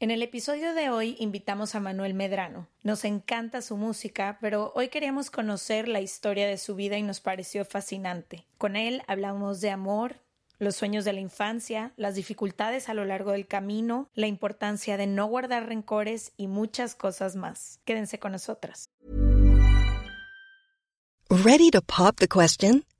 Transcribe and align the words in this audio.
En 0.00 0.12
el 0.12 0.22
episodio 0.22 0.74
de 0.74 0.90
hoy 0.90 1.16
invitamos 1.18 1.74
a 1.74 1.80
Manuel 1.80 2.14
Medrano. 2.14 2.68
Nos 2.84 3.04
encanta 3.04 3.62
su 3.62 3.76
música, 3.76 4.38
pero 4.40 4.70
hoy 4.76 4.90
queríamos 4.90 5.28
conocer 5.28 5.88
la 5.88 6.00
historia 6.00 6.46
de 6.46 6.56
su 6.56 6.76
vida 6.76 6.98
y 6.98 7.02
nos 7.02 7.18
pareció 7.18 7.64
fascinante. 7.64 8.46
Con 8.58 8.76
él 8.76 9.02
hablamos 9.08 9.60
de 9.60 9.70
amor, 9.70 10.20
los 10.60 10.76
sueños 10.76 11.04
de 11.04 11.14
la 11.14 11.20
infancia, 11.20 11.94
las 11.96 12.14
dificultades 12.14 12.88
a 12.88 12.94
lo 12.94 13.04
largo 13.04 13.32
del 13.32 13.48
camino, 13.48 14.08
la 14.14 14.28
importancia 14.28 14.96
de 14.96 15.08
no 15.08 15.26
guardar 15.26 15.66
rencores 15.66 16.32
y 16.36 16.46
muchas 16.46 16.94
cosas 16.94 17.34
más. 17.34 17.80
Quédense 17.84 18.20
con 18.20 18.30
nosotras. 18.30 18.88
Ready 21.28 21.72
to 21.72 21.82
pop 21.82 22.14
the 22.18 22.28
question? 22.28 22.84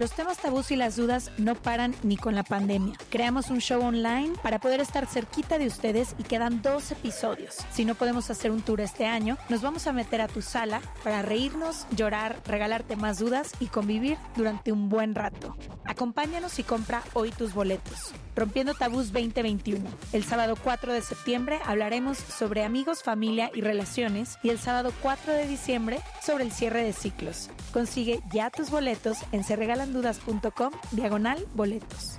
Los 0.00 0.12
temas 0.12 0.38
tabús 0.38 0.70
y 0.70 0.76
las 0.76 0.96
dudas 0.96 1.30
no 1.36 1.54
paran 1.54 1.94
ni 2.02 2.16
con 2.16 2.34
la 2.34 2.42
pandemia. 2.42 2.94
Creamos 3.10 3.50
un 3.50 3.58
show 3.58 3.82
online 3.82 4.32
para 4.42 4.58
poder 4.58 4.80
estar 4.80 5.04
cerquita 5.06 5.58
de 5.58 5.66
ustedes 5.66 6.14
y 6.16 6.22
quedan 6.22 6.62
dos 6.62 6.90
episodios. 6.90 7.58
Si 7.70 7.84
no 7.84 7.94
podemos 7.94 8.30
hacer 8.30 8.50
un 8.50 8.62
tour 8.62 8.80
este 8.80 9.04
año, 9.04 9.36
nos 9.50 9.60
vamos 9.60 9.86
a 9.86 9.92
meter 9.92 10.22
a 10.22 10.28
tu 10.28 10.40
sala 10.40 10.80
para 11.04 11.20
reírnos, 11.20 11.86
llorar, 11.94 12.40
regalarte 12.46 12.96
más 12.96 13.18
dudas 13.18 13.52
y 13.60 13.66
convivir 13.66 14.16
durante 14.36 14.72
un 14.72 14.88
buen 14.88 15.14
rato. 15.14 15.54
Acompáñanos 15.84 16.58
y 16.58 16.62
compra 16.62 17.02
hoy 17.12 17.30
tus 17.30 17.52
boletos. 17.52 18.14
Rompiendo 18.34 18.72
Tabús 18.72 19.12
2021. 19.12 19.86
El 20.14 20.24
sábado 20.24 20.54
4 20.62 20.94
de 20.94 21.02
septiembre 21.02 21.58
hablaremos 21.66 22.16
sobre 22.16 22.64
amigos, 22.64 23.02
familia 23.02 23.50
y 23.54 23.60
relaciones 23.60 24.38
y 24.42 24.48
el 24.48 24.58
sábado 24.58 24.94
4 25.02 25.34
de 25.34 25.46
diciembre 25.46 26.00
sobre 26.24 26.44
el 26.44 26.52
cierre 26.52 26.82
de 26.84 26.94
ciclos. 26.94 27.50
Consigue 27.72 28.20
ya 28.32 28.48
tus 28.48 28.70
boletos 28.70 29.18
en 29.32 29.44
serregalandudas.com 29.90 30.72
diagonal 30.92 31.46
boletos. 31.54 32.16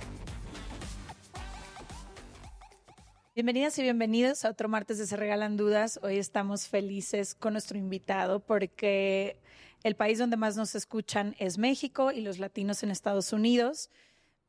Bienvenidas 3.34 3.78
y 3.78 3.82
bienvenidos 3.82 4.44
a 4.44 4.50
otro 4.50 4.68
martes 4.68 4.98
de 4.98 5.06
Se 5.06 5.16
Regalan 5.16 5.56
Dudas. 5.56 5.98
Hoy 6.02 6.18
estamos 6.18 6.68
felices 6.68 7.34
con 7.34 7.54
nuestro 7.54 7.78
invitado 7.78 8.40
porque 8.40 9.38
el 9.84 9.96
país 9.96 10.18
donde 10.18 10.36
más 10.36 10.56
nos 10.56 10.74
escuchan 10.74 11.34
es 11.38 11.56
México 11.56 12.12
y 12.12 12.20
los 12.20 12.38
latinos 12.38 12.82
en 12.82 12.90
Estados 12.90 13.32
Unidos, 13.32 13.88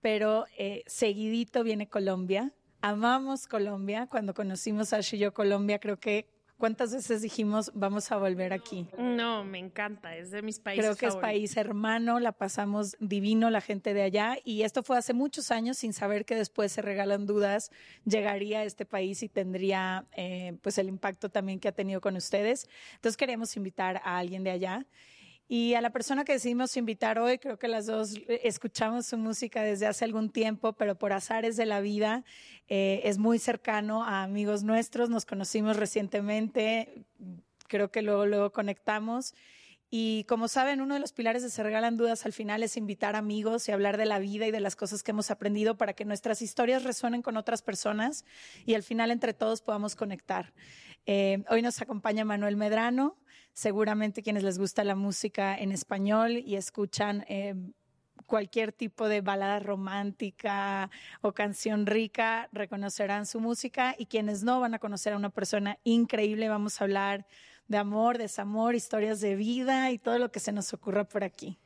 pero 0.02 0.46
eh, 0.58 0.84
seguidito 0.86 1.64
viene 1.64 1.88
Colombia. 1.88 2.52
Amamos 2.82 3.48
Colombia. 3.48 4.08
Cuando 4.08 4.34
conocimos 4.34 4.92
a 4.92 4.98
Ash 4.98 5.16
Colombia, 5.32 5.80
creo 5.80 5.98
que 5.98 6.28
cuántas 6.58 6.94
veces 6.94 7.22
dijimos 7.22 7.72
vamos 7.74 8.12
a 8.12 8.18
volver 8.18 8.54
aquí. 8.54 8.88
No, 8.98 9.44
me 9.44 9.60
encanta, 9.60 10.16
es 10.16 10.32
de 10.32 10.42
mis 10.42 10.60
países 10.60 10.86
Creo 10.86 10.96
que 10.96 11.06
es 11.08 11.16
país 11.16 11.58
hermano, 11.58 12.20
la 12.20 12.32
pasamos 12.32 12.96
divino 13.00 13.50
la 13.50 13.62
gente 13.62 13.94
de 13.94 14.04
allá 14.04 14.38
y 14.44 14.64
esto 14.64 14.84
fue 14.84 14.98
hace 14.98 15.14
muchos 15.14 15.52
años 15.52 15.78
sin 15.78 15.94
saber 15.94 16.26
que 16.26 16.36
después 16.36 16.72
se 16.72 16.82
regalan 16.82 17.26
dudas, 17.26 17.72
llegaría 18.06 18.60
a 18.60 18.64
este 18.64 18.86
país 18.86 19.24
y 19.24 19.30
tendría 19.30 20.06
eh, 20.16 20.58
pues 20.62 20.78
el 20.78 20.88
impacto 20.88 21.30
también 21.30 21.60
que 21.60 21.68
ha 21.68 21.74
tenido 21.74 22.02
con 22.02 22.16
ustedes. 22.16 22.70
Entonces 22.96 23.18
queremos 23.18 23.56
invitar 23.58 24.02
a 24.04 24.18
alguien 24.18 24.44
de 24.44 24.52
allá. 24.52 24.86
Y 25.56 25.76
a 25.76 25.82
la 25.82 25.92
persona 25.92 26.26
que 26.26 26.34
decidimos 26.34 26.76
invitar 26.78 27.20
hoy, 27.20 27.38
creo 27.38 27.60
que 27.60 27.68
las 27.68 27.86
dos 27.86 28.16
eh, 28.28 28.42
escuchamos 28.44 29.06
su 29.06 29.20
música 29.20 29.62
desde 29.62 29.86
hace 29.86 30.04
algún 30.04 30.32
tiempo, 30.32 30.74
pero 30.74 30.98
por 30.98 31.14
azares 31.14 31.58
de 31.58 31.68
la 31.68 31.80
vida 31.80 32.24
eh, 32.70 33.02
es 33.04 33.20
muy 33.20 33.38
cercano 33.38 34.04
a 34.04 34.24
amigos 34.24 34.64
nuestros, 34.64 35.12
nos 35.12 35.26
conocimos 35.26 35.78
recientemente, 35.78 37.06
creo 37.68 37.92
que 37.92 38.02
luego, 38.02 38.26
luego 38.26 38.52
conectamos. 38.52 39.36
Y 39.96 40.24
como 40.24 40.48
saben, 40.48 40.82
uno 40.82 40.96
de 40.96 41.00
los 41.00 41.14
pilares 41.14 41.44
de 41.44 41.52
Se 41.52 41.62
Regalan 41.62 41.98
Dudas 41.98 42.26
al 42.26 42.34
final 42.34 42.64
es 42.64 42.78
invitar 42.78 43.16
amigos 43.16 43.70
y 43.70 43.74
hablar 43.74 43.98
de 43.98 44.08
la 44.08 44.18
vida 44.18 44.48
y 44.48 44.50
de 44.50 44.60
las 44.60 44.76
cosas 44.76 45.04
que 45.04 45.12
hemos 45.12 45.30
aprendido 45.30 45.78
para 45.78 45.94
que 45.94 46.04
nuestras 46.04 46.42
historias 46.42 46.84
resuenen 46.84 47.22
con 47.22 47.38
otras 47.38 47.62
personas 47.62 48.26
y 48.66 48.74
al 48.74 48.82
final 48.82 49.12
entre 49.12 49.36
todos 49.36 49.62
podamos 49.62 49.96
conectar. 49.96 50.52
Eh, 51.06 51.44
hoy 51.48 51.62
nos 51.62 51.80
acompaña 51.80 52.26
Manuel 52.26 52.58
Medrano, 52.58 53.20
seguramente 53.52 54.24
quienes 54.24 54.42
les 54.42 54.58
gusta 54.58 54.84
la 54.84 54.96
música 54.96 55.56
en 55.56 55.72
español 55.72 56.38
y 56.38 56.56
escuchan 56.56 57.24
eh, 57.28 57.54
cualquier 58.26 58.72
tipo 58.72 59.08
de 59.08 59.22
balada 59.22 59.60
romántica 59.60 60.90
o 61.22 61.34
canción 61.34 61.86
rica 61.86 62.50
reconocerán 62.52 63.28
su 63.28 63.40
música 63.40 63.94
y 63.96 64.08
quienes 64.08 64.44
no 64.44 64.60
van 64.60 64.74
a 64.74 64.80
conocer 64.80 65.14
a 65.14 65.18
una 65.18 65.30
persona 65.30 65.78
increíble. 65.84 66.50
Vamos 66.50 66.82
a 66.82 66.86
hablar 66.86 67.28
de 67.68 67.78
amor, 67.78 68.18
desamor, 68.18 68.76
historias 68.76 69.20
de 69.22 69.36
vida 69.36 69.92
y 69.92 69.98
todo 70.00 70.20
lo 70.20 70.32
que 70.32 70.40
se 70.40 70.52
nos 70.52 70.74
ocurra 70.74 71.04
por 71.06 71.24
aquí. 71.24 71.58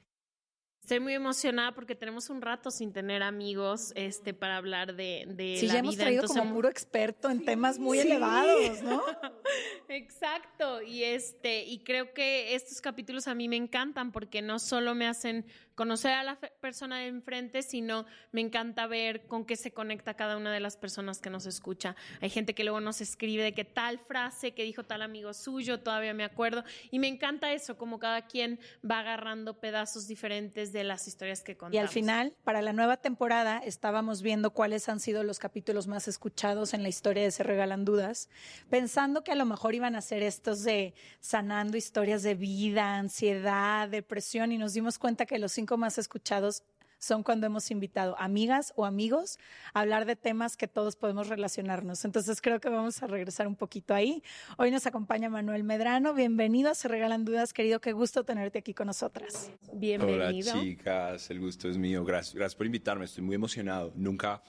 Estoy 0.81 1.01
muy 1.01 1.13
emocionada 1.15 1.73
porque 1.75 1.95
tenemos 1.95 2.29
un 2.29 2.41
rato 2.41 2.71
sin 2.71 2.93
tener 2.93 3.21
amigos 3.21 3.91
este, 3.95 4.33
para 4.33 4.55
hablar 4.55 4.95
de, 4.95 5.25
de 5.27 5.57
Sí, 5.59 5.67
la 5.67 5.73
ya 5.73 5.79
hemos 5.79 5.97
traído 5.97 6.21
entonces- 6.21 6.41
como 6.41 6.53
puro 6.55 6.69
experto 6.69 7.29
en 7.29 7.43
temas 7.43 7.77
muy 7.77 7.99
Sí. 7.99 8.07
elevados, 8.07 8.81
¿no? 8.83 9.01
Exacto, 9.89 10.81
y 10.81 11.03
este, 11.03 11.63
y 11.65 11.79
creo 11.83 12.13
que 12.13 12.55
estos 12.55 12.79
capítulos 12.79 13.27
a 13.27 13.35
mí 13.35 13.49
me 13.49 13.57
encantan 13.57 14.11
porque 14.13 14.41
no 14.41 14.59
solo 14.59 14.95
me 14.95 15.07
hacen 15.07 15.45
conocer 15.77 16.13
a 16.13 16.23
la 16.23 16.39
persona 16.59 16.97
de 16.97 17.05
enfrente, 17.05 17.61
sino 17.61 18.07
me 18.31 18.41
encanta 18.41 18.87
ver 18.87 19.27
con 19.27 19.45
qué 19.45 19.55
se 19.55 19.71
conecta 19.71 20.15
cada 20.15 20.35
una 20.35 20.51
de 20.51 20.59
las 20.59 20.75
personas 20.75 21.19
que 21.19 21.29
nos 21.29 21.45
escucha. 21.45 21.95
Hay 22.19 22.31
gente 22.31 22.55
que 22.55 22.63
luego 22.63 22.81
nos 22.81 22.99
escribe 22.99 23.43
de 23.43 23.53
que 23.53 23.63
tal 23.63 23.99
frase 23.99 24.55
que 24.55 24.63
dijo 24.63 24.83
tal 24.83 25.03
amigo 25.03 25.35
suyo, 25.35 25.79
todavía 25.81 26.15
me 26.15 26.23
acuerdo, 26.23 26.63
y 26.89 26.97
me 26.97 27.07
encanta 27.07 27.53
eso, 27.53 27.77
como 27.77 27.99
cada 27.99 28.25
quien 28.25 28.59
va 28.83 28.99
agarrando 28.99 29.59
pedazos 29.59 30.07
diferentes 30.07 30.73
de 30.73 30.83
las 30.83 31.07
historias 31.07 31.43
que 31.43 31.55
contamos. 31.55 31.75
Y 31.75 31.77
al 31.77 31.89
final, 31.89 32.33
para 32.43 32.63
la 32.63 32.73
nueva 32.73 32.97
temporada, 32.97 33.59
estábamos 33.59 34.23
viendo 34.23 34.49
cuáles 34.49 34.89
han 34.89 34.99
sido 34.99 35.23
los 35.23 35.37
capítulos 35.37 35.85
más 35.85 36.07
escuchados 36.07 36.73
en 36.73 36.81
la 36.81 36.89
historia 36.89 37.21
de 37.21 37.29
Se 37.29 37.43
Regalan 37.43 37.85
Dudas, 37.85 38.29
pensando 38.71 39.23
que 39.23 39.31
a 39.31 39.35
lo 39.35 39.45
mejor 39.45 39.75
iban 39.75 39.95
a 39.95 40.01
ser 40.01 40.23
estos 40.23 40.63
de 40.63 40.95
sanando 41.19 41.77
historias 41.77 42.23
de 42.23 42.33
vida, 42.33 42.95
ansiedad, 42.95 43.87
depresión, 43.87 44.51
y 44.51 44.57
nos 44.57 44.73
dimos 44.73 44.97
cuenta 44.97 45.27
que 45.27 45.37
los 45.37 45.51
cinco 45.51 45.66
más 45.75 45.97
escuchados 45.97 46.63
son 46.99 47.23
cuando 47.23 47.45
hemos 47.45 47.69
invitado 47.71 48.15
amigas 48.19 48.73
o 48.75 48.85
amigos 48.85 49.37
a 49.73 49.81
hablar 49.81 50.05
de 50.05 50.15
temas 50.15 50.57
que 50.57 50.67
todos 50.67 50.95
podemos 50.95 51.27
relacionarnos. 51.27 52.05
Entonces 52.05 52.41
creo 52.41 52.59
que 52.59 52.69
vamos 52.69 53.01
a 53.03 53.07
regresar 53.07 53.47
un 53.47 53.55
poquito 53.55 53.93
ahí. 53.93 54.23
Hoy 54.57 54.71
nos 54.71 54.85
acompaña 54.87 55.29
Manuel 55.29 55.63
Medrano. 55.63 56.13
Bienvenido 56.13 56.71
a 56.71 56.75
Se 56.75 56.87
Regalan 56.87 57.25
Dudas, 57.25 57.53
querido. 57.53 57.79
Qué 57.79 57.91
gusto 57.91 58.23
tenerte 58.23 58.59
aquí 58.59 58.73
con 58.73 58.87
nosotras. 58.87 59.51
Bienvenido. 59.73 60.53
Hola 60.53 60.63
chicas, 60.63 61.29
el 61.29 61.39
gusto 61.39 61.69
es 61.69 61.77
mío. 61.77 62.03
Gracias, 62.03 62.33
gracias 62.33 62.55
por 62.55 62.65
invitarme. 62.65 63.05
Estoy 63.05 63.23
muy 63.23 63.35
emocionado. 63.35 63.91
Nunca 63.95 64.41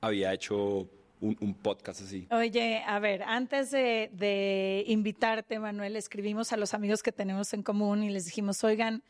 había 0.00 0.32
hecho 0.32 0.90
un, 1.20 1.54
podcast 1.54 2.02
así. 2.02 2.28
Oye, 2.30 2.82
a 2.86 2.98
ver, 2.98 3.22
antes 3.22 3.70
de, 3.70 4.10
de, 4.12 4.84
invitarte, 4.86 5.58
Manuel, 5.58 5.96
escribimos 5.96 6.52
a 6.52 6.56
los 6.56 6.74
amigos 6.74 7.02
que 7.02 7.10
tenemos 7.10 7.54
en 7.54 7.62
común 7.62 8.02
y 8.02 8.10
les 8.10 8.26
dijimos, 8.26 8.62
oigan, 8.64 9.02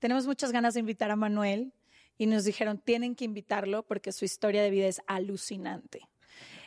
tenemos 0.00 0.26
muchas 0.26 0.50
ganas 0.50 0.74
de 0.74 0.80
invitar 0.80 1.10
a 1.12 1.16
Manuel 1.16 1.72
y 2.18 2.26
nos 2.26 2.44
dijeron, 2.44 2.78
tienen 2.78 3.14
que 3.14 3.24
invitarlo 3.24 3.84
porque 3.86 4.12
su 4.12 4.24
historia 4.24 4.62
de 4.62 4.70
vida 4.70 4.88
es 4.88 5.00
alucinante. 5.06 6.08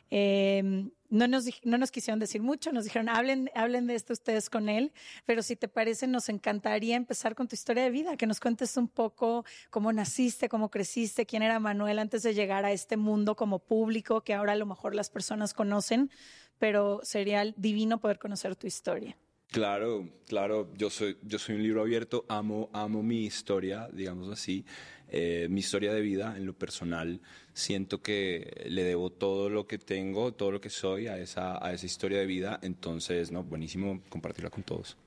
Eh, 0.09 0.89
no, 1.09 1.27
nos, 1.27 1.45
no 1.63 1.77
nos 1.77 1.91
quisieron 1.91 2.19
decir 2.19 2.41
mucho, 2.41 2.71
nos 2.71 2.83
dijeron, 2.83 3.09
hablen, 3.09 3.50
hablen 3.56 3.88
de 3.88 3.95
esto 3.95 4.13
ustedes 4.13 4.50
con 4.50 4.69
él, 4.69 4.94
pero 5.25 5.41
si 5.41 5.56
te 5.56 5.68
parece, 5.68 6.07
nos 6.07 6.30
encantaría 6.30 6.95
empezar 6.95 7.35
con 7.35 7.47
tu 7.47 7.56
historia 7.56 7.83
de 7.83 7.89
vida, 7.89 8.18
que 8.18 8.27
nos 8.27 8.39
cuentes 8.39 8.77
un 8.77 8.88
poco 8.88 9.44
cómo 9.69 9.91
naciste, 9.91 10.50
cómo 10.50 10.69
creciste, 10.69 11.25
quién 11.25 11.41
era 11.41 11.59
Manuel 11.59 12.00
antes 12.00 12.24
de 12.24 12.33
llegar 12.33 12.65
a 12.65 12.71
este 12.71 12.97
mundo 12.97 13.36
como 13.36 13.59
público 13.59 14.21
que 14.21 14.33
ahora 14.33 14.53
a 14.53 14.56
lo 14.56 14.65
mejor 14.65 14.94
las 14.94 15.09
personas 15.09 15.53
conocen, 15.53 16.12
pero 16.59 17.00
sería 17.03 17.45
divino 17.57 18.00
poder 18.00 18.19
conocer 18.19 18.56
tu 18.56 18.68
historia. 18.68 19.18
Claro, 19.53 20.09
claro, 20.25 20.73
yo 20.75 20.89
soy, 20.89 21.15
yo 21.21 21.38
soy 21.38 21.53
un 21.53 21.61
libro 21.61 21.81
abierto, 21.81 22.25
amo, 22.27 22.71
amo 22.73 23.03
mi 23.03 23.23
historia, 23.23 23.88
digamos 23.94 24.27
así, 24.31 24.65
eh, 25.09 25.45
mi 25.47 25.59
historia 25.59 25.94
de 25.94 26.01
vida 26.01 26.33
en 26.35 26.47
lo 26.47 26.57
personal. 26.57 27.21
Siento 27.53 28.01
que 28.01 28.65
le 28.65 28.83
debo 28.83 29.11
todo 29.11 29.51
lo 29.51 29.67
que 29.67 29.77
tengo, 29.77 30.33
todo 30.33 30.50
lo 30.50 30.59
que 30.59 30.71
soy 30.71 31.05
a 31.05 31.19
esa, 31.19 31.63
a 31.63 31.71
esa 31.71 31.85
historia 31.85 32.17
de 32.17 32.25
vida, 32.25 32.59
entonces, 32.63 33.31
no, 33.31 33.44
buenísimo 33.44 34.01
compartirla 34.09 34.50
con 34.50 34.63
todos. 34.63 34.97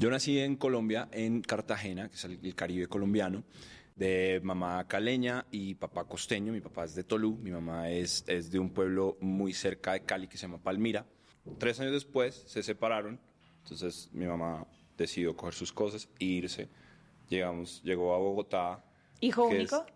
Yo 0.00 0.10
nací 0.10 0.40
en 0.40 0.56
Colombia, 0.56 1.08
en 1.12 1.40
Cartagena, 1.40 2.08
que 2.08 2.16
es 2.16 2.24
el, 2.24 2.54
Caribe 2.56 2.88
colombiano 2.88 3.44
de 3.94 4.40
mamá 4.42 4.88
caleña 4.88 5.46
y 5.52 5.76
papá 5.76 6.06
costeño. 6.06 6.52
Mi 6.52 6.60
papá 6.60 6.86
es 6.86 6.96
de 6.96 7.04
Tolú, 7.04 7.36
mi 7.36 7.52
mamá 7.52 7.88
es, 7.88 8.24
es 8.26 8.50
de 8.50 8.58
un 8.58 8.70
pueblo 8.70 9.16
muy 9.20 9.52
cerca 9.52 9.92
de 9.92 10.00
Cali 10.00 10.26
que 10.26 10.38
se 10.38 10.48
llama 10.48 10.58
Palmira. 10.58 11.06
Tres 11.58 11.78
años 11.78 11.92
después 11.92 12.42
se 12.46 12.64
separaron 12.64 13.29
entonces 13.62 14.08
mi 14.12 14.26
mamá 14.26 14.66
decidió 14.96 15.36
coger 15.36 15.54
sus 15.54 15.72
cosas 15.72 16.08
e 16.18 16.24
irse. 16.24 16.68
Llegamos, 17.28 17.82
llegó 17.82 18.14
a 18.14 18.18
Bogotá. 18.18 18.84
¿Hijo 19.20 19.46
único? 19.46 19.86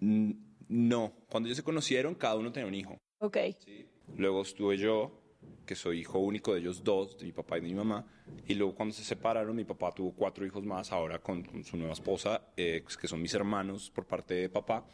no, 0.00 1.12
cuando 1.28 1.48
ellos 1.48 1.56
se 1.56 1.62
conocieron, 1.62 2.14
cada 2.14 2.36
uno 2.36 2.52
tenía 2.52 2.66
un 2.66 2.74
hijo. 2.74 2.96
Ok. 3.18 3.36
Luego 4.16 4.42
estuve 4.42 4.76
yo, 4.78 5.20
que 5.66 5.74
soy 5.74 6.00
hijo 6.00 6.18
único 6.18 6.54
de 6.54 6.60
ellos 6.60 6.82
dos, 6.82 7.18
de 7.18 7.26
mi 7.26 7.32
papá 7.32 7.58
y 7.58 7.60
de 7.60 7.68
mi 7.68 7.74
mamá. 7.74 8.06
Y 8.48 8.54
luego 8.54 8.74
cuando 8.74 8.94
se 8.94 9.04
separaron, 9.04 9.54
mi 9.54 9.64
papá 9.64 9.92
tuvo 9.92 10.12
cuatro 10.12 10.44
hijos 10.44 10.64
más, 10.64 10.90
ahora 10.90 11.20
con, 11.20 11.64
su 11.64 11.76
nueva 11.76 11.92
esposa, 11.92 12.42
eh, 12.56 12.82
que 13.00 13.08
son 13.08 13.22
mis 13.22 13.34
hermanos 13.34 13.90
por 13.90 14.06
parte 14.06 14.34
de 14.34 14.48
papá. 14.48 14.84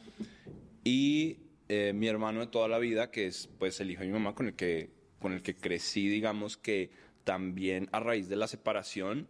Y 0.84 1.38
eh, 1.69 1.93
mi 1.94 2.08
hermano 2.08 2.40
de 2.40 2.46
toda 2.49 2.69
la 2.69 2.79
vida, 2.79 3.11
que 3.11 3.26
es 3.26 3.49
pues 3.58 3.81
el 3.81 3.90
hijo 3.90 4.02
de 4.02 4.08
mi 4.08 4.12
mamá 4.12 4.34
con 4.34 4.46
el 4.46 4.55
que, 4.55 4.90
con 5.19 5.32
el 5.32 5.43
que 5.43 5.56
crecí, 5.56 6.08
digamos 6.08 6.56
que 6.56 6.90
también 7.26 7.88
a 7.90 7.99
raíz 7.99 8.28
de 8.28 8.37
la 8.37 8.46
separación, 8.46 9.26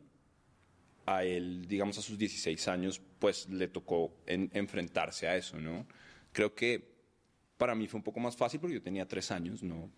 a 1.07 1.25
él, 1.25 1.67
digamos, 1.67 1.97
a 1.97 2.03
sus 2.03 2.19
16 2.19 2.69
años, 2.69 3.01
pues 3.19 3.49
le 3.49 3.69
tocó 3.69 4.13
enfrentarse 4.27 5.27
a 5.27 5.35
eso, 5.35 5.59
¿no? 5.59 5.87
Creo 6.31 6.55
que 6.55 6.95
para 7.57 7.75
mí 7.75 7.89
fue 7.89 7.97
un 7.97 8.05
poco 8.05 8.21
más 8.21 8.37
fácil 8.37 8.61
porque 8.61 8.75
yo 8.75 8.83
tenía 8.83 9.09
tres 9.09 9.31
años, 9.31 9.63
no, 9.63 9.91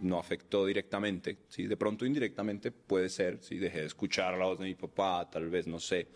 no 0.00 0.18
afectó 0.18 0.66
directamente, 0.66 1.38
¿sí? 1.48 1.68
De 1.68 1.76
pronto 1.76 2.04
indirectamente 2.04 2.72
puede 2.72 3.08
ser, 3.08 3.40
si 3.40 3.58
dejé 3.58 3.82
de 3.82 3.86
escuchar 3.86 4.36
la 4.36 4.46
voz 4.46 4.58
de 4.58 4.64
mi 4.64 4.74
papá, 4.74 5.30
tal 5.30 5.48
vez, 5.48 5.68
no 5.68 5.78
sé. 5.78 6.08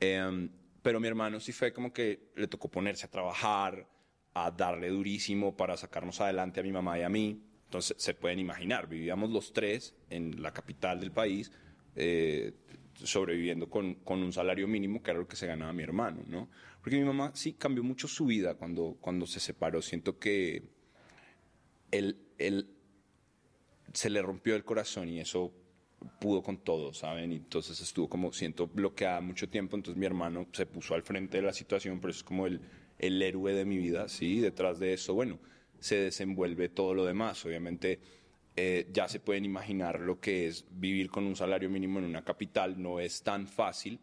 Em, 0.00 0.48
pero 0.80 1.00
mi 1.00 1.08
hermano 1.08 1.38
sí 1.38 1.52
fue 1.52 1.70
como 1.70 1.92
que 1.92 2.30
le 2.34 2.48
tocó 2.48 2.70
ponerse 2.70 3.04
a 3.04 3.10
trabajar, 3.10 3.86
a 4.32 4.50
darle 4.50 4.88
durísimo 4.88 5.54
para 5.54 5.76
sacarnos 5.76 6.18
adelante 6.22 6.60
a 6.60 6.62
mi 6.62 6.72
mamá 6.72 6.98
y 6.98 7.02
a 7.02 7.10
mí. 7.10 7.42
Entonces, 7.74 7.96
se 8.00 8.14
pueden 8.14 8.38
imaginar, 8.38 8.88
vivíamos 8.88 9.30
los 9.30 9.52
tres 9.52 9.96
en 10.08 10.40
la 10.40 10.52
capital 10.52 11.00
del 11.00 11.10
país, 11.10 11.50
eh, 11.96 12.52
sobreviviendo 13.02 13.68
con, 13.68 13.96
con, 13.96 14.22
un 14.22 14.32
salario 14.32 14.68
mínimo, 14.68 15.02
que 15.02 15.10
era 15.10 15.18
lo 15.18 15.26
que 15.26 15.34
se 15.34 15.48
ganaba 15.48 15.72
mi 15.72 15.82
hermano, 15.82 16.22
¿no? 16.28 16.48
Porque 16.80 16.96
mi 16.96 17.02
mamá 17.02 17.32
sí 17.34 17.54
cambió 17.54 17.82
mucho 17.82 18.06
su 18.06 18.26
vida 18.26 18.54
cuando, 18.54 18.96
cuando 19.00 19.26
se 19.26 19.40
separó. 19.40 19.82
Siento 19.82 20.20
que 20.20 20.62
él, 21.90 22.16
se 23.92 24.08
le 24.08 24.22
rompió 24.22 24.54
el 24.54 24.62
corazón 24.62 25.08
y 25.08 25.18
eso 25.18 25.52
pudo 26.20 26.44
con 26.44 26.58
todo, 26.58 26.94
¿saben? 26.94 27.32
Y 27.32 27.36
entonces 27.38 27.80
estuvo 27.80 28.08
como, 28.08 28.32
siento, 28.32 28.68
bloqueada 28.68 29.20
mucho 29.20 29.48
tiempo. 29.48 29.74
Entonces 29.74 29.98
mi 29.98 30.06
hermano 30.06 30.46
se 30.52 30.64
puso 30.64 30.94
al 30.94 31.02
frente 31.02 31.38
de 31.38 31.42
la 31.42 31.52
situación, 31.52 31.98
pero 32.00 32.12
es 32.12 32.22
como 32.22 32.46
el, 32.46 32.60
el 33.00 33.20
héroe 33.20 33.52
de 33.52 33.64
mi 33.64 33.78
vida, 33.78 34.08
¿sí? 34.08 34.38
Detrás 34.38 34.78
de 34.78 34.92
eso, 34.92 35.12
bueno, 35.14 35.40
se 35.84 35.96
desenvuelve 35.96 36.70
todo 36.70 36.94
lo 36.94 37.04
demás. 37.04 37.44
Obviamente 37.44 38.00
eh, 38.56 38.88
ya 38.90 39.06
se 39.06 39.20
pueden 39.20 39.44
imaginar 39.44 40.00
lo 40.00 40.18
que 40.18 40.46
es 40.46 40.64
vivir 40.70 41.10
con 41.10 41.26
un 41.26 41.36
salario 41.36 41.68
mínimo 41.68 41.98
en 41.98 42.06
una 42.06 42.24
capital, 42.24 42.80
no 42.80 43.00
es 43.00 43.22
tan 43.22 43.46
fácil, 43.46 44.00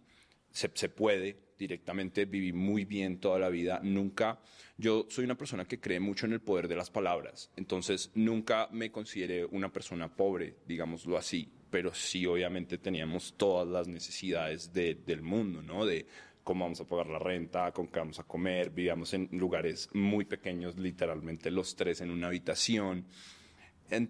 se, 0.51 0.69
puede 0.89 1.55
directamente, 1.57 2.25
vivir 2.25 2.53
muy 2.53 2.85
bien 2.85 3.19
toda 3.19 3.39
la 3.39 3.49
vida, 3.49 3.79
nunca, 3.81 4.39
yo 4.77 5.07
soy 5.09 5.25
una 5.25 5.37
persona 5.37 5.65
que 5.65 5.79
cree 5.79 5.99
mucho 5.99 6.27
en 6.27 6.33
el 6.33 6.41
poder 6.41 6.67
de 6.67 6.75
las 6.75 6.91
palabras, 6.91 7.49
entonces 7.55 8.11
nunca 8.13 8.67
me 8.71 8.91
consideré 8.91 9.45
una 9.45 9.71
persona 9.73 10.15
pobre, 10.15 10.57
digámoslo 10.67 11.17
así, 11.17 11.49
pero 11.71 11.95
sí 11.95 12.27
obviamente 12.27 12.77
teníamos 12.77 13.33
todas 13.37 13.67
las 13.67 13.87
necesidades 13.87 14.71
del 14.71 15.21
mundo, 15.23 15.63
¿no? 15.63 15.85
De 15.85 16.05
cómo 16.43 16.65
vamos 16.65 16.81
a 16.81 16.87
pagar 16.87 17.07
la 17.07 17.19
renta, 17.19 17.71
con 17.71 17.87
qué 17.87 17.99
vamos 17.99 18.19
a 18.19 18.23
comer, 18.23 18.69
vivíamos 18.69 19.13
en 19.13 19.29
lugares 19.31 19.89
muy 19.93 20.25
pequeños, 20.25 20.77
literalmente 20.77 21.51
los 21.51 21.75
tres 21.75 22.01
en 22.01 22.11
una 22.11 22.27
habitación. 22.27 23.05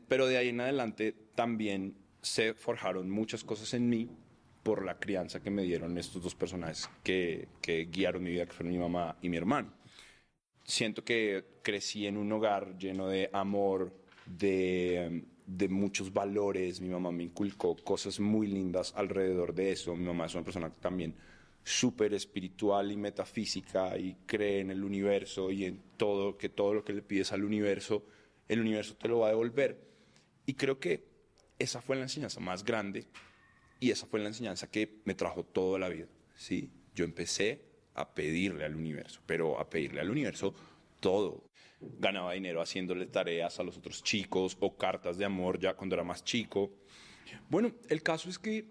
pero 0.07 0.28
de 0.28 0.38
ahí 0.38 0.50
en 0.50 0.62
adelante 0.62 1.16
también 1.36 1.95
se 2.22 2.54
forjaron 2.54 3.10
muchas 3.10 3.44
cosas 3.44 3.74
en 3.74 3.89
mí 3.89 4.10
por 4.63 4.86
la 4.86 5.00
crianza 5.00 5.42
que 5.42 5.50
me 5.50 5.63
dieron 5.63 5.98
estos 5.98 6.22
dos 6.22 6.36
personajes 6.36 6.89
que, 7.04 7.48
que 7.62 7.86
guiaron 7.86 8.24
mi 8.24 8.31
vida, 8.31 8.45
que 8.45 8.54
fueron 8.54 8.74
mi 8.74 8.80
mamá 8.80 9.18
y 9.22 9.30
mi 9.30 9.38
hermano. 9.38 9.74
Siento 10.63 11.04
que 11.04 11.45
crecí 11.63 12.06
en 12.06 12.18
un 12.18 12.31
hogar 12.31 12.78
lleno 12.78 13.07
de 13.07 13.30
amor, 13.33 13.92
de, 14.26 15.26
de 15.47 15.68
muchos 15.68 16.14
valores. 16.14 16.80
Mi 16.80 16.90
mamá 16.90 17.11
me 17.11 17.23
inculcó 17.23 17.76
cosas 17.76 18.19
muy 18.19 18.47
lindas 18.47 18.94
alrededor 18.95 19.54
de 19.54 19.71
eso. 19.71 19.95
Mi 19.95 20.06
mamá 20.06 20.28
es 20.28 20.35
una 20.35 20.44
persona 20.44 20.69
que 20.69 20.80
también 20.80 21.16
súper 21.63 22.13
espiritual 22.13 22.91
y 22.91 22.97
metafísica 22.97 23.97
y 23.97 24.15
cree 24.25 24.59
en 24.59 24.71
el 24.71 24.83
universo 24.83 25.51
y 25.51 25.65
en 25.65 25.81
todo, 25.97 26.37
que 26.37 26.49
todo 26.49 26.73
lo 26.73 26.83
que 26.83 26.94
le 26.94 27.01
pides 27.01 27.31
al 27.31 27.44
universo, 27.44 28.06
el 28.47 28.61
universo 28.61 28.95
te 28.95 29.07
lo 29.07 29.19
va 29.19 29.27
a 29.27 29.31
devolver. 29.31 29.80
Y 30.45 30.56
creo 30.56 30.80
que 30.80 31.06
esa 31.59 31.81
fue 31.81 31.95
la 31.95 32.03
enseñanza 32.03 32.39
más 32.39 32.63
grande 32.63 33.07
y 33.80 33.91
esa 33.91 34.06
fue 34.06 34.19
la 34.19 34.27
enseñanza 34.27 34.69
que 34.69 35.01
me 35.06 35.13
trajo 35.13 35.44
toda 35.44 35.80
la 35.80 35.89
vida. 35.89 36.07
¿sí? 36.35 36.69
Yo 36.95 37.06
empecé 37.06 37.61
a 37.94 38.13
pedirle 38.13 38.65
al 38.65 38.75
universo, 38.75 39.21
pero 39.25 39.59
a 39.59 39.69
pedirle 39.69 40.01
al 40.01 40.09
universo 40.09 40.53
todo. 40.99 41.44
Ganaba 41.80 42.33
dinero 42.33 42.61
haciéndole 42.61 43.07
tareas 43.07 43.59
a 43.59 43.63
los 43.63 43.77
otros 43.77 44.03
chicos 44.03 44.57
o 44.59 44.75
cartas 44.75 45.18
de 45.18 45.25
amor 45.25 45.59
ya 45.59 45.75
cuando 45.75 45.95
era 45.95 46.03
más 46.03 46.23
chico. 46.23 46.71
Bueno, 47.49 47.71
el 47.89 48.03
caso 48.03 48.30
es 48.30 48.37
que 48.37 48.65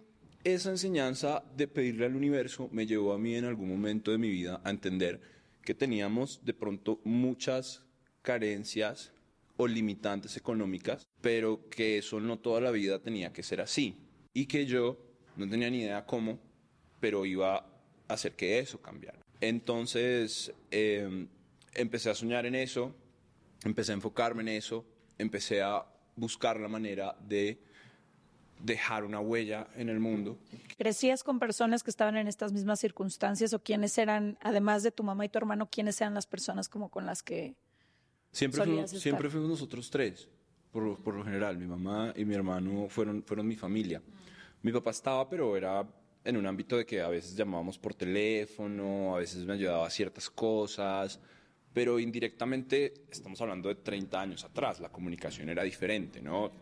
esa 0.45 0.71
enseñanza 0.71 1.43
de 1.57 1.69
pedirle 1.69 2.07
al 2.07 2.17
universo 2.17 2.69
me 2.73 2.87
llevó 2.87 3.13
a 3.13 3.19
mí 3.19 3.35
en 3.35 3.45
algún 3.45 3.69
momento 3.69 4.11
de 4.11 4.19
mi 4.19 4.31
vida 4.31 4.61
a 4.65 4.71
entender 4.71 5.21
que 5.63 5.75
teníamos 5.75 6.45
de 6.45 6.55
pronto 6.55 7.01
muchas 7.05 7.83
carencias 8.23 9.13
o 9.57 9.67
limitantes 9.67 10.37
económicas, 10.37 11.07
pero 11.21 11.69
que 11.69 11.99
eso 11.99 12.21
no 12.21 12.39
toda 12.39 12.61
la 12.61 12.71
vida 12.71 13.01
tenía 13.01 13.33
que 13.33 13.43
ser 13.43 13.61
así. 13.61 13.97
Y 14.33 14.47
que 14.47 14.65
yo 14.65 14.99
no 15.37 15.49
tenía 15.49 15.69
ni 15.69 15.83
idea 15.83 16.07
cómo, 16.07 16.39
pero 16.99 17.27
iba 17.27 17.57
a 17.57 17.67
hacer 18.09 18.33
que 18.33 18.59
eso 18.59 18.81
cambiara. 18.81 19.21
Entonces 19.41 20.53
em, 20.71 21.29
empecé 21.75 22.11
a 22.11 22.15
soñar 22.15 22.47
en 22.47 22.55
eso, 22.55 22.95
empecé 23.65 23.93
a 23.93 23.97
enfocarme 23.97 24.43
en 24.43 24.49
eso, 24.49 24.87
empecé 25.19 25.61
a 25.61 25.85
buscar 26.17 26.59
la 26.59 26.69
manera 26.69 27.17
de 27.21 27.59
dejar 28.63 29.05
una 29.05 29.21
huella 29.21 29.69
en 29.75 29.89
el 29.89 30.01
mundo. 30.01 30.39
¿Crecías 30.77 31.25
con 31.25 31.39
personas 31.39 31.83
que 31.83 31.91
estaban 31.91 32.17
en 32.17 32.29
estas 32.29 32.53
mismas 32.53 32.81
circunstancias 32.81 33.53
o 33.53 33.63
quiénes 33.63 33.97
eran, 33.99 34.39
además 34.41 34.83
de 34.83 34.91
tu 34.91 35.03
mamá 35.03 35.25
y 35.25 35.29
tu 35.29 35.39
hermano, 35.39 35.69
quiénes 35.71 36.01
eran 36.01 36.15
las 36.15 36.27
personas 36.27 36.69
como 36.69 36.91
con 36.91 37.07
las 37.07 37.23
que 37.23 37.55
siempre 38.33 38.65
fuimos, 38.65 38.91
siempre 38.91 39.31
fuimos 39.31 39.51
nosotros 39.51 39.91
tres, 39.91 40.29
por, 40.71 41.03
por, 41.03 41.15
lo 41.15 41.25
general. 41.25 41.59
Mi 41.59 41.67
mamá 41.67 42.13
y 42.17 42.25
mi 42.25 42.35
hermano 42.35 42.89
fueron, 42.89 43.23
fueron 43.23 43.47
mi 43.47 43.57
familia. 43.57 44.03
Mi 44.63 44.73
papá 44.73 44.91
estaba, 44.91 45.29
pero 45.29 45.57
era 45.57 45.87
en 46.25 46.37
un 46.37 46.47
ámbito 46.47 46.77
de 46.77 46.85
que 46.85 47.01
a 47.01 47.09
veces 47.09 47.35
llamábamos 47.35 47.79
por 47.79 47.95
teléfono, 47.95 49.17
a 49.17 49.19
veces 49.19 49.45
me 49.45 49.55
ayudaba 49.55 49.87
a 49.87 49.91
ciertas 49.91 50.29
cosas, 50.29 51.19
pero 51.73 51.99
indirectamente 51.99 53.07
estamos 53.11 53.41
hablando 53.41 53.69
de 53.69 53.77
30 53.77 54.21
años 54.21 54.45
atrás, 54.45 54.81
la 54.81 54.91
comunicación 54.91 55.49
era 55.49 55.63
diferente, 55.63 56.21
¿no? 56.21 56.53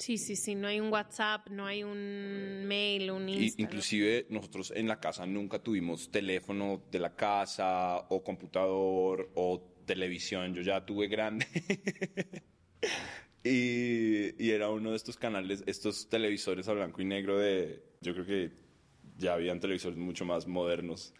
Sí, 0.00 0.16
sí, 0.18 0.34
sí, 0.34 0.54
no 0.54 0.66
hay 0.66 0.80
un 0.80 0.90
WhatsApp, 0.90 1.48
no 1.50 1.66
hay 1.66 1.84
un 1.84 2.64
mail, 2.66 3.10
un 3.10 3.28
Instagram. 3.28 3.68
Inclusive 3.68 4.26
nosotros 4.30 4.72
en 4.74 4.88
la 4.88 4.98
casa 4.98 5.26
nunca 5.26 5.58
tuvimos 5.58 6.10
teléfono 6.10 6.82
de 6.90 6.98
la 6.98 7.14
casa 7.14 7.98
o 8.08 8.24
computador 8.24 9.30
o 9.34 9.60
televisión, 9.84 10.54
yo 10.54 10.62
ya 10.62 10.84
tuve 10.84 11.08
grande. 11.08 11.46
y, 13.44 14.42
y 14.42 14.50
era 14.50 14.70
uno 14.70 14.90
de 14.90 14.96
estos 14.96 15.16
canales, 15.16 15.62
estos 15.66 16.08
televisores 16.08 16.66
a 16.68 16.72
blanco 16.72 17.02
y 17.02 17.04
negro 17.04 17.38
de, 17.38 17.82
yo 18.00 18.14
creo 18.14 18.26
que 18.26 18.50
ya 19.18 19.34
habían 19.34 19.60
televisores 19.60 19.98
mucho 19.98 20.24
más 20.24 20.46
modernos 20.46 21.14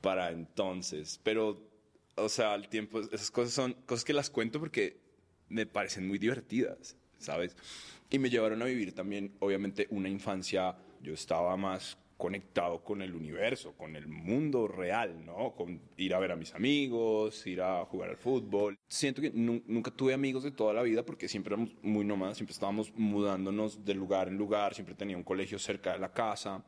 para 0.00 0.30
entonces, 0.32 1.20
pero, 1.22 1.70
o 2.16 2.28
sea, 2.28 2.52
al 2.52 2.68
tiempo, 2.68 3.00
esas 3.00 3.30
cosas 3.30 3.54
son 3.54 3.72
cosas 3.86 4.04
que 4.04 4.12
las 4.12 4.28
cuento 4.28 4.58
porque 4.58 5.00
me 5.48 5.64
parecen 5.66 6.06
muy 6.06 6.18
divertidas, 6.18 6.96
¿sabes? 7.24 7.56
Y 8.10 8.18
me 8.18 8.30
llevaron 8.30 8.62
a 8.62 8.66
vivir 8.66 8.94
también, 8.94 9.32
obviamente, 9.40 9.86
una 9.90 10.08
infancia, 10.08 10.76
yo 11.02 11.14
estaba 11.14 11.56
más 11.56 11.98
conectado 12.16 12.82
con 12.82 13.02
el 13.02 13.14
universo, 13.14 13.72
con 13.72 13.96
el 13.96 14.06
mundo 14.06 14.68
real, 14.68 15.24
¿no? 15.24 15.54
Con 15.54 15.80
ir 15.96 16.14
a 16.14 16.18
ver 16.18 16.32
a 16.32 16.36
mis 16.36 16.54
amigos, 16.54 17.46
ir 17.46 17.60
a 17.60 17.84
jugar 17.84 18.10
al 18.10 18.16
fútbol. 18.16 18.78
Siento 18.86 19.20
que 19.20 19.30
nunca 19.32 19.90
tuve 19.90 20.14
amigos 20.14 20.44
de 20.44 20.52
toda 20.52 20.72
la 20.72 20.82
vida 20.82 21.04
porque 21.04 21.28
siempre 21.28 21.54
éramos 21.54 21.74
muy 21.82 22.04
nómadas, 22.04 22.36
siempre 22.36 22.52
estábamos 22.52 22.92
mudándonos 22.94 23.84
de 23.84 23.94
lugar 23.94 24.28
en 24.28 24.36
lugar, 24.36 24.74
siempre 24.74 24.94
tenía 24.94 25.16
un 25.16 25.24
colegio 25.24 25.58
cerca 25.58 25.92
de 25.92 25.98
la 25.98 26.12
casa. 26.12 26.64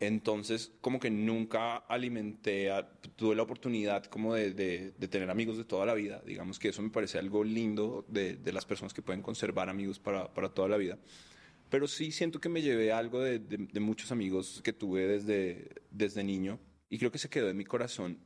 Entonces, 0.00 0.72
como 0.80 0.98
que 0.98 1.10
nunca 1.10 1.76
alimenté, 1.76 2.70
tuve 3.16 3.36
la 3.36 3.42
oportunidad 3.42 4.06
como 4.06 4.34
de, 4.34 4.54
de, 4.54 5.08
tener 5.08 5.28
amigos 5.28 5.58
de 5.58 5.64
toda 5.64 5.84
la 5.84 5.92
vida. 5.92 6.22
Digamos 6.24 6.58
que 6.58 6.70
eso 6.70 6.80
me 6.80 6.88
parece 6.88 7.18
algo 7.18 7.44
lindo 7.44 8.06
de, 8.08 8.36
de 8.36 8.52
las 8.52 8.64
personas 8.64 8.94
que 8.94 9.02
pueden 9.02 9.20
conservar 9.20 9.68
amigos 9.68 9.98
para, 9.98 10.32
para, 10.32 10.48
toda 10.48 10.68
la 10.68 10.78
vida. 10.78 10.98
Pero 11.68 11.86
sí 11.86 12.12
siento 12.12 12.40
que 12.40 12.48
me 12.48 12.62
llevé 12.62 12.92
algo 12.92 13.20
de, 13.20 13.40
muchos 13.78 14.10
amigos 14.10 14.62
que 14.64 14.72
tuve 14.72 15.06
desde, 15.06 15.68
desde 15.90 16.24
niño 16.24 16.58
y 16.88 16.96
creo 16.96 17.12
que 17.12 17.18
se 17.18 17.28
quedó 17.28 17.50
en 17.50 17.58
mi 17.58 17.66
corazón 17.66 18.18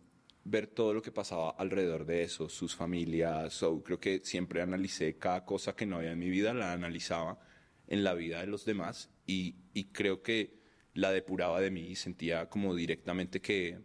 ver 0.45 0.69
todo 0.69 0.95
lo 0.95 1.03
que 1.03 1.11
pasaba 1.11 1.51
alrededor 1.59 2.07
de 2.07 2.23
eso, 2.23 2.49
sus 2.49 2.77
familias. 2.77 3.65
creo 3.85 3.99
que 3.99 4.21
siempre 4.23 4.63
analicé 4.63 5.17
cada 5.19 5.45
cosa 5.45 5.75
que 5.75 5.87
no 5.87 5.97
había 5.97 6.13
en 6.13 6.21
mi 6.21 6.31
vida, 6.31 6.55
la 6.55 6.73
analizaba 6.73 7.41
en 7.89 8.05
la 8.05 8.15
vida 8.15 8.41
de 8.41 8.47
los 8.47 8.65
demás 8.65 9.11
y, 9.27 9.57
y 9.75 9.87
creo 9.87 10.23
que 10.23 10.64
la 10.95 11.11
depuraba 11.13 11.61
de 11.61 11.71
mí 11.71 11.89
y 11.89 11.97
sentía 11.97 12.49
como 12.49 12.75
directamente 12.75 13.41
que 13.41 13.79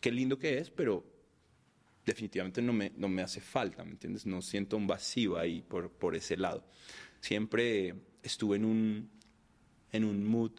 qué 0.00 0.10
lindo 0.10 0.38
que 0.38 0.58
es, 0.58 0.70
pero 0.70 1.04
definitivamente 2.04 2.60
no 2.60 2.72
me, 2.72 2.92
no 2.96 3.08
me 3.08 3.22
hace 3.22 3.40
falta, 3.40 3.84
¿me 3.84 3.92
entiendes? 3.92 4.26
No 4.26 4.42
siento 4.42 4.76
un 4.76 4.86
vacío 4.86 5.38
ahí 5.38 5.62
por, 5.62 5.90
por 5.90 6.14
ese 6.14 6.36
lado. 6.36 6.64
Siempre 7.20 7.94
estuve 8.22 8.56
en 8.56 8.64
un, 8.64 9.10
en 9.92 10.04
un 10.04 10.24
mood 10.24 10.52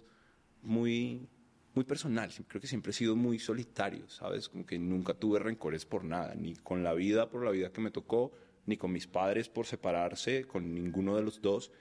muy, 0.63 1.27
muy 1.75 1.83
personal, 1.83 2.31
creo 2.47 2.61
que 2.61 2.67
siempre 2.67 2.91
he 2.91 2.93
sido 2.93 3.15
muy 3.15 3.37
solitario, 3.37 4.09
¿sabes? 4.09 4.49
Como 4.49 4.65
que 4.65 4.79
nunca 4.79 5.13
tuve 5.13 5.39
rencores 5.39 5.85
por 5.85 6.03
nada, 6.03 6.33
ni 6.33 6.55
con 6.55 6.83
la 6.83 6.93
vida 6.93 7.29
por 7.29 7.43
la 7.43 7.51
vida 7.51 7.71
que 7.71 7.81
me 7.81 7.91
tocó, 7.91 8.31
ni 8.65 8.77
con 8.77 8.91
mis 8.91 9.05
padres 9.05 9.49
por 9.49 9.67
separarse, 9.67 10.45
con 10.45 10.73
ninguno 10.73 11.15
de 11.15 11.23
los 11.23 11.41
dos, 11.41 11.71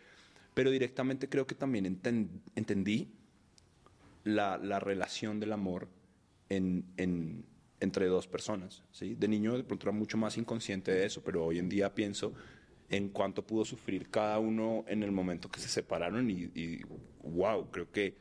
pero 0.52 0.70
directamente 0.70 1.28
creo 1.28 1.46
que 1.46 1.54
también 1.54 1.86
entendí 2.54 3.08
la, 4.24 4.58
la 4.58 4.80
relación 4.80 5.38
del 5.38 5.52
amor 5.52 5.88
en, 6.48 6.84
en, 6.96 7.44
entre 7.80 8.06
dos 8.06 8.26
personas. 8.26 8.82
¿sí? 8.90 9.14
De 9.14 9.28
niño 9.28 9.56
de 9.56 9.64
pronto 9.64 9.86
era 9.86 9.96
mucho 9.96 10.16
más 10.16 10.36
inconsciente 10.36 10.90
de 10.90 11.06
eso, 11.06 11.22
pero 11.22 11.44
hoy 11.44 11.58
en 11.58 11.68
día 11.68 11.94
pienso 11.94 12.32
en 12.88 13.10
cuánto 13.10 13.46
pudo 13.46 13.64
sufrir 13.64 14.10
cada 14.10 14.38
uno 14.38 14.84
en 14.88 15.02
el 15.02 15.12
momento 15.12 15.50
que 15.50 15.60
se 15.60 15.68
separaron 15.68 16.30
y, 16.30 16.80
wow, 17.22 17.70
creo 17.70 17.90
que 17.90 18.16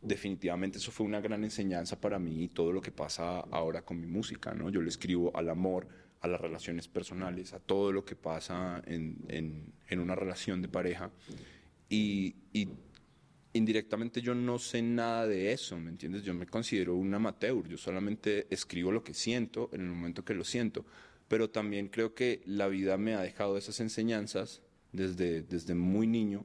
definitivamente 0.00 0.78
eso 0.78 0.92
fue 0.92 1.06
una 1.06 1.20
gran 1.20 1.42
enseñanza 1.42 2.00
para 2.00 2.18
mí 2.18 2.44
y 2.44 2.48
todo 2.48 2.72
lo 2.72 2.80
que 2.80 2.92
pasa 2.92 3.40
ahora 3.50 3.82
con 3.82 4.00
mi 4.00 4.06
música, 4.06 4.54
¿no? 4.54 4.70
Yo 4.70 4.80
le 4.80 4.88
escribo 4.88 5.36
al 5.36 5.48
amor, 5.48 5.88
a 6.20 6.28
las 6.28 6.40
relaciones 6.40 6.86
personales, 6.88 7.52
a 7.52 7.60
todo 7.60 7.92
lo 7.92 8.04
que 8.04 8.14
pasa 8.16 8.82
en, 8.86 9.18
en, 9.28 9.72
en 9.88 10.00
una 10.00 10.14
relación 10.14 10.62
de 10.62 10.68
pareja 10.68 11.10
y 11.88 12.34
indirectamente 13.52 14.20
yo 14.20 14.34
no 14.34 14.58
sé 14.58 14.82
nada 14.82 15.26
de 15.26 15.52
eso, 15.52 15.78
¿me 15.78 15.90
entiendes? 15.90 16.22
Yo 16.22 16.34
me 16.34 16.46
considero 16.46 16.94
un 16.94 17.12
amateur, 17.14 17.66
yo 17.66 17.76
solamente 17.76 18.46
escribo 18.50 18.92
lo 18.92 19.02
que 19.02 19.14
siento 19.14 19.70
en 19.72 19.82
el 19.82 19.88
momento 19.88 20.24
que 20.24 20.34
lo 20.34 20.44
siento, 20.44 20.84
pero 21.28 21.50
también 21.50 21.88
creo 21.88 22.14
que 22.14 22.42
la 22.46 22.68
vida 22.68 22.96
me 22.96 23.14
ha 23.14 23.20
dejado 23.20 23.56
esas 23.56 23.80
enseñanzas 23.80 24.62
desde, 24.92 25.42
desde 25.42 25.74
muy 25.74 26.06
niño, 26.06 26.44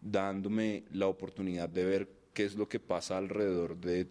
dándome 0.00 0.84
la 0.92 1.06
oportunidad 1.06 1.68
de 1.68 1.84
ver 1.84 2.08
qué 2.32 2.44
es 2.44 2.54
lo 2.54 2.68
que 2.68 2.80
pasa 2.80 3.18
alrededor 3.18 3.78
de 3.78 4.08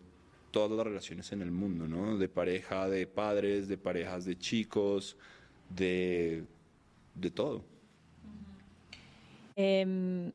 todas 0.51 0.71
las 0.71 0.85
relaciones 0.85 1.31
en 1.31 1.41
el 1.41 1.51
mundo, 1.51 1.87
¿no? 1.87 2.17
De 2.17 2.27
pareja, 2.27 2.89
de 2.89 3.07
padres, 3.07 3.67
de 3.67 3.77
parejas 3.77 4.25
de 4.25 4.37
chicos, 4.37 5.17
de, 5.69 6.43
de 7.15 7.31
todo. 7.31 7.63
Em, 9.55 10.31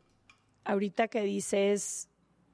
ahorita 0.66 1.08
que 1.08 1.22
dices, 1.22 2.08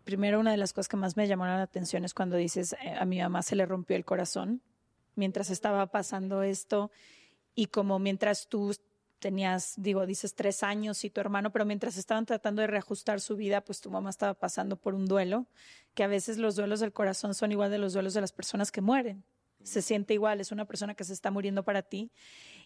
primero 0.04 0.38
una 0.38 0.52
de 0.52 0.56
las 0.56 0.72
cosas 0.72 0.88
que 0.88 0.96
más 0.96 1.16
me 1.16 1.26
llamaron 1.26 1.56
la 1.56 1.62
atención 1.62 2.04
es 2.04 2.14
cuando 2.14 2.36
dices, 2.36 2.74
eh, 2.74 2.94
a 2.98 3.04
mi 3.04 3.20
mamá 3.20 3.42
se 3.42 3.56
le 3.56 3.66
rompió 3.66 3.96
el 3.96 4.04
corazón 4.04 4.62
mientras 5.14 5.50
estaba 5.50 5.86
pasando 5.86 6.42
esto 6.42 6.90
y 7.54 7.66
como 7.66 7.98
mientras 7.98 8.48
tú 8.48 8.74
tenías, 9.18 9.74
digo, 9.76 10.04
dices 10.04 10.34
tres 10.34 10.62
años 10.62 11.04
y 11.04 11.10
tu 11.10 11.20
hermano, 11.20 11.52
pero 11.52 11.64
mientras 11.64 11.96
estaban 11.96 12.26
tratando 12.26 12.60
de 12.60 12.66
reajustar 12.66 13.20
su 13.20 13.36
vida, 13.36 13.62
pues 13.62 13.80
tu 13.80 13.90
mamá 13.90 14.10
estaba 14.10 14.34
pasando 14.34 14.76
por 14.76 14.94
un 14.94 15.06
duelo, 15.06 15.46
que 15.94 16.02
a 16.02 16.08
veces 16.08 16.38
los 16.38 16.56
duelos 16.56 16.80
del 16.80 16.92
corazón 16.92 17.34
son 17.34 17.52
igual 17.52 17.70
de 17.70 17.78
los 17.78 17.92
duelos 17.92 18.14
de 18.14 18.20
las 18.20 18.32
personas 18.32 18.72
que 18.72 18.80
mueren. 18.80 19.24
Se 19.62 19.80
siente 19.80 20.12
igual, 20.14 20.40
es 20.40 20.50
una 20.50 20.64
persona 20.64 20.94
que 20.94 21.04
se 21.04 21.12
está 21.12 21.30
muriendo 21.30 21.62
para 21.62 21.82
ti. 21.82 22.10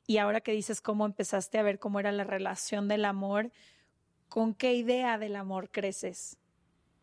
Y 0.07 0.17
ahora 0.17 0.41
que 0.41 0.53
dices 0.53 0.81
cómo 0.81 1.05
empezaste 1.05 1.59
a 1.59 1.63
ver 1.63 1.79
cómo 1.79 2.01
era 2.01 2.11
la 2.11 2.25
relación 2.25 2.89
del 2.89 3.05
amor, 3.05 3.53
¿con 4.29 4.55
qué 4.55 4.75
idea 4.75 5.19
del 5.19 5.37
amor 5.37 5.71
creces? 5.71 6.39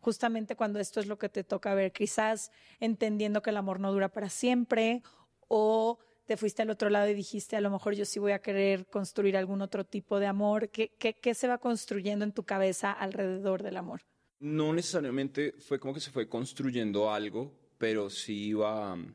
Justamente 0.00 0.56
cuando 0.56 0.80
esto 0.80 1.00
es 1.00 1.06
lo 1.06 1.18
que 1.18 1.28
te 1.28 1.44
toca 1.44 1.74
ver, 1.74 1.92
quizás 1.92 2.52
entendiendo 2.80 3.42
que 3.42 3.50
el 3.50 3.56
amor 3.56 3.80
no 3.80 3.92
dura 3.92 4.10
para 4.10 4.28
siempre 4.28 5.02
o 5.48 5.98
te 6.26 6.36
fuiste 6.36 6.62
al 6.62 6.70
otro 6.70 6.90
lado 6.90 7.08
y 7.08 7.14
dijiste, 7.14 7.56
a 7.56 7.60
lo 7.60 7.70
mejor 7.70 7.94
yo 7.94 8.04
sí 8.04 8.18
voy 8.18 8.32
a 8.32 8.40
querer 8.40 8.86
construir 8.86 9.36
algún 9.36 9.62
otro 9.62 9.84
tipo 9.84 10.18
de 10.18 10.26
amor. 10.26 10.70
¿Qué, 10.70 10.90
qué, 10.98 11.34
se 11.34 11.48
va 11.48 11.58
construyendo 11.58 12.24
en 12.24 12.32
tu 12.32 12.44
cabeza 12.44 12.92
alrededor 12.92 13.62
del 13.62 13.76
amor? 13.76 14.02
No 14.40 14.72
necesariamente 14.72 15.54
fue 15.58 15.78
como 15.78 15.94
que 15.94 16.00
se 16.00 16.10
fue 16.10 16.28
construyendo 16.28 17.10
algo, 17.12 17.52
pero 17.78 18.10
sí 18.10 18.46
iba 18.48 18.96
mm, 18.96 19.14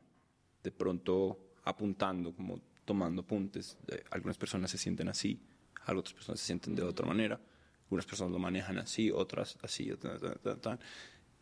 de 0.62 0.72
pronto 0.72 1.38
apuntando, 1.64 2.32
como 2.34 2.60
tomando 2.84 3.22
apuntes. 3.22 3.76
Algunas 4.10 4.38
personas 4.38 4.70
se 4.70 4.78
sienten 4.78 5.08
así, 5.08 5.40
otras 5.86 6.14
personas 6.14 6.40
se 6.40 6.46
sienten 6.46 6.74
de 6.74 6.82
otra 6.82 7.06
manera. 7.06 7.40
Unas 7.90 8.06
personas 8.06 8.32
lo 8.32 8.38
manejan 8.38 8.78
así, 8.78 9.10
otras 9.10 9.58
así, 9.62 9.92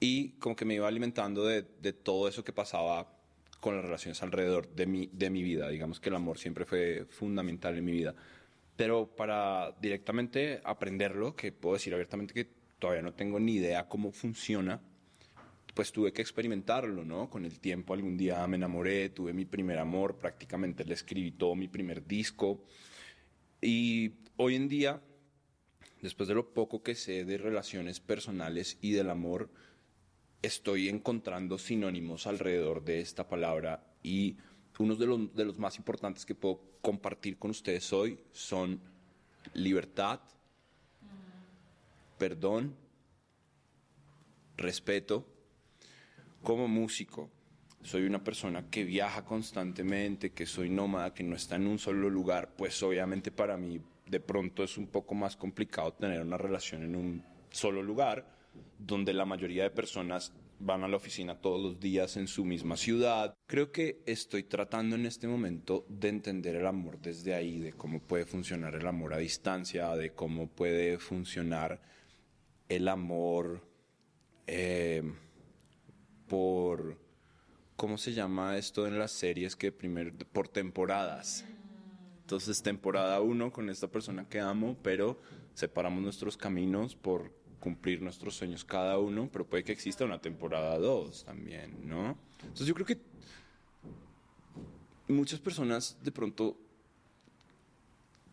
y 0.01 0.31
como 0.39 0.57
que 0.57 0.65
me 0.65 0.75
iba 0.75 0.89
alimentando 0.89 1.45
de, 1.45 1.63
de 1.63 1.93
todo 1.93 2.29
eso 2.29 2.43
que 2.43 2.53
pasaba 2.53 3.19
con 3.61 3.75
las 3.75 3.85
relaciones 3.85 4.23
alrededor 4.23 4.69
de 4.75 4.87
mi, 4.87 5.11
de 5.13 5.31
mi 5.31 5.43
vida. 5.43 5.69
Digamos 5.69 6.01
que 6.01 6.09
el 6.09 6.15
amor 6.15 6.39
siempre 6.39 6.65
fue 6.65 7.07
fundamental 7.09 7.77
en 7.77 7.85
mi 7.85 7.93
vida. 7.93 8.15
Pero 8.77 9.09
para 9.09 9.73
directamente 9.81 10.61
aprenderlo, 10.65 11.35
que 11.35 11.51
puedo 11.51 11.75
decir 11.75 11.93
abiertamente 11.93 12.33
que 12.33 12.49
todavía 12.79 13.03
no 13.03 13.13
tengo 13.13 13.41
ni 13.41 13.57
idea 13.57 13.89
cómo 13.89 14.13
funciona, 14.13 14.81
pues 15.75 15.93
tuve 15.93 16.13
que 16.13 16.23
experimentarlo, 16.23 17.05
¿no? 17.05 17.29
Con 17.29 17.45
el 17.45 17.59
tiempo 17.59 17.95
algún 17.95 18.17
día 18.17 18.47
me 18.47 18.57
enamoré, 18.57 19.11
tuve 19.11 19.33
mi 19.33 19.45
primer 19.45 19.79
amor, 19.79 20.17
prácticamente 20.17 20.85
le 20.85 20.95
escribí 20.95 21.33
todo 21.33 21.55
mi 21.57 21.69
primer 21.69 22.07
disco. 22.07 22.65
Y 23.61 24.13
hoy 24.37 24.55
en 24.55 24.69
día, 24.69 25.01
después 26.03 26.29
de 26.29 26.35
lo 26.35 26.53
poco 26.53 26.83
que 26.83 26.95
sé 26.95 27.25
de 27.25 27.39
relaciones 27.39 28.01
personales 28.01 28.79
y 28.81 28.93
del 28.93 29.11
amor, 29.11 29.51
estoy 30.43 30.89
encontrando 30.89 31.59
sinónimos 31.59 32.27
alrededor 32.27 32.85
de 32.85 33.01
esta 33.01 33.29
palabra 33.29 33.85
y 34.03 34.37
uno 34.79 34.95
de 34.95 35.07
los, 35.07 35.35
de 35.35 35.45
los 35.45 35.59
más 35.59 35.77
importantes 35.77 36.25
que 36.25 36.35
puedo 36.35 36.61
compartir 36.81 37.39
con 37.39 37.51
ustedes 37.51 37.93
hoy 37.93 38.19
son 38.33 38.81
libertad, 39.55 40.21
perdón, 42.17 42.77
respeto. 44.57 45.27
Como 46.43 46.69
músico, 46.69 47.31
soy 47.83 48.05
una 48.05 48.23
persona 48.23 48.71
que 48.71 48.85
viaja 48.85 49.25
constantemente, 49.25 50.31
que 50.31 50.47
soy 50.47 50.71
nómada, 50.71 51.13
que 51.13 51.25
no 51.25 51.35
está 51.35 51.57
en 51.57 51.67
un 51.67 51.79
solo 51.79 52.09
lugar, 52.09 52.55
pues 52.57 52.81
obviamente 52.83 53.33
para 53.33 53.57
mí 53.57 53.81
de 54.11 54.21
pronto 54.21 54.63
es 54.63 54.79
un 54.79 54.87
poco 54.87 55.15
más 55.15 55.37
complicado 55.37 55.93
tener 55.93 56.21
una 56.23 56.39
relación 56.39 56.83
en 56.83 56.97
un 56.97 57.25
solo 57.51 57.83
lugar 57.83 58.27
donde 58.79 59.13
la 59.13 59.25
mayoría 59.25 59.65
de 59.65 59.71
personas 59.71 60.33
van 60.61 60.83
a 60.83 60.89
la 60.89 60.97
oficina 60.97 61.41
todos 61.41 61.61
los 61.63 61.81
días 61.81 62.17
en 62.17 62.27
su 62.27 62.45
misma 62.45 62.77
ciudad. 62.77 63.37
Creo 63.47 63.71
que 63.71 64.03
estoy 64.07 64.43
tratando 64.43 64.97
en 64.97 65.07
este 65.07 65.29
momento 65.29 65.87
de 65.89 66.09
entender 66.09 66.57
el 66.57 66.67
amor 66.67 66.99
desde 67.01 67.35
ahí, 67.35 67.59
de 67.59 67.73
cómo 67.73 68.01
puede 68.01 68.25
funcionar 68.25 68.75
el 68.75 68.87
amor 68.87 69.15
a 69.15 69.19
distancia, 69.19 69.95
de 69.95 70.13
cómo 70.13 70.49
puede 70.49 70.99
funcionar 70.99 71.81
el 72.69 72.89
amor 72.89 73.63
eh, 74.47 75.03
por, 76.27 76.99
¿cómo 77.77 77.97
se 77.97 78.13
llama 78.13 78.59
esto 78.59 78.87
en 78.87 78.99
las 78.99 79.13
series? 79.13 79.55
Que 79.57 79.73
primero, 79.73 80.13
por 80.33 80.49
temporadas. 80.49 81.45
Entonces, 82.29 82.61
temporada 82.63 83.23
uno 83.23 83.51
con 83.51 83.71
esta 83.71 83.91
persona 83.91 84.29
que 84.29 84.39
amo, 84.39 84.77
pero 84.83 85.19
separamos 85.55 86.03
nuestros 86.03 86.37
caminos 86.37 86.95
por 86.95 87.33
cumplir 87.59 88.03
nuestros 88.03 88.35
sueños 88.35 88.67
cada 88.67 88.99
uno, 88.99 89.31
pero 89.33 89.47
puede 89.47 89.65
que 89.65 89.73
exista 89.73 90.05
una 90.05 90.21
temporada 90.21 90.79
2 90.79 91.25
también, 91.25 91.89
¿no? 91.89 92.19
Entonces 92.43 92.67
yo 92.67 92.75
creo 92.75 92.85
que 92.85 92.99
muchas 95.09 95.41
personas 95.41 95.97
de 96.03 96.13
pronto 96.13 96.59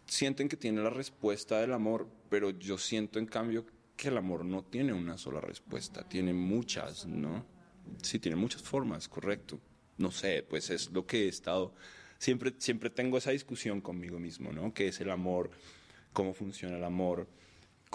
sienten 0.06 0.50
que 0.50 0.58
tienen 0.58 0.84
la 0.84 0.90
respuesta 0.90 1.62
del 1.62 1.72
amor, 1.72 2.06
pero 2.30 2.50
yo 2.50 2.78
siento 2.78 3.18
en 3.18 3.28
cambio 3.28 3.66
que 3.96 4.10
el 4.10 4.18
amor 4.18 4.44
no 4.44 4.62
tiene 4.62 4.92
una 4.92 5.18
sola 5.18 5.40
respuesta, 5.40 6.04
tiene 6.04 6.34
muchas, 6.34 7.06
¿no? 7.06 7.46
Sí, 8.02 8.20
tiene 8.20 8.36
muchas 8.36 8.62
formas, 8.62 9.08
correcto. 9.08 9.58
No 9.98 10.12
sé, 10.12 10.44
pues 10.44 10.70
es 10.70 10.92
lo 10.92 11.08
que 11.08 11.24
he 11.24 11.28
estado, 11.30 11.74
siempre, 12.17 12.53
siempre 12.57 12.89
tengo 12.89 13.17
esa 13.17 13.31
discusión 13.31 13.81
conmigo 13.81 14.19
mismo, 14.19 14.51
¿no? 14.51 14.74
¿Qué 14.74 14.88
es 14.88 15.00
el 15.01 15.10
amor? 15.10 15.51
¿Cómo 16.13 16.34
funciona 16.34 16.77
el 16.77 16.84
amor? 16.84 17.27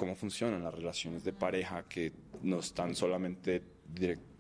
cómo 0.00 0.16
funcionan 0.16 0.64
las 0.64 0.74
relaciones 0.74 1.24
de 1.24 1.34
pareja 1.34 1.84
que 1.86 2.12
no 2.42 2.60
están 2.60 2.96
solamente 2.96 3.62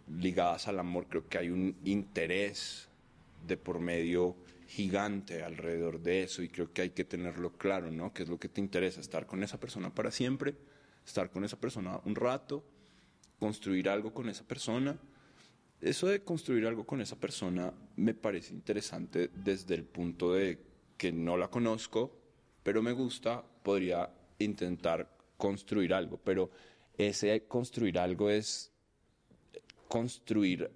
ligadas 0.08 0.68
al 0.68 0.78
amor, 0.78 1.06
creo 1.06 1.28
que 1.28 1.36
hay 1.36 1.50
un 1.50 1.76
interés 1.84 2.88
de 3.46 3.58
por 3.58 3.78
medio 3.78 4.36
gigante 4.66 5.42
alrededor 5.42 6.00
de 6.00 6.22
eso 6.22 6.42
y 6.42 6.48
creo 6.48 6.72
que 6.72 6.80
hay 6.80 6.90
que 6.90 7.04
tenerlo 7.04 7.52
claro, 7.52 7.90
¿no? 7.90 8.10
¿Qué 8.14 8.22
es 8.22 8.30
lo 8.30 8.38
que 8.38 8.48
te 8.48 8.62
interesa? 8.62 9.02
¿Estar 9.02 9.26
con 9.26 9.42
esa 9.42 9.60
persona 9.60 9.94
para 9.94 10.10
siempre? 10.10 10.54
¿Estar 11.04 11.30
con 11.30 11.44
esa 11.44 11.60
persona 11.60 12.00
un 12.06 12.14
rato? 12.14 12.64
¿Construir 13.38 13.90
algo 13.90 14.14
con 14.14 14.30
esa 14.30 14.44
persona? 14.44 14.96
Eso 15.80 16.08
de 16.08 16.22
construir 16.22 16.66
algo 16.66 16.84
con 16.84 17.00
esa 17.00 17.16
persona 17.16 17.72
me 17.96 18.14
parece 18.14 18.52
interesante 18.52 19.30
desde 19.34 19.74
el 19.74 19.84
punto 19.84 20.34
de 20.34 20.58
que 20.98 21.10
no 21.10 21.38
la 21.38 21.48
conozco, 21.48 22.18
pero 22.62 22.82
me 22.82 22.92
gusta, 22.92 23.42
podría 23.62 24.10
intentar 24.38 25.16
construir 25.38 25.94
algo, 25.94 26.18
pero 26.22 26.50
ese 26.98 27.46
construir 27.46 27.98
algo 27.98 28.28
es 28.28 28.70
construir 29.88 30.70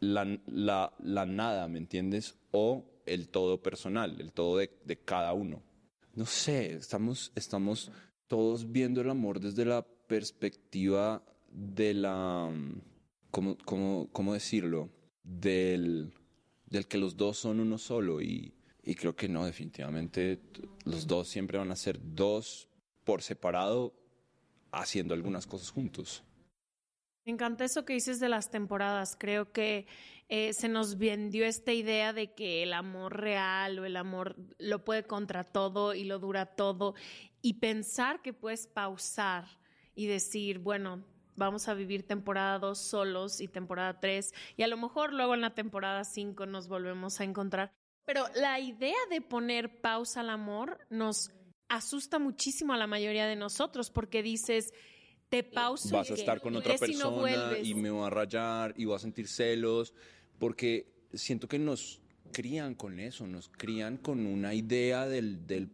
la, 0.00 0.24
nada, 1.26 1.68
¿me 1.68 1.78
entiendes? 1.78 2.36
O 2.50 2.84
el 3.06 3.28
todo 3.28 3.62
personal, 3.62 4.20
el 4.20 4.32
todo 4.32 4.58
de, 4.58 4.98
cada 5.04 5.32
uno. 5.32 5.62
No 6.14 6.26
sé, 6.26 6.74
estamos, 6.74 7.30
estamos 7.36 7.92
todos 8.26 8.72
viendo 8.72 9.00
el 9.00 9.10
amor 9.10 9.38
desde 9.38 9.64
la 9.64 9.82
perspectiva 9.82 11.22
de 11.50 11.94
la, 11.94 12.50
¿cómo, 13.36 13.58
cómo, 13.66 14.08
cómo 14.12 14.32
decirlo? 14.32 14.88
Del, 15.22 16.14
del 16.64 16.86
que 16.86 16.96
los 16.96 17.18
dos 17.18 17.36
son 17.36 17.60
uno 17.60 17.76
solo 17.76 18.22
y, 18.22 18.54
y 18.82 18.94
creo 18.94 19.14
que 19.14 19.28
no, 19.28 19.44
definitivamente 19.44 20.40
los 20.86 21.06
dos 21.06 21.28
siempre 21.28 21.58
van 21.58 21.70
a 21.70 21.76
ser 21.76 21.98
dos 22.02 22.66
por 23.04 23.20
separado 23.20 23.92
haciendo 24.72 25.12
algunas 25.12 25.46
cosas 25.46 25.68
juntos. 25.70 26.24
Me 27.26 27.32
encanta 27.32 27.66
eso 27.66 27.84
que 27.84 27.92
dices 27.92 28.20
de 28.20 28.30
las 28.30 28.50
temporadas. 28.50 29.16
Creo 29.18 29.52
que 29.52 29.86
eh, 30.30 30.54
se 30.54 30.70
nos 30.70 30.96
vendió 30.96 31.44
esta 31.44 31.74
idea 31.74 32.14
de 32.14 32.32
que 32.32 32.62
el 32.62 32.72
amor 32.72 33.20
real 33.20 33.78
o 33.78 33.84
el 33.84 33.98
amor 33.98 34.36
lo 34.58 34.82
puede 34.82 35.02
contra 35.02 35.44
todo 35.44 35.92
y 35.92 36.04
lo 36.04 36.18
dura 36.18 36.46
todo. 36.46 36.94
Y 37.42 37.54
pensar 37.54 38.22
que 38.22 38.32
puedes 38.32 38.66
pausar 38.66 39.44
y 39.94 40.06
decir, 40.06 40.58
bueno, 40.58 41.04
vamos 41.36 41.68
a 41.68 41.74
vivir 41.74 42.06
temporada 42.06 42.58
2 42.58 42.78
solos 42.78 43.40
y 43.40 43.48
temporada 43.48 44.00
3 44.00 44.32
y 44.56 44.62
a 44.62 44.66
lo 44.66 44.76
mejor 44.76 45.12
luego 45.12 45.34
en 45.34 45.40
la 45.40 45.54
temporada 45.54 46.04
5 46.04 46.46
nos 46.46 46.68
volvemos 46.68 47.20
a 47.20 47.24
encontrar. 47.24 47.72
Pero 48.04 48.24
la 48.34 48.60
idea 48.60 48.96
de 49.10 49.20
poner 49.20 49.80
pausa 49.80 50.20
al 50.20 50.30
amor 50.30 50.78
nos 50.90 51.32
asusta 51.68 52.18
muchísimo 52.18 52.72
a 52.72 52.76
la 52.76 52.86
mayoría 52.86 53.26
de 53.26 53.36
nosotros 53.36 53.90
porque 53.90 54.22
dices, 54.22 54.72
te 55.28 55.42
pauso. 55.42 55.96
Vas 55.96 56.10
a 56.10 56.14
estar 56.14 56.40
con 56.40 56.54
otra 56.56 56.76
persona 56.76 57.58
y, 57.58 57.74
me 57.74 57.90
voy 57.90 58.06
a 58.06 58.10
rayar 58.10 58.74
y 58.76 58.84
voy 58.84 58.96
a 58.96 58.98
sentir 58.98 59.28
celos, 59.28 59.92
porque 60.38 61.08
siento 61.12 61.48
que 61.48 61.58
nos 61.58 62.00
crían 62.32 62.74
con 62.74 63.00
eso, 63.00 63.26
nos 63.26 63.48
crían 63.48 63.96
con 63.96 64.26
una 64.26 64.54
idea 64.54 65.06
del, 65.06 65.46
del 65.46 65.70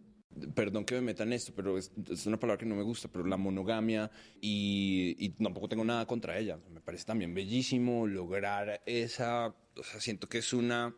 perdón 0.54 0.84
que 0.84 0.94
me 0.94 1.00
metan 1.00 1.32
esto, 1.32 1.52
pero 1.54 1.78
es, 1.78 1.90
una 2.26 2.38
palabra 2.38 2.58
que 2.58 2.66
no 2.66 2.74
me 2.74 2.82
gusta, 2.82 3.08
pero 3.08 3.26
la 3.26 3.36
monogamia 3.36 4.10
y, 4.40 5.16
y, 5.18 5.30
tampoco 5.30 5.68
tengo 5.68 5.84
nada 5.84 6.06
contra 6.06 6.38
ella. 6.38 6.58
Me 6.72 6.80
parece 6.80 7.04
también 7.04 7.34
bellísimo 7.34 8.06
lograr 8.06 8.82
esa, 8.86 9.48
o 9.48 9.82
sea, 9.82 10.00
siento 10.00 10.28
que 10.28 10.38
es 10.38 10.52
una 10.52 10.94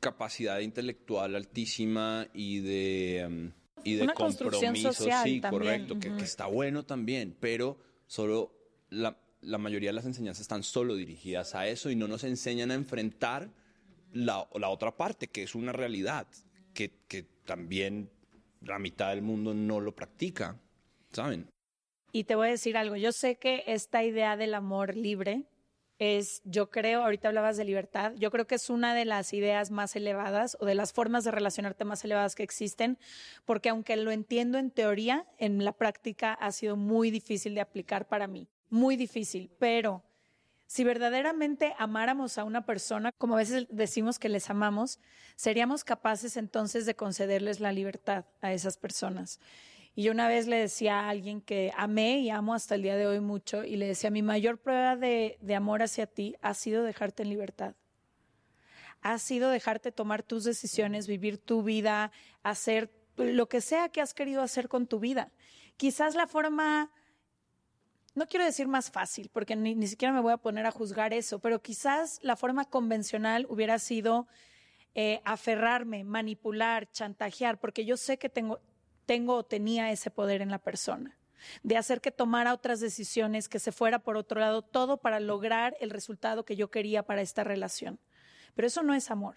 capacidad 0.00 0.60
intelectual 0.60 1.34
altísima 1.34 2.26
y 2.32 2.60
de... 2.60 3.52
Y 3.84 3.94
de 3.94 4.08
compromiso, 4.08 4.92
sí, 4.92 5.40
correcto, 5.40 6.00
que, 6.00 6.08
está 6.16 6.46
bueno 6.46 6.84
también, 6.84 7.36
pero 7.38 7.78
solo 8.08 8.52
la, 8.90 9.16
la, 9.42 9.58
mayoría 9.58 9.90
de 9.90 9.92
las 9.92 10.06
enseñanzas 10.06 10.40
están 10.40 10.64
solo 10.64 10.96
dirigidas 10.96 11.54
a 11.54 11.68
eso 11.68 11.88
y 11.88 11.94
no 11.94 12.08
nos 12.08 12.24
enseñan 12.24 12.72
a 12.72 12.74
enfrentar 12.74 13.48
la, 14.12 14.48
la 14.54 14.70
otra 14.70 14.96
parte, 14.96 15.28
que 15.28 15.44
es 15.44 15.54
una 15.54 15.70
realidad, 15.70 16.26
que, 16.74 16.98
que 17.06 17.28
también 17.46 18.10
la 18.60 18.78
mitad 18.78 19.10
del 19.10 19.22
mundo 19.22 19.54
no 19.54 19.80
lo 19.80 19.94
practica, 19.94 20.60
¿saben? 21.12 21.48
Y 22.12 22.24
te 22.24 22.34
voy 22.34 22.48
a 22.48 22.50
decir 22.50 22.76
algo, 22.76 22.96
yo 22.96 23.12
sé 23.12 23.36
que 23.36 23.64
esta 23.66 24.02
idea 24.02 24.36
del 24.36 24.54
amor 24.54 24.96
libre 24.96 25.44
es, 25.98 26.42
yo 26.44 26.70
creo, 26.70 27.02
ahorita 27.02 27.28
hablabas 27.28 27.56
de 27.56 27.64
libertad, 27.64 28.12
yo 28.16 28.30
creo 28.30 28.46
que 28.46 28.56
es 28.56 28.68
una 28.68 28.94
de 28.94 29.04
las 29.04 29.32
ideas 29.32 29.70
más 29.70 29.96
elevadas 29.96 30.56
o 30.60 30.66
de 30.66 30.74
las 30.74 30.92
formas 30.92 31.24
de 31.24 31.30
relacionarte 31.30 31.84
más 31.84 32.04
elevadas 32.04 32.34
que 32.34 32.42
existen, 32.42 32.98
porque 33.44 33.70
aunque 33.70 33.96
lo 33.96 34.10
entiendo 34.10 34.58
en 34.58 34.70
teoría, 34.70 35.26
en 35.38 35.64
la 35.64 35.72
práctica 35.72 36.34
ha 36.34 36.52
sido 36.52 36.76
muy 36.76 37.10
difícil 37.10 37.54
de 37.54 37.62
aplicar 37.62 38.08
para 38.08 38.26
mí, 38.26 38.48
muy 38.68 38.96
difícil, 38.96 39.50
pero 39.58 40.02
si 40.66 40.82
verdaderamente 40.84 41.74
amáramos 41.78 42.38
a 42.38 42.44
una 42.44 42.66
persona, 42.66 43.12
como 43.12 43.34
a 43.34 43.38
veces 43.38 43.66
decimos 43.70 44.18
que 44.18 44.28
les 44.28 44.50
amamos, 44.50 44.98
seríamos 45.36 45.84
capaces 45.84 46.36
entonces 46.36 46.86
de 46.86 46.96
concederles 46.96 47.60
la 47.60 47.72
libertad 47.72 48.24
a 48.40 48.52
esas 48.52 48.76
personas. 48.76 49.40
Y 49.94 50.02
yo 50.02 50.12
una 50.12 50.28
vez 50.28 50.46
le 50.46 50.56
decía 50.56 51.00
a 51.00 51.08
alguien 51.08 51.40
que 51.40 51.72
amé 51.74 52.18
y 52.18 52.28
amo 52.28 52.52
hasta 52.52 52.74
el 52.74 52.82
día 52.82 52.96
de 52.96 53.06
hoy 53.06 53.20
mucho, 53.20 53.64
y 53.64 53.76
le 53.76 53.86
decía, 53.86 54.10
mi 54.10 54.22
mayor 54.22 54.58
prueba 54.58 54.94
de, 54.94 55.38
amor 55.56 55.82
hacia 55.82 56.06
ti 56.06 56.36
ha 56.42 56.52
sido 56.52 56.84
dejarte 56.84 57.22
en 57.22 57.30
libertad. 57.30 57.74
Ha 59.00 59.18
sido 59.18 59.48
dejarte 59.48 59.92
tomar 59.92 60.22
tus 60.22 60.44
decisiones, 60.44 61.06
vivir 61.06 61.38
tu 61.38 61.62
vida, 61.62 62.12
hacer 62.42 62.90
lo 63.16 63.48
que 63.48 63.62
sea 63.62 63.88
que 63.88 64.02
has 64.02 64.12
querido 64.12 64.42
hacer 64.42 64.68
con 64.68 64.86
tu 64.86 65.00
vida. 65.00 65.32
Quizás 65.78 66.14
la 66.14 66.26
forma, 66.26 66.90
no 68.16 68.26
quiero 68.26 68.46
decir 68.46 68.66
más 68.66 68.90
fácil, 68.90 69.28
porque 69.30 69.54
ni, 69.54 69.86
siquiera 69.86 70.12
me 70.12 70.22
voy 70.22 70.32
a 70.32 70.38
poner 70.38 70.64
a 70.64 70.70
juzgar 70.70 71.12
eso, 71.12 71.38
pero 71.38 71.60
quizás 71.60 72.18
la 72.22 72.34
forma 72.34 72.64
convencional 72.64 73.46
hubiera 73.50 73.78
sido 73.78 74.26
eh, 74.94 75.20
aferrarme, 75.24 76.02
manipular, 76.02 76.90
chantajear, 76.90 77.60
porque 77.60 77.84
yo 77.84 77.98
sé 77.98 78.18
que 78.18 78.30
tengo, 78.30 78.58
tengo 79.04 79.34
o 79.34 79.44
tenía 79.44 79.92
ese 79.92 80.10
poder 80.10 80.40
en 80.40 80.50
la 80.50 80.58
persona, 80.58 81.18
de 81.62 81.76
hacer 81.76 82.00
que 82.00 82.10
tomara 82.10 82.54
otras 82.54 82.80
decisiones, 82.80 83.50
que 83.50 83.58
se 83.58 83.70
fuera 83.70 83.98
por 83.98 84.16
otro 84.16 84.40
lado, 84.40 84.62
todo 84.62 84.96
para 84.96 85.20
lograr 85.20 85.76
el 85.80 85.90
resultado 85.90 86.46
que 86.46 86.56
yo 86.56 86.70
quería 86.70 87.02
para 87.02 87.20
esta 87.20 87.44
relación. 87.44 88.00
Pero 88.54 88.66
eso 88.66 88.82
no 88.82 88.94
es 88.94 89.10
amor. 89.10 89.36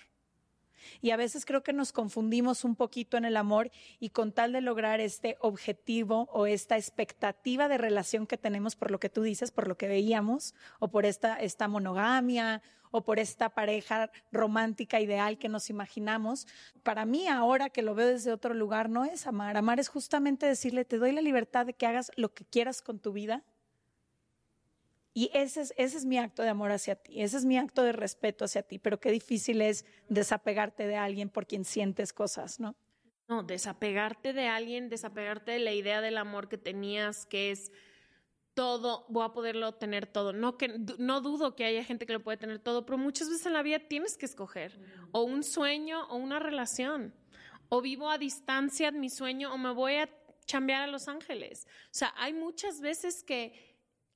Y 1.02 1.12
a 1.12 1.18
veces 1.18 1.46
creo 1.46 1.64
que 1.64 1.74
nos 1.74 1.92
confundimos 1.92 2.64
un 2.64 2.76
poquito 2.76 3.18
en 3.18 3.26
el 3.26 3.38
amor 3.38 3.72
y 4.00 4.10
con 4.10 4.32
tal 4.32 4.54
de 4.54 4.62
lograr 4.62 5.00
este 5.00 5.38
objetivo 5.40 6.30
o 6.32 6.46
esta 6.46 6.78
expectativa 6.78 7.68
de 7.68 7.78
relación 7.78 8.28
que 8.28 8.38
tenemos 8.38 8.76
por 8.76 8.92
lo 8.92 9.00
que 9.00 9.10
tú 9.10 9.22
dices, 9.22 9.52
por 9.52 9.68
lo 9.68 9.78
que 9.78 9.88
veíamos, 9.88 10.56
o 10.80 10.90
por 10.90 11.06
esta, 11.06 11.36
esta 11.36 11.68
monogamia 11.68 12.62
o 12.92 13.04
por 13.04 13.20
esta 13.20 13.50
pareja 13.50 14.12
romántica 14.32 15.00
ideal 15.00 15.38
que 15.38 15.50
nos 15.50 15.70
imaginamos. 15.70 16.48
Para 16.84 17.06
mí 17.06 17.28
ahora 17.28 17.70
que 17.70 17.82
lo 17.82 17.96
veo 17.96 18.08
desde 18.08 18.32
otro 18.32 18.54
lugar, 18.54 18.90
no 18.90 19.06
es 19.06 19.28
amar. 19.28 19.58
Amar 19.58 19.80
es 19.80 19.90
justamente 19.90 20.46
decirle, 20.46 20.86
te 20.86 20.98
doy 20.98 21.12
la 21.12 21.22
libertad 21.22 21.66
de 21.66 21.74
que 21.74 21.86
hagas 21.86 22.12
lo 22.16 22.34
que 22.34 22.46
quieras 22.46 22.82
con 22.82 23.00
tu 23.00 23.14
vida. 23.14 23.44
Y 25.20 25.30
ese 25.34 25.60
es, 25.60 25.74
ese 25.76 25.98
es 25.98 26.06
mi 26.06 26.18
acto 26.18 26.44
de 26.44 26.48
amor 26.48 26.72
hacia 26.72 26.96
ti, 26.96 27.22
ese 27.22 27.36
es 27.36 27.44
mi 27.44 27.58
acto 27.58 27.84
de 27.84 27.92
respeto 27.92 28.46
hacia 28.46 28.62
ti, 28.62 28.80
pero 28.80 29.02
qué 29.02 29.12
difícil 29.12 29.62
es 29.62 29.86
desapegarte 30.08 30.88
de 30.88 30.96
alguien 30.96 31.30
por 31.30 31.46
quien 31.46 31.66
sientes 31.66 32.14
cosas, 32.14 32.62
¿no? 32.62 32.78
No, 33.28 33.44
desapegarte 33.44 34.32
de 34.32 34.48
alguien, 34.48 34.88
desapegarte 34.88 35.52
de 35.52 35.60
la 35.60 35.74
idea 35.74 36.00
del 36.00 36.18
amor 36.18 36.48
que 36.48 36.58
tenías, 36.58 37.26
que 37.26 37.52
es 37.52 37.70
todo, 38.54 39.06
voy 39.10 39.26
a 39.26 39.34
poderlo 39.34 39.74
tener 39.74 40.08
todo. 40.08 40.32
No, 40.32 40.58
que, 40.58 40.70
no 40.98 41.20
dudo 41.20 41.54
que 41.54 41.66
haya 41.66 41.84
gente 41.84 42.06
que 42.06 42.14
lo 42.14 42.24
puede 42.24 42.38
tener 42.38 42.60
todo, 42.60 42.86
pero 42.86 42.98
muchas 42.98 43.28
veces 43.28 43.46
en 43.46 43.52
la 43.52 43.62
vida 43.62 43.80
tienes 43.80 44.16
que 44.16 44.26
escoger 44.26 44.80
o 45.12 45.24
un 45.24 45.44
sueño 45.44 46.08
o 46.08 46.16
una 46.16 46.40
relación. 46.40 47.14
O 47.68 47.82
vivo 47.82 48.10
a 48.10 48.18
distancia 48.18 48.90
mi 48.92 49.10
sueño 49.10 49.54
o 49.54 49.58
me 49.58 49.72
voy 49.74 49.96
a 49.96 50.10
chambear 50.46 50.84
a 50.84 50.88
Los 50.88 51.10
Ángeles. 51.10 51.68
O 51.88 51.90
sea, 51.92 52.14
hay 52.16 52.32
muchas 52.32 52.80
veces 52.80 53.22
que 53.22 53.69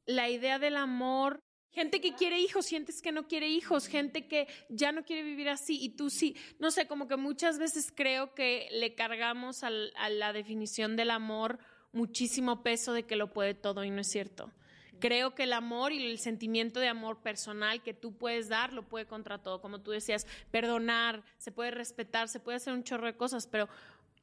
la 0.05 0.29
idea 0.29 0.59
del 0.59 0.77
amor 0.77 1.39
Gente 1.73 2.01
que 2.01 2.13
quiere 2.13 2.39
hijos, 2.39 2.67
sientes 2.67 3.01
que 3.01 3.11
no 3.11 3.27
quiere 3.27 3.47
hijos, 3.47 3.87
gente 3.87 4.27
que 4.27 4.47
ya 4.69 4.91
no 4.91 5.03
quiere 5.03 5.23
vivir 5.23 5.49
así 5.49 5.83
y 5.83 5.95
tú 5.95 6.11
sí. 6.11 6.35
No 6.59 6.69
sé, 6.69 6.85
como 6.85 7.07
que 7.07 7.17
muchas 7.17 7.57
veces 7.57 7.91
creo 7.91 8.35
que 8.35 8.67
le 8.73 8.93
cargamos 8.93 9.63
a 9.63 9.71
la 9.71 10.33
definición 10.33 10.95
del 10.95 11.09
amor 11.09 11.57
muchísimo 11.91 12.61
peso 12.61 12.93
de 12.93 13.03
que 13.03 13.15
lo 13.15 13.33
puede 13.33 13.55
todo 13.55 13.83
y 13.83 13.89
no 13.89 14.01
es 14.01 14.07
cierto. 14.07 14.51
Creo 14.99 15.33
que 15.33 15.43
el 15.43 15.53
amor 15.53 15.91
y 15.91 16.05
el 16.05 16.19
sentimiento 16.19 16.79
de 16.79 16.89
amor 16.89 17.21
personal 17.23 17.81
que 17.81 17.95
tú 17.95 18.15
puedes 18.17 18.49
dar 18.49 18.71
lo 18.71 18.87
puede 18.87 19.07
contra 19.07 19.41
todo. 19.41 19.59
Como 19.59 19.81
tú 19.81 19.89
decías, 19.89 20.27
perdonar, 20.51 21.23
se 21.39 21.51
puede 21.51 21.71
respetar, 21.71 22.29
se 22.29 22.39
puede 22.39 22.57
hacer 22.57 22.73
un 22.73 22.83
chorro 22.83 23.07
de 23.07 23.17
cosas, 23.17 23.47
pero 23.47 23.67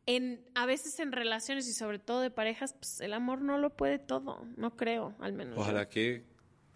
en, 0.06 0.44
a 0.54 0.66
veces 0.66 0.98
en 1.00 1.12
relaciones 1.12 1.68
y 1.68 1.72
sobre 1.72 1.98
todo 1.98 2.20
de 2.20 2.30
parejas, 2.30 2.74
pues 2.74 3.00
el 3.00 3.12
amor 3.12 3.42
no 3.42 3.58
lo 3.58 3.70
puede 3.70 3.98
todo, 3.98 4.46
no 4.56 4.76
creo, 4.76 5.14
al 5.20 5.32
menos. 5.32 5.58
Ojalá 5.58 5.88
que 5.88 6.24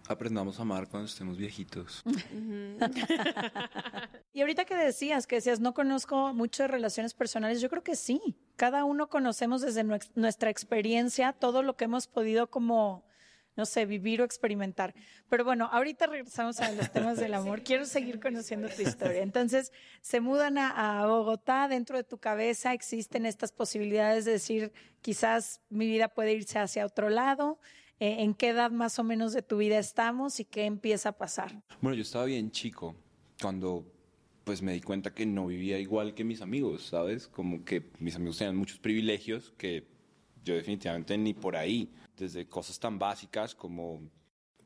aprendamos 0.07 0.59
a 0.59 0.63
amar 0.63 0.89
cuando 0.89 1.09
estemos 1.09 1.37
viejitos. 1.37 2.03
y 4.33 4.41
ahorita 4.41 4.65
que 4.65 4.77
decías, 4.77 5.27
que 5.27 5.37
decías, 5.37 5.61
no 5.61 5.75
conozco 5.75 6.35
mucho 6.35 6.65
de 6.65 6.69
relaciones 6.69 7.15
personales, 7.15 7.61
yo 7.61 7.71
creo 7.71 7.83
que 7.83 7.97
sí. 7.97 8.37
Cada 8.57 8.85
uno 8.85 9.09
conocemos 9.09 9.63
desde 9.63 9.85
nuestra 10.15 10.51
experiencia 10.51 11.33
todo 11.33 11.63
lo 11.63 11.77
que 11.77 11.85
hemos 11.85 12.07
podido 12.07 12.51
como, 12.51 13.05
no 13.57 13.67
sé, 13.67 13.87
vivir 13.87 14.21
o 14.21 14.25
experimentar. 14.25 14.95
Pero 15.29 15.45
bueno, 15.45 15.69
ahorita 15.73 16.07
regresamos 16.07 16.61
a 16.61 16.71
los 16.73 16.91
temas 16.91 17.19
del 17.19 17.35
amor. 17.35 17.63
Quiero 17.63 17.85
seguir 17.85 18.21
conociendo 18.21 18.69
tu 18.69 18.83
historia. 18.83 19.23
Entonces, 19.23 19.73
se 20.01 20.21
mudan 20.21 20.59
a, 20.59 21.01
a 21.01 21.07
Bogotá, 21.07 21.69
dentro 21.69 21.97
de 21.97 22.05
tu 22.05 22.19
cabeza 22.19 22.73
existen 22.73 23.27
estas 23.27 23.53
posibilidades 23.53 24.25
de 24.25 24.33
decir, 24.33 24.73
quizás 25.03 25.61
mi 25.71 25.87
vida 25.87 26.09
puede 26.09 26.33
irse 26.33 26.59
hacia 26.59 26.87
otro 26.87 27.09
lado. 27.09 27.59
Eh, 28.01 28.23
en 28.25 28.35
qué 28.35 28.49
edad 28.49 28.73
más 28.73 28.99
o 28.99 29.05
menos 29.05 29.33
de 29.33 29.43
tu 29.43 29.59
vida 29.59 29.79
estamos 29.79 30.41
y 30.41 30.45
qué 30.45 30.65
empieza 30.65 31.11
a 31.11 31.13
pasar. 31.13 31.63
Bueno, 31.81 31.95
yo 31.95 32.03
estaba 32.03 32.25
bien 32.25 32.51
chico 32.51 32.97
cuando 33.41 33.87
pues 34.43 34.63
me 34.63 34.73
di 34.73 34.81
cuenta 34.81 35.15
que 35.15 35.25
no 35.25 35.47
vivía 35.47 35.79
igual 35.79 36.15
que 36.15 36.25
mis 36.25 36.43
amigos, 36.43 36.87
¿sabes? 36.87 37.29
Como 37.29 37.65
que 37.65 37.91
mis 38.01 38.17
amigos 38.17 38.39
tenían 38.39 38.57
muchos 38.57 38.79
privilegios 38.79 39.55
que 39.57 39.87
yo 40.45 40.55
definitivamente 40.55 41.17
ni 41.17 41.33
por 41.35 41.57
ahí, 41.57 41.89
desde 42.17 42.47
cosas 42.47 42.79
tan 42.79 42.99
básicas 42.99 43.55
como 43.55 44.03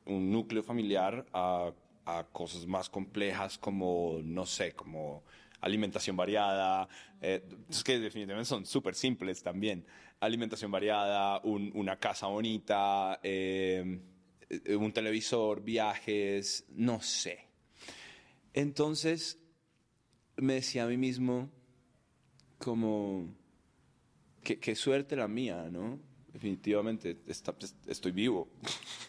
un 0.06 0.30
núcleo 0.30 0.62
familiar 0.62 1.26
a, 1.32 1.72
a 2.06 2.24
cosas 2.32 2.66
más 2.66 2.88
complejas 2.88 3.58
como, 3.58 4.20
no 4.22 4.46
sé, 4.46 4.72
como 4.72 5.22
alimentación 5.60 6.16
variada, 6.16 6.88
eh, 7.20 7.44
es 7.68 7.82
que 7.82 7.98
definitivamente 7.98 8.48
son 8.48 8.66
súper 8.66 8.94
simples 8.94 9.42
también. 9.42 9.84
Alimentación 10.20 10.70
variada, 10.70 11.40
una 11.44 11.98
casa 11.98 12.26
bonita, 12.26 13.20
eh, 13.22 14.00
un 14.76 14.92
televisor, 14.92 15.62
viajes, 15.62 16.64
no 16.70 17.00
sé. 17.00 17.46
Entonces 18.52 19.38
me 20.36 20.54
decía 20.54 20.84
a 20.84 20.86
mí 20.86 20.96
mismo 20.96 21.50
como, 22.58 23.32
qué, 24.42 24.74
suerte 24.74 25.14
la 25.14 25.28
mía, 25.28 25.68
¿no? 25.70 26.00
Definitivamente 26.32 27.14
pues, 27.14 27.42
estoy 27.86 28.12
vivo. 28.12 28.48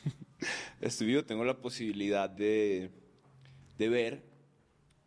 estoy 0.82 1.08
vivo, 1.08 1.24
tengo 1.24 1.44
la 1.44 1.58
posibilidad 1.58 2.30
de, 2.30 2.92
de 3.78 3.90
ver 3.90 4.24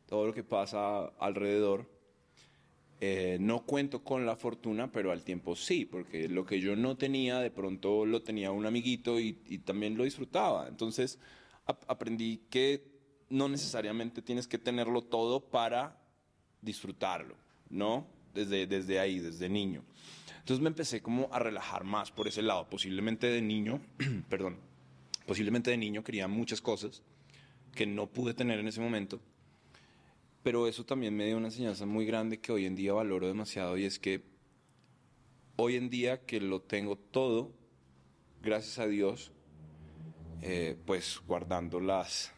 todo 0.06 0.26
lo 0.26 0.34
que 0.34 0.44
pasa 0.44 1.06
alrededor. 1.18 1.90
Eh, 3.00 3.38
no 3.40 3.64
cuento 3.66 4.04
con 4.04 4.26
la 4.26 4.36
fortuna, 4.36 4.92
pero 4.92 5.10
al 5.10 5.24
tiempo 5.24 5.56
sí, 5.56 5.84
porque 5.84 6.28
lo 6.28 6.46
que 6.46 6.60
yo 6.60 6.76
no 6.76 6.96
tenía, 6.96 7.40
de 7.40 7.50
pronto 7.50 8.06
lo 8.06 8.22
tenía 8.22 8.52
un 8.52 8.64
amiguito 8.64 9.18
y, 9.18 9.32
también 9.64 9.96
lo 9.96 10.04
disfrutaba. 10.04 10.68
Entonces 10.68 11.18
aprendí 11.66 12.42
que 12.48 12.84
no 13.28 13.48
necesariamente 13.48 14.22
tienes 14.22 14.46
que 14.46 14.58
tenerlo 14.58 15.02
todo 15.02 15.40
para 15.40 15.98
disfrutarlo, 16.60 17.34
¿no? 17.70 18.06
Desde, 18.34 18.66
desde 18.66 18.98
ahí, 18.98 19.18
desde 19.18 19.48
niño. 19.48 19.84
Entonces 20.38 20.60
me 20.62 20.68
empecé 20.68 21.02
como 21.02 21.28
a 21.32 21.38
relajar 21.38 21.84
más 21.84 22.10
por 22.10 22.28
ese 22.28 22.42
lado. 22.42 22.68
Posiblemente 22.68 23.26
de 23.26 23.42
niño, 23.42 23.80
perdón, 24.28 24.56
posiblemente 25.26 25.70
de 25.70 25.76
niño 25.76 26.02
quería 26.02 26.28
muchas 26.28 26.60
cosas 26.60 27.02
que 27.74 27.86
no 27.86 28.06
pude 28.06 28.34
tener 28.34 28.58
en 28.58 28.68
ese 28.68 28.80
momento 28.80 29.20
pero 30.42 30.66
eso 30.66 30.84
también 30.84 31.16
me 31.16 31.26
dio 31.26 31.36
una 31.36 31.48
enseñanza 31.48 31.86
muy 31.86 32.04
grande 32.04 32.40
que 32.40 32.52
hoy 32.52 32.66
en 32.66 32.74
día 32.74 32.92
valoro 32.92 33.26
demasiado 33.28 33.78
y 33.78 33.84
es 33.84 33.98
que 33.98 34.22
hoy 35.56 35.76
en 35.76 35.88
día 35.88 36.24
que 36.24 36.40
lo 36.40 36.60
tengo 36.60 36.96
todo, 36.96 37.52
gracias 38.42 38.78
a 38.78 38.86
Dios, 38.86 39.30
eh, 40.42 40.76
pues 40.84 41.20
guardando 41.26 41.78
las 41.78 42.32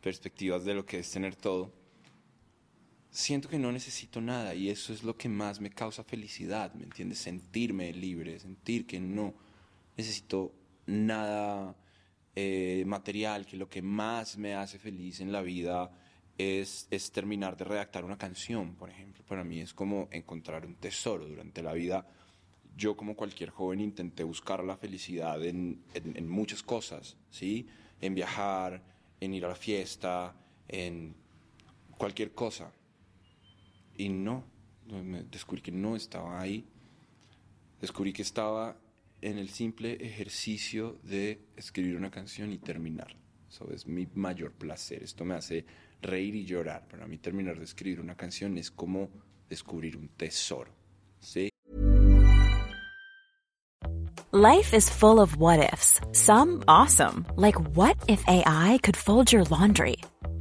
perspectivas 0.00 0.64
de 0.64 0.74
lo 0.74 0.86
que 0.86 1.00
es 1.00 1.10
tener 1.10 1.34
todo, 1.34 1.72
siento 3.10 3.48
que 3.48 3.58
no 3.58 3.72
necesito 3.72 4.20
nada 4.20 4.54
y 4.54 4.68
eso 4.68 4.92
es 4.92 5.02
lo 5.02 5.16
que 5.16 5.28
más 5.28 5.60
me 5.60 5.70
causa 5.70 6.04
felicidad, 6.04 6.74
¿me 6.74 6.84
entiendes? 6.84 7.18
Sentirme 7.18 7.92
libre, 7.92 8.38
sentir 8.38 8.86
que 8.86 9.00
no 9.00 9.34
necesito 9.96 10.52
nada 10.86 11.74
eh, 12.34 12.84
material, 12.86 13.46
que 13.46 13.56
lo 13.56 13.68
que 13.68 13.82
más 13.82 14.36
me 14.36 14.54
hace 14.54 14.78
feliz 14.78 15.20
en 15.20 15.32
la 15.32 15.40
vida 15.40 15.90
es, 16.36 16.86
es, 16.90 17.10
terminar 17.10 17.56
de 17.56 17.64
redactar 17.64 18.04
una 18.04 18.18
canción, 18.18 18.74
por 18.74 18.90
ejemplo. 18.90 19.24
Para 19.26 19.42
mí 19.42 19.60
es 19.60 19.72
como 19.72 20.08
encontrar 20.10 20.66
un 20.66 20.74
tesoro 20.74 21.26
durante 21.26 21.62
la 21.62 21.72
vida. 21.72 22.06
Yo, 22.76 22.94
como 22.94 23.16
cualquier 23.16 23.48
joven, 23.48 23.80
intenté 23.80 24.22
buscar 24.22 24.62
la 24.62 24.76
felicidad 24.76 25.42
en, 25.42 25.82
en, 25.94 26.28
muchas 26.28 26.62
cosas, 26.62 27.16
¿sí? 27.30 27.66
En 28.02 28.14
viajar, 28.14 28.82
en 29.18 29.32
ir 29.32 29.46
a 29.46 29.48
la 29.48 29.54
fiesta, 29.54 30.36
en 30.68 31.16
cualquier 31.96 32.32
cosa. 32.32 32.70
Y 33.96 34.08
no, 34.08 34.44
descubrí 35.30 35.62
que 35.62 35.72
no 35.72 35.96
estaba 35.96 36.40
ahí. 36.40 36.64
Descubrí 37.80 38.12
que 38.12 38.22
estaba 38.22 38.76
en 39.20 39.38
el 39.38 39.48
simple 39.48 39.94
ejercicio 39.94 40.98
de 41.02 41.40
escribir 41.56 41.96
una 41.96 42.10
canción 42.10 42.52
y 42.52 42.58
terminar. 42.58 43.16
Eso 43.48 43.70
es 43.70 43.86
mi 43.86 44.06
mayor 44.14 44.52
placer. 44.52 45.02
Esto 45.02 45.24
me 45.24 45.34
hace 45.34 45.64
reír 46.02 46.34
y 46.34 46.44
llorar. 46.44 46.86
Para 46.88 47.06
mí 47.06 47.18
terminar 47.18 47.58
de 47.58 47.64
escribir 47.64 48.00
una 48.00 48.16
canción 48.16 48.58
es 48.58 48.70
como 48.70 49.08
descubrir 49.48 49.96
un 49.96 50.08
tesoro. 50.08 50.72
¿Sí? 51.20 51.48
Life 54.32 54.74
is 54.74 54.90
full 54.90 55.18
of 55.18 55.36
what 55.38 55.60
ifs. 55.72 56.00
Some 56.12 56.62
awesome, 56.68 57.24
like 57.36 57.56
what 57.74 57.96
if 58.06 58.22
AI 58.28 58.78
could 58.82 58.96
fold 58.96 59.32
your 59.32 59.44
laundry? 59.44 59.96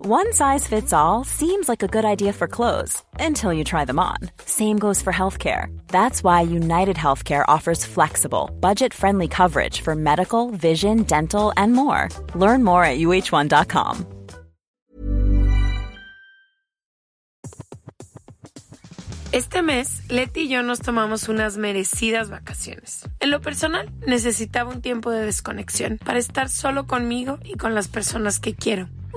One 0.00 0.32
size 0.32 0.64
fits 0.64 0.92
all 0.92 1.24
seems 1.24 1.68
like 1.68 1.82
a 1.82 1.88
good 1.88 2.04
idea 2.04 2.32
for 2.32 2.46
clothes 2.46 3.02
until 3.18 3.52
you 3.52 3.64
try 3.64 3.84
them 3.84 3.98
on. 3.98 4.30
Same 4.44 4.78
goes 4.78 5.02
for 5.02 5.12
healthcare. 5.12 5.76
That's 5.88 6.22
why 6.22 6.42
United 6.42 6.94
Healthcare 6.94 7.44
offers 7.48 7.84
flexible, 7.84 8.48
budget 8.60 8.94
friendly 8.94 9.26
coverage 9.26 9.80
for 9.80 9.96
medical, 9.96 10.50
vision, 10.52 11.02
dental, 11.02 11.52
and 11.56 11.72
more. 11.72 12.10
Learn 12.36 12.62
more 12.62 12.84
at 12.84 12.98
uh1.com. 12.98 14.06
Este 19.32 19.62
mes, 19.62 20.02
Leti 20.08 20.42
y 20.42 20.48
yo 20.48 20.62
nos 20.62 20.78
tomamos 20.78 21.28
unas 21.28 21.56
merecidas 21.56 22.30
vacaciones. 22.30 23.02
En 23.18 23.32
lo 23.32 23.40
personal, 23.40 23.90
necesitaba 24.06 24.70
un 24.70 24.80
tiempo 24.80 25.10
de 25.10 25.24
desconexión 25.24 25.98
para 25.98 26.20
estar 26.20 26.48
solo 26.48 26.86
conmigo 26.86 27.40
y 27.44 27.56
con 27.56 27.74
las 27.74 27.88
personas 27.88 28.38
que 28.38 28.54
quiero 28.54 28.88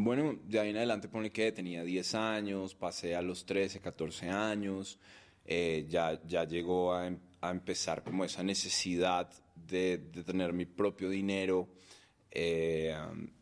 Bueno, 0.00 0.38
de 0.44 0.60
ahí 0.60 0.70
en 0.70 0.76
adelante 0.76 1.08
pone 1.08 1.32
que 1.32 1.50
tenía 1.50 1.82
10 1.82 2.14
años, 2.14 2.76
pasé 2.76 3.16
a 3.16 3.20
los 3.20 3.44
13, 3.44 3.80
14 3.80 4.28
años, 4.28 4.96
eh, 5.44 5.86
ya, 5.88 6.22
ya 6.24 6.44
llegó 6.44 6.94
a, 6.94 7.08
em- 7.08 7.18
a 7.40 7.50
empezar 7.50 8.04
como 8.04 8.24
esa 8.24 8.44
necesidad 8.44 9.28
de, 9.56 9.98
de 9.98 10.22
tener 10.22 10.52
mi 10.52 10.66
propio 10.66 11.08
dinero 11.10 11.68
eh, 12.30 12.96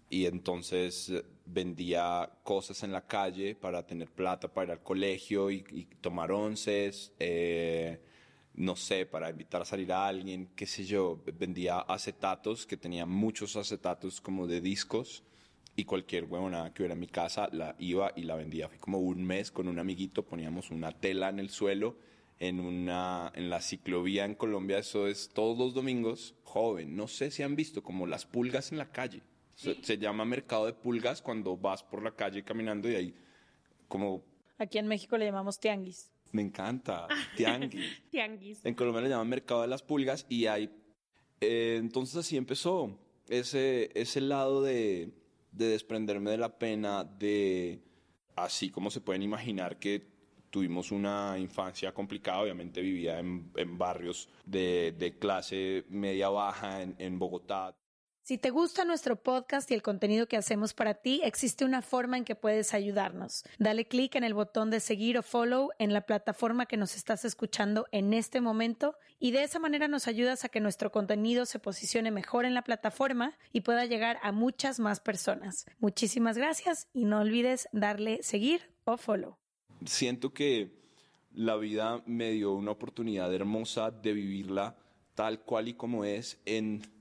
y 0.08 0.24
entonces 0.24 1.12
vendía 1.44 2.30
cosas 2.42 2.82
en 2.84 2.92
la 2.92 3.06
calle 3.06 3.54
para 3.54 3.86
tener 3.86 4.10
plata 4.10 4.48
para 4.48 4.64
ir 4.68 4.70
al 4.72 4.82
colegio 4.82 5.50
y, 5.50 5.62
y 5.70 5.84
tomar 6.00 6.32
onces, 6.32 7.12
eh, 7.18 8.00
no 8.54 8.76
sé, 8.76 9.04
para 9.04 9.28
invitar 9.28 9.60
a 9.60 9.66
salir 9.66 9.92
a 9.92 10.06
alguien, 10.06 10.48
qué 10.56 10.64
sé 10.66 10.86
yo, 10.86 11.22
vendía 11.38 11.80
acetatos, 11.80 12.66
que 12.66 12.78
tenía 12.78 13.04
muchos 13.04 13.56
acetatos 13.56 14.22
como 14.22 14.46
de 14.46 14.62
discos 14.62 15.22
y 15.76 15.84
cualquier 15.84 16.24
huevonada 16.24 16.72
que 16.72 16.82
hubiera 16.82 16.94
en 16.94 17.00
mi 17.00 17.06
casa 17.06 17.48
la 17.52 17.76
iba 17.78 18.12
y 18.16 18.22
la 18.22 18.34
vendía. 18.34 18.68
Fue 18.68 18.78
como 18.78 18.98
un 18.98 19.24
mes 19.24 19.50
con 19.52 19.68
un 19.68 19.78
amiguito, 19.78 20.24
poníamos 20.24 20.70
una 20.70 20.92
tela 20.92 21.28
en 21.28 21.38
el 21.38 21.50
suelo 21.50 21.96
en 22.38 22.60
una 22.60 23.32
en 23.34 23.48
la 23.48 23.60
ciclovía 23.62 24.24
en 24.26 24.34
Colombia, 24.34 24.78
eso 24.78 25.06
es 25.06 25.30
todos 25.30 25.56
los 25.56 25.72
domingos, 25.72 26.34
joven, 26.44 26.94
no 26.94 27.08
sé 27.08 27.30
si 27.30 27.42
han 27.42 27.56
visto 27.56 27.82
como 27.82 28.06
las 28.06 28.26
pulgas 28.26 28.72
en 28.72 28.78
la 28.78 28.90
calle. 28.90 29.22
Se, 29.54 29.82
se 29.82 29.96
llama 29.96 30.26
mercado 30.26 30.66
de 30.66 30.74
pulgas 30.74 31.22
cuando 31.22 31.56
vas 31.56 31.82
por 31.82 32.02
la 32.02 32.10
calle 32.14 32.42
caminando 32.44 32.90
y 32.90 32.94
hay 32.94 33.14
como 33.88 34.22
Aquí 34.58 34.76
en 34.78 34.86
México 34.86 35.16
le 35.16 35.24
llamamos 35.26 35.58
tianguis. 35.58 36.10
me 36.32 36.42
encanta, 36.42 37.06
tianguis. 37.36 38.02
Tianguis. 38.10 38.64
En 38.64 38.74
Colombia 38.74 39.00
le 39.02 39.08
llaman 39.08 39.28
mercado 39.28 39.62
de 39.62 39.68
las 39.68 39.82
pulgas 39.82 40.26
y 40.28 40.46
hay... 40.46 40.70
eh, 41.40 41.76
entonces 41.80 42.16
así 42.16 42.36
empezó 42.36 42.98
ese, 43.28 43.90
ese 43.94 44.20
lado 44.20 44.62
de, 44.62 45.10
de 45.56 45.68
desprenderme 45.68 46.30
de 46.30 46.38
la 46.38 46.58
pena, 46.58 47.04
de... 47.04 47.80
Así 48.36 48.70
como 48.70 48.90
se 48.90 49.00
pueden 49.00 49.22
imaginar 49.22 49.78
que 49.78 50.06
tuvimos 50.50 50.92
una 50.92 51.38
infancia 51.38 51.92
complicada, 51.92 52.40
obviamente 52.40 52.80
vivía 52.80 53.18
en, 53.18 53.50
en 53.56 53.78
barrios 53.78 54.28
de, 54.44 54.94
de 54.98 55.18
clase 55.18 55.84
media 55.88 56.28
baja 56.28 56.82
en, 56.82 56.94
en 56.98 57.18
Bogotá. 57.18 57.74
Si 58.26 58.38
te 58.38 58.50
gusta 58.50 58.84
nuestro 58.84 59.14
podcast 59.14 59.70
y 59.70 59.74
el 59.74 59.84
contenido 59.84 60.26
que 60.26 60.36
hacemos 60.36 60.74
para 60.74 60.94
ti, 60.94 61.20
existe 61.22 61.64
una 61.64 61.80
forma 61.80 62.16
en 62.16 62.24
que 62.24 62.34
puedes 62.34 62.74
ayudarnos. 62.74 63.44
Dale 63.60 63.86
clic 63.86 64.16
en 64.16 64.24
el 64.24 64.34
botón 64.34 64.68
de 64.68 64.80
seguir 64.80 65.16
o 65.16 65.22
follow 65.22 65.70
en 65.78 65.92
la 65.92 66.06
plataforma 66.06 66.66
que 66.66 66.76
nos 66.76 66.96
estás 66.96 67.24
escuchando 67.24 67.86
en 67.92 68.12
este 68.12 68.40
momento 68.40 68.96
y 69.20 69.30
de 69.30 69.44
esa 69.44 69.60
manera 69.60 69.86
nos 69.86 70.08
ayudas 70.08 70.44
a 70.44 70.48
que 70.48 70.58
nuestro 70.58 70.90
contenido 70.90 71.46
se 71.46 71.60
posicione 71.60 72.10
mejor 72.10 72.46
en 72.46 72.54
la 72.54 72.62
plataforma 72.62 73.38
y 73.52 73.60
pueda 73.60 73.84
llegar 73.84 74.18
a 74.24 74.32
muchas 74.32 74.80
más 74.80 74.98
personas. 74.98 75.64
Muchísimas 75.78 76.36
gracias 76.36 76.88
y 76.92 77.04
no 77.04 77.20
olvides 77.20 77.68
darle 77.70 78.24
seguir 78.24 78.72
o 78.86 78.96
follow. 78.96 79.38
siento 79.84 80.34
que 80.34 80.82
la 81.32 81.54
vida 81.54 82.02
me 82.06 82.32
dio 82.32 82.54
una 82.54 82.72
oportunidad 82.72 83.32
hermosa 83.32 83.92
de 83.92 84.12
vivirla 84.14 84.76
tal 85.14 85.44
cual 85.44 85.68
y 85.68 85.74
como 85.74 86.04
es 86.04 86.40
en 86.44 86.95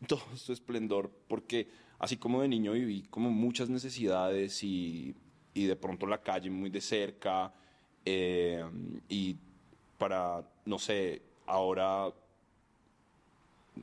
todo 0.06 0.20
su 0.36 0.52
esplendor, 0.52 1.10
porque 1.28 1.68
así 1.98 2.16
como 2.16 2.42
de 2.42 2.48
niño 2.48 2.72
viví 2.72 3.02
como 3.10 3.30
muchas 3.30 3.68
necesidades 3.68 4.62
y, 4.62 5.14
y 5.54 5.64
de 5.64 5.76
pronto 5.76 6.06
la 6.06 6.22
calle 6.22 6.50
muy 6.50 6.70
de 6.70 6.80
cerca 6.80 7.52
eh, 8.04 8.64
y 9.08 9.36
para, 9.98 10.42
no 10.64 10.78
sé, 10.78 11.20
ahora, 11.46 12.08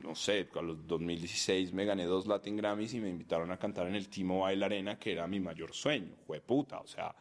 no 0.02 0.14
sé, 0.14 0.48
a 0.54 0.62
los 0.62 0.86
2016 0.86 1.72
me 1.72 1.84
gané 1.84 2.04
dos 2.04 2.26
Latin 2.26 2.56
Grammys 2.56 2.94
y 2.94 3.00
me 3.00 3.08
invitaron 3.10 3.50
a 3.50 3.58
cantar 3.58 3.86
en 3.86 3.94
el 3.94 4.08
Timo 4.08 4.40
Bail 4.40 4.62
Arena, 4.62 4.98
que 4.98 5.12
era 5.12 5.26
mi 5.26 5.40
mayor 5.40 5.72
sueño, 5.74 6.14
fue 6.26 6.40
puta, 6.40 6.78
o 6.80 6.86
sea, 6.86 7.14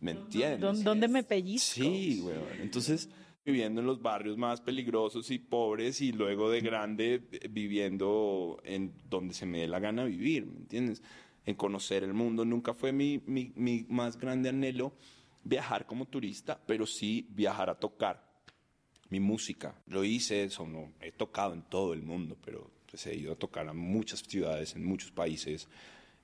¿me 0.00 0.12
entiendes? 0.12 0.60
¿Dó- 0.60 0.72
¿Dónde 0.84 1.08
me 1.08 1.22
pellizco? 1.22 1.74
Sí, 1.82 2.20
weón. 2.24 2.44
Entonces, 2.60 3.08
viviendo 3.44 3.80
en 3.80 3.86
los 3.86 4.00
barrios 4.00 4.36
más 4.36 4.60
peligrosos 4.60 5.30
y 5.30 5.38
pobres 5.38 6.00
y 6.00 6.12
luego 6.12 6.50
de 6.50 6.60
grande 6.60 7.22
viviendo 7.50 8.60
en 8.64 8.94
donde 9.08 9.34
se 9.34 9.46
me 9.46 9.60
dé 9.60 9.68
la 9.68 9.80
gana 9.80 10.04
vivir, 10.04 10.46
¿me 10.46 10.58
entiendes? 10.58 11.02
En 11.44 11.56
conocer 11.56 12.04
el 12.04 12.14
mundo. 12.14 12.44
Nunca 12.44 12.72
fue 12.72 12.92
mi, 12.92 13.20
mi, 13.26 13.52
mi 13.56 13.84
más 13.88 14.16
grande 14.16 14.48
anhelo 14.48 14.92
viajar 15.42 15.86
como 15.86 16.06
turista, 16.06 16.60
pero 16.66 16.86
sí 16.86 17.26
viajar 17.30 17.68
a 17.68 17.74
tocar 17.74 18.32
mi 19.10 19.20
música. 19.20 19.74
Lo 19.86 20.04
hice, 20.04 20.44
eso 20.44 20.66
no, 20.66 20.92
he 21.00 21.12
tocado 21.12 21.52
en 21.52 21.62
todo 21.62 21.92
el 21.92 22.02
mundo, 22.02 22.36
pero 22.44 22.70
pues, 22.90 23.06
he 23.06 23.16
ido 23.16 23.32
a 23.32 23.36
tocar 23.36 23.68
a 23.68 23.72
muchas 23.72 24.20
ciudades, 24.20 24.76
en 24.76 24.84
muchos 24.84 25.10
países, 25.10 25.68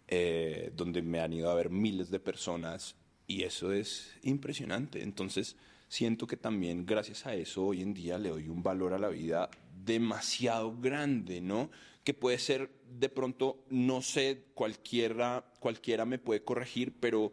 eh, 0.06 0.72
donde 0.74 1.02
me 1.02 1.20
han 1.20 1.32
ido 1.32 1.50
a 1.50 1.54
ver 1.54 1.68
miles 1.68 2.10
de 2.10 2.20
personas 2.20 2.96
y 3.26 3.42
eso 3.42 3.72
es 3.72 4.16
impresionante. 4.22 5.02
Entonces, 5.02 5.56
siento 5.88 6.26
que 6.26 6.36
también 6.36 6.84
gracias 6.86 7.26
a 7.26 7.34
eso 7.34 7.64
hoy 7.66 7.82
en 7.82 7.94
día 7.94 8.18
le 8.18 8.28
doy 8.30 8.48
un 8.48 8.62
valor 8.62 8.92
a 8.92 8.98
la 8.98 9.08
vida 9.08 9.50
demasiado 9.84 10.76
grande, 10.80 11.40
¿no? 11.40 11.70
Que 12.04 12.14
puede 12.14 12.38
ser 12.38 12.70
de 12.98 13.08
pronto, 13.08 13.64
no 13.70 14.02
sé, 14.02 14.44
cualquiera, 14.54 15.44
cualquiera 15.60 16.04
me 16.04 16.18
puede 16.18 16.42
corregir, 16.42 16.92
pero 17.00 17.32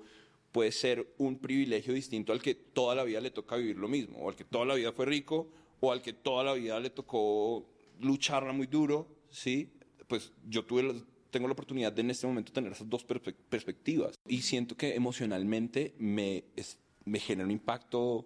puede 0.51 0.71
ser 0.71 1.05
un 1.17 1.37
privilegio 1.39 1.93
distinto 1.93 2.31
al 2.31 2.41
que 2.41 2.55
toda 2.55 2.95
la 2.95 3.03
vida 3.03 3.19
le 3.19 3.29
toca 3.31 3.57
vivir 3.57 3.77
lo 3.77 3.87
mismo, 3.89 4.19
o 4.19 4.29
al 4.29 4.35
que 4.35 4.45
toda 4.45 4.65
la 4.65 4.75
vida 4.75 4.91
fue 4.93 5.05
rico, 5.05 5.49
o 5.81 5.91
al 5.91 6.01
que 6.01 6.13
toda 6.13 6.43
la 6.45 6.53
vida 6.53 6.79
le 6.79 6.89
tocó 6.89 7.65
lucharla 7.99 8.53
muy 8.53 8.67
duro, 8.67 9.07
¿sí? 9.29 9.69
Pues 10.07 10.31
yo 10.47 10.63
tuve 10.65 10.83
la- 10.83 10.93
tengo 11.29 11.47
la 11.47 11.53
oportunidad 11.53 11.91
de 11.91 12.01
en 12.01 12.11
este 12.11 12.25
momento 12.27 12.53
tener 12.53 12.71
esas 12.71 12.89
dos 12.89 13.05
perspe- 13.05 13.35
perspectivas 13.49 14.15
y 14.27 14.41
siento 14.43 14.77
que 14.77 14.95
emocionalmente 14.95 15.93
me, 15.97 16.45
es- 16.55 16.77
me 17.03 17.19
genera 17.19 17.45
un 17.45 17.51
impacto 17.51 18.25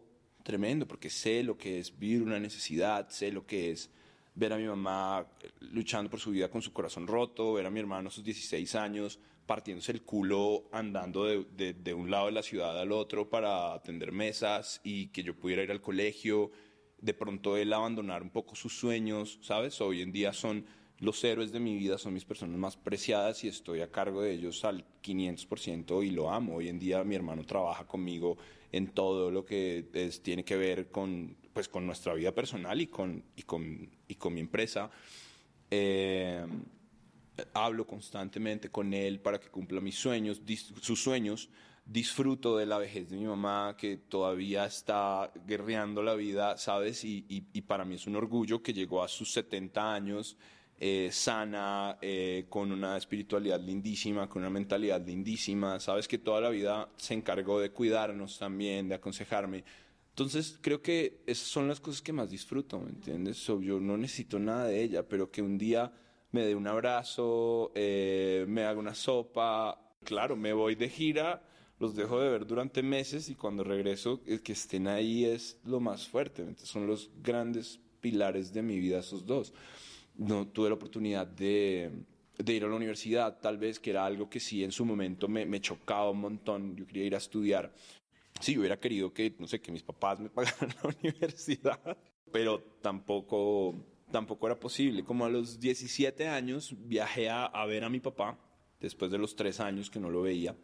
tremendo 0.49 0.87
porque 0.87 1.11
sé 1.11 1.43
lo 1.43 1.55
que 1.59 1.77
es 1.79 1.99
vivir 1.99 2.23
una 2.23 2.39
necesidad, 2.39 3.07
sé 3.09 3.31
lo 3.31 3.45
que 3.45 3.69
es 3.69 3.91
ver 4.33 4.51
a 4.51 4.57
mi 4.57 4.65
mamá 4.65 5.27
luchando 5.59 6.09
por 6.09 6.19
su 6.19 6.31
vida 6.31 6.49
con 6.49 6.63
su 6.63 6.73
corazón 6.73 7.05
roto, 7.05 7.53
ver 7.53 7.67
a 7.67 7.69
mi 7.69 7.79
hermano 7.79 8.07
a 8.09 8.11
sus 8.11 8.23
16 8.23 8.73
años 8.73 9.19
partiéndose 9.45 9.91
el 9.91 10.01
culo 10.01 10.63
andando 10.71 11.25
de, 11.25 11.73
de- 11.75 11.93
un 11.93 12.09
lado 12.09 12.25
de 12.25 12.31
la 12.31 12.41
ciudad 12.41 12.79
al 12.79 12.91
otro 12.91 13.29
para 13.29 13.73
atender 13.75 14.11
mesas 14.11 14.81
y 14.83 15.09
que 15.09 15.21
yo 15.21 15.35
pudiera 15.35 15.61
ir 15.61 15.69
al 15.69 15.81
colegio, 15.81 16.49
de 16.99 17.13
pronto 17.13 17.55
él 17.55 17.71
abandonar 17.71 18.23
un 18.23 18.31
poco 18.31 18.55
sus 18.55 18.73
sueños, 18.75 19.37
¿sabes? 19.43 19.79
Hoy 19.81 20.01
en 20.01 20.11
día 20.11 20.33
son, 20.33 20.65
los 20.97 21.23
héroes 21.23 21.51
de 21.51 21.59
mi 21.59 21.77
vida 21.77 21.99
son 21.99 22.13
mis 22.15 22.25
personas 22.25 22.57
más 22.57 22.75
preciadas 22.75 23.43
y 23.43 23.49
estoy 23.49 23.81
a 23.81 23.91
cargo 23.91 24.23
de 24.23 24.31
ellos 24.33 24.65
al 24.65 24.83
500% 25.03 26.03
y 26.03 26.09
lo 26.09 26.31
amo. 26.31 26.55
Hoy 26.55 26.69
en 26.69 26.79
día 26.79 27.03
mi 27.03 27.13
hermano 27.15 27.43
trabaja 27.45 27.85
conmigo 27.85 28.37
en 28.71 28.87
todo 28.87 29.31
lo 29.31 29.45
que 29.45 29.85
tiene 30.21 30.43
que 30.43 30.55
ver 30.55 30.89
con, 30.89 31.35
pues, 31.53 31.67
con 31.67 31.85
nuestra 31.85 32.13
vida 32.13 32.33
personal 32.33 32.79
y 32.79 32.87
con, 32.87 33.23
y 33.35 33.43
con, 33.43 33.89
y 34.07 34.15
con 34.15 34.33
mi 34.33 34.41
empresa. 34.41 34.89
Eh, 35.71 36.45
hablo 37.53 37.87
constantemente 37.87 38.69
con 38.69 38.93
él 38.93 39.19
para 39.19 39.39
que 39.39 39.49
cumpla 39.49 39.81
mis 39.81 39.95
sueños, 39.95 40.41
sus 40.81 41.01
sueños. 41.01 41.49
Disfruto 41.85 42.55
de 42.55 42.67
la 42.67 42.77
vejez 42.77 43.09
de 43.09 43.17
mi 43.17 43.25
mamá 43.25 43.75
que 43.75 43.97
todavía 43.97 44.65
está 44.65 45.31
guerreando 45.47 46.03
la 46.03 46.13
vida, 46.13 46.55
¿sabes? 46.57 47.03
Y, 47.03 47.25
y, 47.27 47.47
y 47.51 47.61
para 47.61 47.83
mí 47.83 47.95
es 47.95 48.05
un 48.05 48.15
orgullo 48.15 48.61
que 48.61 48.73
llegó 48.73 49.01
a 49.01 49.07
sus 49.07 49.31
70 49.33 49.93
años 49.95 50.37
eh, 50.81 51.09
sana, 51.11 51.97
eh, 52.01 52.45
con 52.47 52.71
una 52.71 52.95
espiritualidad 52.95 53.59
lindísima, 53.59 54.29
con 54.29 54.43
una 54.43 54.49
mentalidad 54.49 55.05
lindísima, 55.05 55.77
sabes 55.81 56.07
que 56.07 56.19
toda 56.19 56.39
la 56.39 56.49
vida 56.49 56.89
se 56.95 57.13
encargó 57.13 57.59
de 57.59 57.71
cuidarnos 57.71 58.39
también, 58.39 58.87
de 58.87 58.95
aconsejarme. 58.95 59.65
Entonces 60.11 60.57
creo 60.61 60.81
que 60.81 61.21
esas 61.27 61.47
son 61.49 61.67
las 61.67 61.81
cosas 61.81 62.01
que 62.01 62.13
más 62.13 62.29
disfruto, 62.29 62.79
¿me 62.79 62.91
entiendes? 62.91 63.45
yo 63.45 63.59
no 63.81 63.97
necesito 63.97 64.39
nada 64.39 64.67
de 64.67 64.81
ella, 64.81 65.05
pero 65.05 65.29
que 65.29 65.41
un 65.41 65.57
día 65.57 65.91
me 66.31 66.45
dé 66.45 66.55
un 66.55 66.67
abrazo, 66.67 67.73
eh, 67.75 68.45
me 68.47 68.63
haga 68.63 68.79
una 68.79 68.95
sopa, 68.95 69.97
claro, 70.05 70.37
me 70.37 70.53
voy 70.53 70.75
de 70.75 70.87
gira, 70.87 71.43
los 71.77 71.93
dejo 71.93 72.21
de 72.21 72.29
ver 72.29 72.45
durante 72.45 72.83
meses 72.83 73.27
y 73.27 73.35
cuando 73.35 73.65
regreso, 73.65 74.21
que 74.23 74.53
estén 74.53 74.87
ahí 74.87 75.25
es 75.25 75.59
lo 75.65 75.81
más 75.81 76.07
fuerte, 76.07 76.55
son 76.55 76.87
los 76.87 77.11
grandes 77.21 77.81
pilares 77.99 78.53
de 78.53 78.61
mi 78.61 78.79
vida 78.79 78.99
esos 78.99 79.25
dos 79.25 79.53
no 80.19 80.47
tuve 80.47 80.69
la 80.69 80.75
oportunidad 80.75 81.25
de, 81.25 81.91
ir 82.45 82.63
a 82.63 82.67
la 82.67 82.75
universidad, 82.75 83.39
tal 83.39 83.57
vez, 83.57 83.79
que 83.79 83.89
era 83.89 84.05
algo 84.05 84.29
que 84.29 84.39
sí 84.39 84.63
en 84.63 84.71
su 84.71 84.85
momento 84.85 85.27
me, 85.27 85.61
chocaba 85.61 86.11
un 86.11 86.19
montón. 86.19 86.75
Yo 86.75 86.85
quería 86.85 87.05
ir 87.05 87.15
a 87.15 87.17
estudiar. 87.17 87.73
Sí, 88.39 88.53
yo 88.53 88.59
hubiera 88.59 88.79
querido 88.79 89.13
que, 89.13 89.35
no 89.39 89.47
sé, 89.47 89.59
que 89.59 89.71
mis 89.71 89.83
papás 89.83 90.19
me 90.19 90.29
pagaran 90.29 90.69
la 90.83 90.89
universidad, 91.01 91.97
pero 92.31 92.61
tampoco, 92.81 93.75
tampoco 94.11 94.47
era 94.47 94.59
posible. 94.59 95.03
Como 95.03 95.25
a 95.25 95.29
los 95.29 95.59
17 95.59 96.27
años 96.27 96.75
viajé 96.77 97.29
a, 97.29 97.65
ver 97.65 97.83
a 97.83 97.89
mi 97.89 97.99
papá, 97.99 98.37
después 98.79 99.11
de 99.11 99.17
los 99.17 99.35
tres 99.35 99.59
años 99.59 99.89
que 99.89 99.99
no 99.99 100.09
lo 100.09 100.21
veía, 100.21 100.55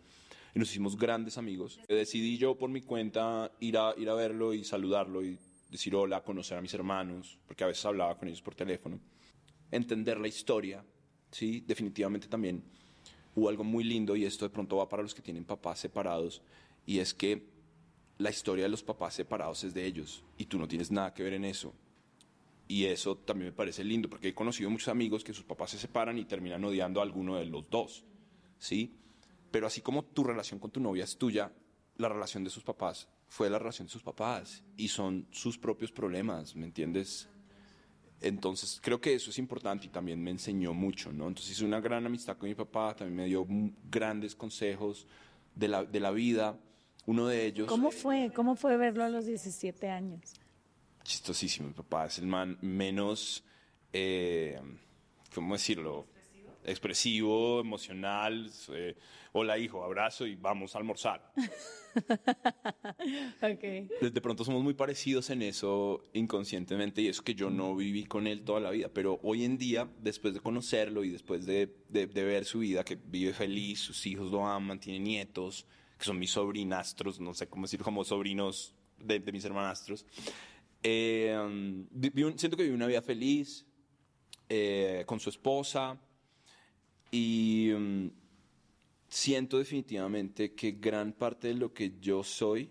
y 0.54 0.60
nos 0.60 0.70
hicimos 0.70 0.98
grandes 0.98 1.38
amigos. 1.38 1.80
Decidí 1.88 2.38
yo 2.38 2.58
por 2.58 2.70
mi 2.70 2.82
cuenta 2.82 3.52
ir 3.60 3.78
a, 3.78 3.94
ir 3.98 4.10
a 4.10 4.14
verlo 4.14 4.54
y 4.54 4.64
saludarlo 4.64 5.24
y 5.24 5.38
decir 5.70 5.96
hola, 5.96 6.24
conocer 6.24 6.58
a 6.58 6.62
mis 6.62 6.74
hermanos, 6.74 7.40
porque 7.46 7.66
a 7.66 7.68
veces 7.68 7.86
hablaba 7.86 8.18
con 8.18 8.30
ellos 8.30 8.42
por 8.42 8.56
teléfono 8.56 9.00
entender 9.72 10.20
la 10.20 10.28
historia, 10.28 10.84
¿sí? 11.32 11.64
Definitivamente 11.66 12.28
también 12.28 12.64
hubo 13.36 13.50
algo 13.50 13.64
muy 13.64 13.84
lindo 13.84 14.16
y 14.16 14.26
esto 14.26 14.46
de 14.46 14.50
pronto 14.50 14.78
va 14.78 14.90
para 14.90 15.04
los 15.04 15.14
que 15.14 15.22
tienen 15.22 15.46
papás 15.46 15.80
separados 15.80 16.42
y 16.86 17.00
es 17.00 17.14
que 17.14 17.48
la 18.18 18.30
historia 18.30 18.64
de 18.64 18.70
los 18.70 18.84
papás 18.84 19.14
separados 19.14 19.64
es 19.64 19.74
de 19.74 19.86
ellos 19.86 20.24
y 20.38 20.46
tú 20.46 20.58
no 20.58 20.68
tienes 20.68 20.92
nada 20.92 21.14
que 21.14 21.24
ver 21.24 21.34
en 21.34 21.46
eso. 21.46 21.74
Y 22.68 22.86
eso 22.86 23.18
también 23.18 23.52
me 23.52 23.56
parece 23.56 23.84
lindo 23.84 24.10
porque 24.10 24.30
he 24.30 24.34
conocido 24.34 24.70
muchos 24.70 24.88
amigos 24.88 25.24
que 25.24 25.34
sus 25.34 25.44
papás 25.44 25.72
se 25.72 25.78
separan 25.78 26.18
y 26.18 26.26
terminan 26.26 26.64
odiando 26.64 27.00
a 27.00 27.04
alguno 27.04 27.36
de 27.36 27.46
los 27.46 27.70
dos, 27.70 28.06
¿sí? 28.58 28.96
Pero 29.52 29.68
así 29.68 29.82
como 29.82 30.04
tu 30.04 30.24
relación 30.24 30.60
con 30.60 30.72
tu 30.72 30.80
novia 30.80 31.04
es 31.04 31.18
tuya, 31.18 31.52
la 31.98 32.10
relación 32.10 32.44
de 32.44 32.50
sus 32.50 32.64
papás 32.64 33.08
fue 33.28 33.50
la 33.50 33.60
relación 33.60 33.88
de 33.88 33.92
sus 33.92 34.04
papás 34.04 34.64
y 34.78 34.88
son 34.88 35.28
sus 35.32 35.58
propios 35.58 35.92
problemas, 35.92 36.56
¿me 36.56 36.66
entiendes? 36.66 37.30
Entonces 38.22 38.80
creo 38.82 39.00
que 39.00 39.14
eso 39.14 39.30
es 39.30 39.38
importante 39.38 39.88
y 39.88 39.90
también 39.90 40.24
me 40.24 40.32
enseñó 40.32 40.74
mucho, 40.74 41.12
¿no? 41.12 41.28
Entonces 41.28 41.52
hice 41.52 41.66
una 41.66 41.80
gran 41.80 42.06
amistad 42.06 42.38
con 42.38 42.50
mi 42.50 42.56
papá, 42.56 42.96
también 42.96 43.16
me 43.16 43.26
dio 43.26 43.46
grandes 43.90 44.36
consejos 44.36 45.06
de 45.54 45.68
la, 45.68 45.84
de 45.84 46.00
la 46.00 46.12
vida. 46.12 46.58
Uno 47.06 47.28
de 47.28 47.46
ellos... 47.46 47.68
¿Cómo 47.68 47.92
fue? 47.92 48.32
¿Cómo 48.34 48.56
fue 48.56 48.78
verlo 48.78 49.04
a 49.04 49.10
los 49.10 49.26
17 49.26 49.90
años? 49.90 50.34
Chistosísimo, 51.04 51.68
mi 51.68 51.74
papá 51.74 52.08
es 52.08 52.18
el 52.18 52.26
man 52.26 52.58
menos, 52.62 53.44
eh, 53.94 54.60
¿cómo 55.34 55.54
decirlo? 55.54 56.08
Expresivo, 56.66 57.62
emocional. 57.62 58.52
Eh, 58.74 58.96
Hola 59.38 59.60
hijo, 59.60 59.84
abrazo 59.84 60.26
y 60.26 60.36
vamos 60.36 60.76
a 60.76 60.78
almorzar. 60.78 61.34
okay. 63.42 63.90
De 64.00 64.22
pronto 64.22 64.46
somos 64.46 64.64
muy 64.64 64.76
parecidos 64.76 65.30
en 65.30 65.42
eso 65.42 66.06
inconscientemente 66.14 67.02
y 67.02 67.10
eso 67.10 67.22
que 67.22 67.36
yo 67.36 67.50
no 67.50 67.76
viví 67.76 68.06
con 68.06 68.28
él 68.28 68.46
toda 68.46 68.62
la 68.62 68.72
vida, 68.72 68.90
pero 68.94 69.20
hoy 69.24 69.44
en 69.44 69.58
día, 69.58 69.90
después 70.00 70.34
de 70.34 70.40
conocerlo 70.40 71.04
y 71.04 71.10
después 71.10 71.46
de, 71.46 71.70
de, 71.90 72.06
ver 72.06 72.46
su 72.46 72.60
vida, 72.60 72.86
que 72.86 72.96
vive 72.96 73.34
feliz, 73.34 73.82
sus 73.82 74.06
hijos 74.06 74.32
lo 74.32 74.48
aman, 74.48 74.80
tiene 74.80 75.00
nietos, 75.00 75.66
que 76.00 76.06
son 76.06 76.18
mis 76.18 76.32
sobrinastros, 76.32 77.20
no 77.20 77.34
sé 77.34 77.50
cómo 77.50 77.66
decir, 77.66 77.82
como 77.82 78.06
sobrinos 78.06 78.74
de, 79.00 79.20
mis 79.34 79.44
hermanastros, 79.44 80.06
eh, 80.82 81.38
siento 82.38 82.56
que 82.56 82.64
vive 82.64 82.74
una 82.74 82.88
vida 82.88 83.02
feliz 83.02 83.66
eh, 84.48 85.04
con 85.06 85.20
su 85.20 85.30
esposa 85.30 86.00
y 87.16 87.72
mm, 87.74 88.12
siento 89.08 89.58
definitivamente 89.58 90.54
que 90.54 90.72
gran 90.74 91.14
parte 91.14 91.48
de 91.48 91.54
lo 91.54 91.74
que 91.74 91.94
yo 92.02 92.24
soy 92.24 92.70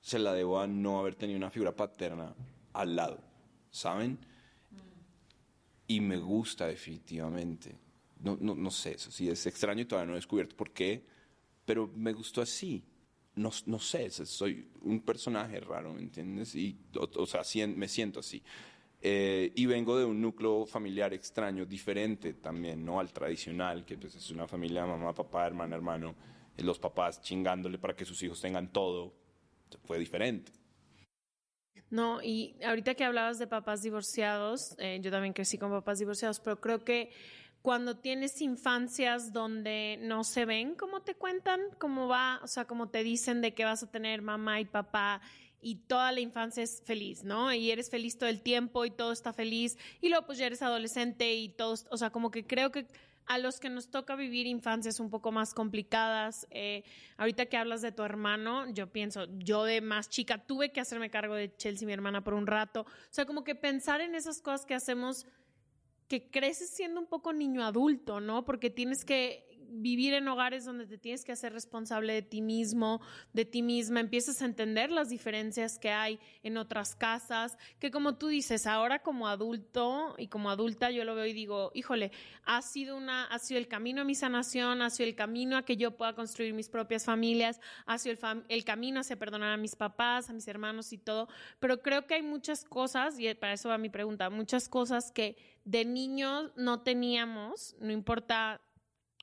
se 0.00 0.18
la 0.18 0.34
debo 0.34 0.60
a 0.60 0.66
no 0.66 0.98
haber 0.98 1.14
tenido 1.14 1.36
una 1.36 1.50
figura 1.50 1.76
paterna 1.76 2.34
al 2.72 2.96
lado, 2.96 3.22
¿saben? 3.70 4.18
Y 5.86 6.00
me 6.00 6.18
gusta 6.18 6.66
definitivamente. 6.66 7.76
No, 8.20 8.36
no, 8.40 8.56
no 8.56 8.70
sé, 8.72 8.94
eso 8.94 9.12
sí 9.12 9.28
es 9.28 9.46
extraño 9.46 9.82
y 9.82 9.84
todavía 9.84 10.08
no 10.08 10.14
he 10.14 10.16
descubierto 10.16 10.56
por 10.56 10.72
qué, 10.72 11.04
pero 11.64 11.86
me 11.94 12.12
gustó 12.12 12.42
así. 12.42 12.82
No, 13.36 13.52
no 13.66 13.78
sé, 13.78 14.10
soy 14.10 14.68
un 14.80 15.00
personaje 15.02 15.60
raro, 15.60 15.94
¿me 15.94 16.00
entiendes? 16.00 16.52
Y, 16.56 16.76
o, 16.96 17.26
sea, 17.26 17.42
me 17.68 17.86
siento 17.86 18.18
así. 18.18 18.42
Eh, 19.00 19.52
y 19.54 19.66
vengo 19.66 19.96
de 19.96 20.04
un 20.04 20.20
núcleo 20.20 20.66
familiar 20.66 21.14
extraño, 21.14 21.64
diferente 21.64 22.34
también, 22.34 22.84
¿no? 22.84 22.98
Al 22.98 23.12
tradicional, 23.12 23.84
que 23.84 23.96
pues, 23.96 24.16
es 24.16 24.30
una 24.30 24.48
familia 24.48 24.84
mamá, 24.86 25.14
papá, 25.14 25.46
hermana, 25.46 25.76
hermano, 25.76 26.16
eh, 26.56 26.64
los 26.64 26.80
papás 26.80 27.20
chingándole 27.22 27.78
para 27.78 27.94
que 27.94 28.04
sus 28.04 28.20
hijos 28.24 28.40
tengan 28.40 28.72
todo, 28.72 29.14
fue 29.84 29.98
diferente. 29.98 30.50
No, 31.90 32.20
y 32.22 32.56
ahorita 32.64 32.94
que 32.94 33.04
hablabas 33.04 33.38
de 33.38 33.46
papás 33.46 33.82
divorciados, 33.82 34.74
eh, 34.78 34.98
yo 35.00 35.10
también 35.10 35.32
crecí 35.32 35.58
con 35.58 35.70
papás 35.70 36.00
divorciados, 36.00 36.40
pero 36.40 36.60
creo 36.60 36.84
que 36.84 37.10
cuando 37.62 37.96
tienes 37.96 38.40
infancias 38.40 39.32
donde 39.32 39.98
no 40.02 40.24
se 40.24 40.44
ven 40.44 40.74
como 40.74 41.02
te 41.02 41.14
cuentan, 41.14 41.60
cómo 41.78 42.08
va, 42.08 42.40
o 42.42 42.46
sea, 42.46 42.66
como 42.66 42.88
te 42.88 43.02
dicen 43.02 43.40
de 43.40 43.54
que 43.54 43.64
vas 43.64 43.82
a 43.82 43.90
tener 43.90 44.22
mamá 44.22 44.60
y 44.60 44.64
papá 44.64 45.20
y 45.60 45.76
toda 45.76 46.12
la 46.12 46.20
infancia 46.20 46.62
es 46.62 46.82
feliz, 46.84 47.24
¿no? 47.24 47.52
Y 47.52 47.70
eres 47.70 47.90
feliz 47.90 48.16
todo 48.16 48.28
el 48.28 48.42
tiempo 48.42 48.84
y 48.84 48.90
todo 48.90 49.12
está 49.12 49.32
feliz 49.32 49.76
y 50.00 50.08
luego 50.08 50.26
pues 50.26 50.38
ya 50.38 50.46
eres 50.46 50.62
adolescente 50.62 51.34
y 51.34 51.48
todo, 51.48 51.74
o 51.90 51.96
sea, 51.96 52.10
como 52.10 52.30
que 52.30 52.46
creo 52.46 52.70
que 52.70 52.86
a 53.26 53.36
los 53.36 53.60
que 53.60 53.68
nos 53.68 53.90
toca 53.90 54.16
vivir 54.16 54.46
infancias 54.46 55.00
un 55.00 55.10
poco 55.10 55.32
más 55.32 55.52
complicadas, 55.52 56.46
eh, 56.50 56.82
ahorita 57.18 57.46
que 57.46 57.58
hablas 57.58 57.82
de 57.82 57.92
tu 57.92 58.02
hermano, 58.02 58.72
yo 58.72 58.90
pienso, 58.90 59.26
yo 59.38 59.64
de 59.64 59.82
más 59.82 60.08
chica 60.08 60.38
tuve 60.38 60.72
que 60.72 60.80
hacerme 60.80 61.10
cargo 61.10 61.34
de 61.34 61.54
Chelsea, 61.56 61.86
mi 61.86 61.92
hermana, 61.92 62.24
por 62.24 62.32
un 62.32 62.46
rato, 62.46 62.82
o 62.82 63.10
sea, 63.10 63.26
como 63.26 63.44
que 63.44 63.54
pensar 63.54 64.00
en 64.00 64.14
esas 64.14 64.40
cosas 64.40 64.64
que 64.64 64.74
hacemos 64.74 65.26
que 66.08 66.30
creces 66.30 66.70
siendo 66.70 67.00
un 67.00 67.06
poco 67.06 67.34
niño 67.34 67.62
adulto, 67.62 68.18
¿no? 68.18 68.46
Porque 68.46 68.70
tienes 68.70 69.04
que 69.04 69.47
vivir 69.70 70.14
en 70.14 70.26
hogares 70.28 70.64
donde 70.64 70.86
te 70.86 70.98
tienes 70.98 71.24
que 71.24 71.32
hacer 71.32 71.52
responsable 71.52 72.12
de 72.12 72.22
ti 72.22 72.40
mismo, 72.40 73.00
de 73.32 73.44
ti 73.44 73.62
misma, 73.62 74.00
empiezas 74.00 74.42
a 74.42 74.44
entender 74.44 74.90
las 74.90 75.08
diferencias 75.08 75.78
que 75.78 75.90
hay 75.90 76.18
en 76.42 76.56
otras 76.56 76.94
casas, 76.94 77.58
que 77.78 77.90
como 77.90 78.16
tú 78.16 78.28
dices, 78.28 78.66
ahora 78.66 79.00
como 79.00 79.28
adulto 79.28 80.14
y 80.18 80.28
como 80.28 80.50
adulta 80.50 80.90
yo 80.90 81.04
lo 81.04 81.14
veo 81.14 81.26
y 81.26 81.32
digo, 81.32 81.70
híjole, 81.74 82.12
ha 82.44 82.62
sido 82.62 82.96
una 82.96 83.24
ha 83.24 83.38
sido 83.38 83.58
el 83.58 83.68
camino 83.68 84.02
a 84.02 84.04
mi 84.04 84.14
sanación, 84.14 84.82
ha 84.82 84.90
sido 84.90 85.08
el 85.08 85.14
camino 85.14 85.56
a 85.56 85.64
que 85.64 85.76
yo 85.76 85.96
pueda 85.96 86.14
construir 86.14 86.54
mis 86.54 86.68
propias 86.68 87.04
familias, 87.04 87.60
ha 87.86 87.98
sido 87.98 88.16
el, 88.20 88.44
el 88.48 88.64
camino 88.64 89.00
hacia 89.00 89.18
perdonar 89.18 89.52
a 89.52 89.56
mis 89.56 89.76
papás, 89.76 90.30
a 90.30 90.32
mis 90.32 90.48
hermanos 90.48 90.92
y 90.92 90.98
todo, 90.98 91.28
pero 91.60 91.82
creo 91.82 92.06
que 92.06 92.14
hay 92.14 92.22
muchas 92.22 92.64
cosas 92.64 93.18
y 93.18 93.32
para 93.34 93.52
eso 93.52 93.68
va 93.68 93.78
mi 93.78 93.90
pregunta, 93.90 94.30
muchas 94.30 94.68
cosas 94.68 95.12
que 95.12 95.36
de 95.64 95.84
niños 95.84 96.50
no 96.56 96.80
teníamos, 96.82 97.76
no 97.80 97.92
importa 97.92 98.60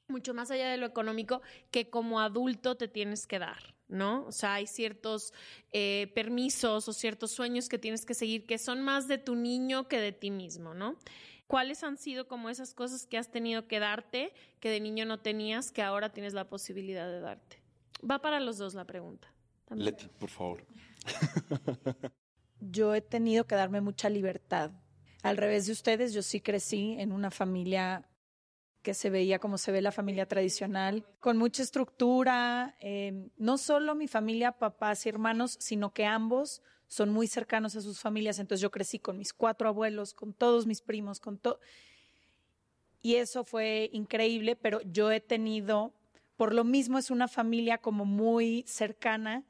mucho 0.07 0.33
más 0.33 0.51
allá 0.51 0.69
de 0.69 0.77
lo 0.77 0.85
económico 0.85 1.41
que 1.71 1.89
como 1.89 2.19
adulto 2.19 2.75
te 2.75 2.87
tienes 2.87 3.27
que 3.27 3.39
dar, 3.39 3.75
¿no? 3.87 4.25
O 4.25 4.31
sea, 4.31 4.55
hay 4.55 4.67
ciertos 4.67 5.33
eh, 5.71 6.11
permisos 6.13 6.87
o 6.87 6.93
ciertos 6.93 7.31
sueños 7.31 7.69
que 7.69 7.77
tienes 7.77 8.05
que 8.05 8.13
seguir 8.13 8.45
que 8.45 8.57
son 8.57 8.81
más 8.81 9.07
de 9.07 9.17
tu 9.17 9.35
niño 9.35 9.87
que 9.87 9.99
de 9.99 10.11
ti 10.11 10.31
mismo, 10.31 10.73
¿no? 10.73 10.97
¿Cuáles 11.47 11.83
han 11.83 11.97
sido 11.97 12.27
como 12.27 12.49
esas 12.49 12.73
cosas 12.73 13.05
que 13.05 13.17
has 13.17 13.29
tenido 13.29 13.67
que 13.67 13.79
darte 13.79 14.33
que 14.59 14.69
de 14.69 14.79
niño 14.79 15.05
no 15.05 15.19
tenías 15.19 15.71
que 15.71 15.83
ahora 15.83 16.11
tienes 16.11 16.33
la 16.33 16.49
posibilidad 16.49 17.07
de 17.07 17.19
darte? 17.19 17.61
Va 18.09 18.19
para 18.19 18.39
los 18.39 18.57
dos 18.57 18.73
la 18.73 18.85
pregunta. 18.85 19.31
Leti, 19.69 20.07
por 20.07 20.29
favor. 20.29 20.65
Yo 22.59 22.95
he 22.95 23.01
tenido 23.01 23.45
que 23.45 23.55
darme 23.55 23.81
mucha 23.81 24.09
libertad 24.09 24.71
al 25.25 25.37
revés 25.37 25.65
de 25.65 25.71
ustedes, 25.71 26.13
yo 26.13 26.21
sí 26.21 26.39
crecí 26.39 26.97
en 26.99 27.11
una 27.11 27.31
familia 27.31 28.07
que 28.85 28.93
se 28.93 29.09
veía 29.09 29.39
como 29.39 29.57
se 29.57 29.71
ve 29.71 29.81
la 29.81 29.91
familia 29.91 30.27
tradicional, 30.27 31.07
con 31.19 31.37
mucha 31.37 31.63
estructura, 31.63 32.77
eh, 32.79 33.31
no 33.35 33.57
solo 33.57 33.95
mi 33.95 34.07
familia, 34.07 34.51
papás 34.51 35.07
y 35.07 35.09
hermanos, 35.09 35.57
sino 35.59 35.91
que 35.91 36.05
ambos 36.05 36.61
son 36.85 37.09
muy 37.09 37.25
cercanos 37.25 37.75
a 37.75 37.81
sus 37.81 37.99
familias, 37.99 38.37
entonces 38.37 38.61
yo 38.61 38.69
crecí 38.69 38.99
con 38.99 39.17
mis 39.17 39.33
cuatro 39.33 39.67
abuelos, 39.69 40.13
con 40.13 40.33
todos 40.33 40.67
mis 40.67 40.83
primos, 40.83 41.19
con 41.19 41.39
todo. 41.39 41.59
Y 43.01 43.15
eso 43.15 43.43
fue 43.43 43.89
increíble, 43.91 44.55
pero 44.55 44.81
yo 44.81 45.09
he 45.09 45.19
tenido, 45.19 45.91
por 46.37 46.53
lo 46.53 46.63
mismo 46.63 46.99
es 46.99 47.09
una 47.09 47.27
familia 47.27 47.79
como 47.79 48.05
muy 48.05 48.65
cercana 48.67 49.45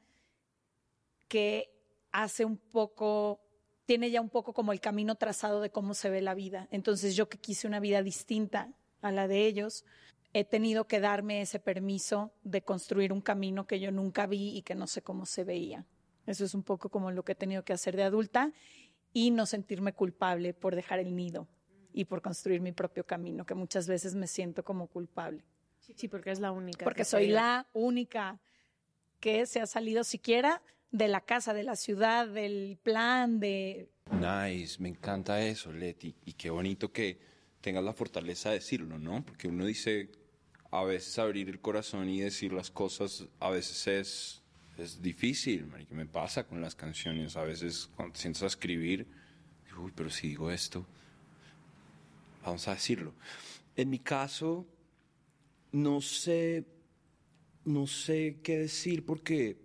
que 1.28 1.68
hace 2.10 2.46
un 2.46 2.56
poco, 2.56 3.42
tiene 3.84 4.10
ya 4.10 4.22
un 4.22 4.30
poco 4.30 4.54
como 4.54 4.72
el 4.72 4.80
camino 4.80 5.16
trazado 5.16 5.60
de 5.60 5.68
cómo 5.68 5.92
se 5.92 6.08
ve 6.08 6.22
la 6.22 6.32
vida. 6.32 6.68
Entonces 6.70 7.14
yo 7.16 7.28
que 7.28 7.36
quise 7.36 7.66
una 7.66 7.80
vida 7.80 8.02
distinta 8.02 8.72
a 9.08 9.12
la 9.12 9.28
de 9.28 9.46
ellos, 9.46 9.84
he 10.32 10.44
tenido 10.44 10.86
que 10.86 11.00
darme 11.00 11.40
ese 11.40 11.58
permiso 11.58 12.32
de 12.42 12.62
construir 12.62 13.12
un 13.12 13.20
camino 13.20 13.66
que 13.66 13.80
yo 13.80 13.90
nunca 13.90 14.26
vi 14.26 14.56
y 14.56 14.62
que 14.62 14.74
no 14.74 14.86
sé 14.86 15.02
cómo 15.02 15.26
se 15.26 15.44
veía. 15.44 15.86
Eso 16.26 16.44
es 16.44 16.54
un 16.54 16.62
poco 16.62 16.90
como 16.90 17.10
lo 17.10 17.24
que 17.24 17.32
he 17.32 17.36
tenido 17.36 17.64
que 17.64 17.72
hacer 17.72 17.96
de 17.96 18.02
adulta 18.02 18.52
y 19.12 19.30
no 19.30 19.46
sentirme 19.46 19.92
culpable 19.92 20.52
por 20.52 20.74
dejar 20.74 20.98
el 20.98 21.16
nido 21.16 21.48
y 21.92 22.04
por 22.04 22.20
construir 22.20 22.60
mi 22.60 22.72
propio 22.72 23.06
camino, 23.06 23.46
que 23.46 23.54
muchas 23.54 23.88
veces 23.88 24.14
me 24.14 24.26
siento 24.26 24.62
como 24.64 24.88
culpable. 24.88 25.44
Sí, 25.94 26.08
porque 26.08 26.30
es 26.30 26.40
la 26.40 26.50
única. 26.50 26.84
Porque 26.84 27.04
soy 27.04 27.28
la 27.28 27.66
única 27.72 28.38
que 29.20 29.46
se 29.46 29.60
ha 29.60 29.66
salido 29.66 30.04
siquiera 30.04 30.62
de 30.90 31.08
la 31.08 31.20
casa, 31.22 31.54
de 31.54 31.62
la 31.62 31.76
ciudad, 31.76 32.26
del 32.28 32.78
plan, 32.82 33.40
de... 33.40 33.88
Nice, 34.10 34.80
me 34.80 34.88
encanta 34.88 35.40
eso, 35.40 35.72
Leti. 35.72 36.14
Y 36.24 36.34
qué 36.34 36.50
bonito 36.50 36.92
que 36.92 37.18
tengas 37.66 37.82
la 37.82 37.92
fortaleza 37.92 38.50
de 38.50 38.60
decirlo, 38.60 38.96
¿no? 38.96 39.24
Porque 39.24 39.48
uno 39.48 39.66
dice, 39.66 40.08
a 40.70 40.84
veces 40.84 41.18
abrir 41.18 41.48
el 41.48 41.60
corazón 41.60 42.08
y 42.08 42.20
decir 42.20 42.52
las 42.52 42.70
cosas, 42.70 43.26
a 43.40 43.50
veces 43.50 43.88
es 43.88 44.42
es 44.78 45.02
difícil, 45.02 45.68
¿qué 45.88 45.94
me 45.94 46.06
pasa 46.06 46.46
con 46.46 46.60
las 46.60 46.76
canciones. 46.76 47.36
A 47.36 47.42
veces 47.42 47.88
cuando 47.96 48.16
te 48.16 48.28
a 48.28 48.46
escribir, 48.46 49.04
digo, 49.64 49.82
uy, 49.82 49.92
pero 49.96 50.10
si 50.10 50.28
digo 50.28 50.48
esto, 50.48 50.86
vamos 52.44 52.68
a 52.68 52.74
decirlo. 52.74 53.12
En 53.74 53.90
mi 53.90 53.98
caso, 53.98 54.64
no 55.72 56.00
sé, 56.00 56.66
no 57.64 57.88
sé 57.88 58.38
qué 58.44 58.58
decir 58.58 59.04
porque 59.04 59.56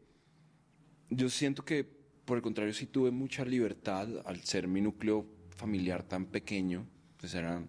yo 1.12 1.30
siento 1.30 1.64
que, 1.64 1.84
por 2.26 2.38
el 2.38 2.42
contrario, 2.42 2.74
sí 2.74 2.88
tuve 2.88 3.12
mucha 3.12 3.46
libertad 3.46 4.08
al 4.26 4.44
ser 4.44 4.68
mi 4.68 4.82
núcleo 4.82 5.28
familiar 5.50 6.02
tan 6.02 6.26
pequeño. 6.26 6.88
Pues 7.18 7.36
era, 7.36 7.64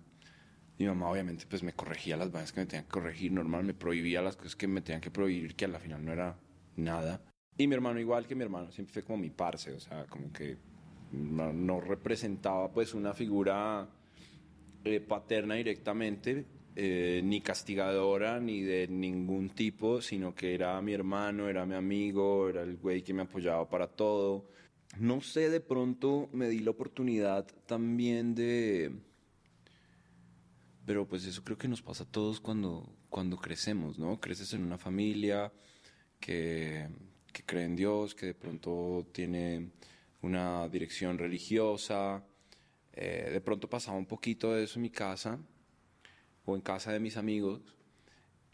mi 0.82 0.88
mamá 0.88 1.10
obviamente 1.10 1.46
pues 1.48 1.62
me 1.62 1.72
corregía 1.72 2.16
las 2.16 2.32
vainas 2.32 2.52
que 2.52 2.60
me 2.60 2.66
tenían 2.66 2.84
que 2.84 2.90
corregir, 2.90 3.32
normal 3.32 3.64
me 3.64 3.74
prohibía 3.74 4.20
las 4.20 4.36
cosas 4.36 4.56
que 4.56 4.66
me 4.66 4.82
tenían 4.82 5.00
que 5.00 5.10
prohibir, 5.10 5.54
que 5.54 5.66
a 5.66 5.68
la 5.68 5.78
final 5.78 6.04
no 6.04 6.12
era 6.12 6.36
nada. 6.76 7.20
Y 7.56 7.66
mi 7.68 7.74
hermano 7.74 8.00
igual 8.00 8.26
que 8.26 8.34
mi 8.34 8.42
hermano, 8.42 8.70
siempre 8.72 8.92
fue 8.92 9.02
como 9.04 9.18
mi 9.18 9.30
parce, 9.30 9.72
o 9.72 9.80
sea, 9.80 10.06
como 10.06 10.32
que 10.32 10.56
no, 11.12 11.80
representaba 11.80 12.72
pues 12.72 12.94
una 12.94 13.14
figura 13.14 13.88
eh, 14.84 15.00
paterna 15.00 15.54
directamente, 15.54 16.46
eh, 16.74 17.20
ni 17.22 17.40
castigadora, 17.40 18.40
ni 18.40 18.62
de 18.62 18.88
ningún 18.88 19.50
tipo, 19.50 20.00
sino 20.00 20.34
que 20.34 20.54
era 20.54 20.80
mi 20.82 20.94
hermano, 20.94 21.48
era 21.48 21.64
mi 21.64 21.74
amigo, 21.74 22.48
era 22.48 22.62
el 22.62 22.76
güey 22.76 23.02
que 23.02 23.14
me 23.14 23.22
apoyaba 23.22 23.68
para 23.68 23.86
todo. 23.86 24.48
No 24.98 25.20
sé, 25.20 25.48
de 25.48 25.60
pronto 25.60 26.28
me 26.32 26.48
di 26.48 26.58
la 26.58 26.70
oportunidad 26.70 27.46
también 27.66 28.34
de... 28.34 28.92
Pero 30.84 31.06
pues 31.06 31.24
eso 31.26 31.44
creo 31.44 31.56
que 31.56 31.68
nos 31.68 31.82
pasa 31.82 32.04
a 32.04 32.10
todos 32.10 32.40
cuando, 32.40 32.88
cuando 33.08 33.36
crecemos, 33.36 33.98
¿no? 33.98 34.20
Creces 34.20 34.52
en 34.54 34.64
una 34.64 34.78
familia 34.78 35.52
que 36.18 36.88
que 37.32 37.42
cree 37.44 37.64
en 37.64 37.76
Dios, 37.76 38.14
que 38.14 38.26
de 38.26 38.34
pronto 38.34 39.06
tiene 39.12 39.70
una 40.20 40.68
dirección 40.68 41.18
religiosa. 41.18 42.24
Eh, 42.92 43.30
de 43.32 43.40
pronto 43.40 43.68
pasaba 43.68 43.96
un 43.96 44.06
poquito 44.06 44.52
de 44.52 44.64
eso 44.64 44.78
en 44.78 44.82
mi 44.82 44.90
casa 44.90 45.38
o 46.44 46.54
en 46.54 46.60
casa 46.60 46.92
de 46.92 47.00
mis 47.00 47.16
amigos 47.16 47.62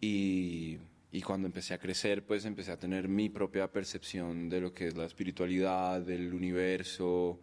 y, 0.00 0.78
y, 1.10 1.22
cuando 1.22 1.46
empecé 1.48 1.74
a 1.74 1.78
crecer 1.78 2.24
pues 2.24 2.44
empecé 2.44 2.70
a 2.70 2.78
tener 2.78 3.08
mi 3.08 3.30
propia 3.30 3.72
percepción 3.72 4.48
de 4.48 4.60
lo 4.60 4.72
que 4.72 4.86
es 4.86 4.96
la 4.96 5.06
espiritualidad, 5.06 6.02
del 6.02 6.32
universo, 6.32 7.40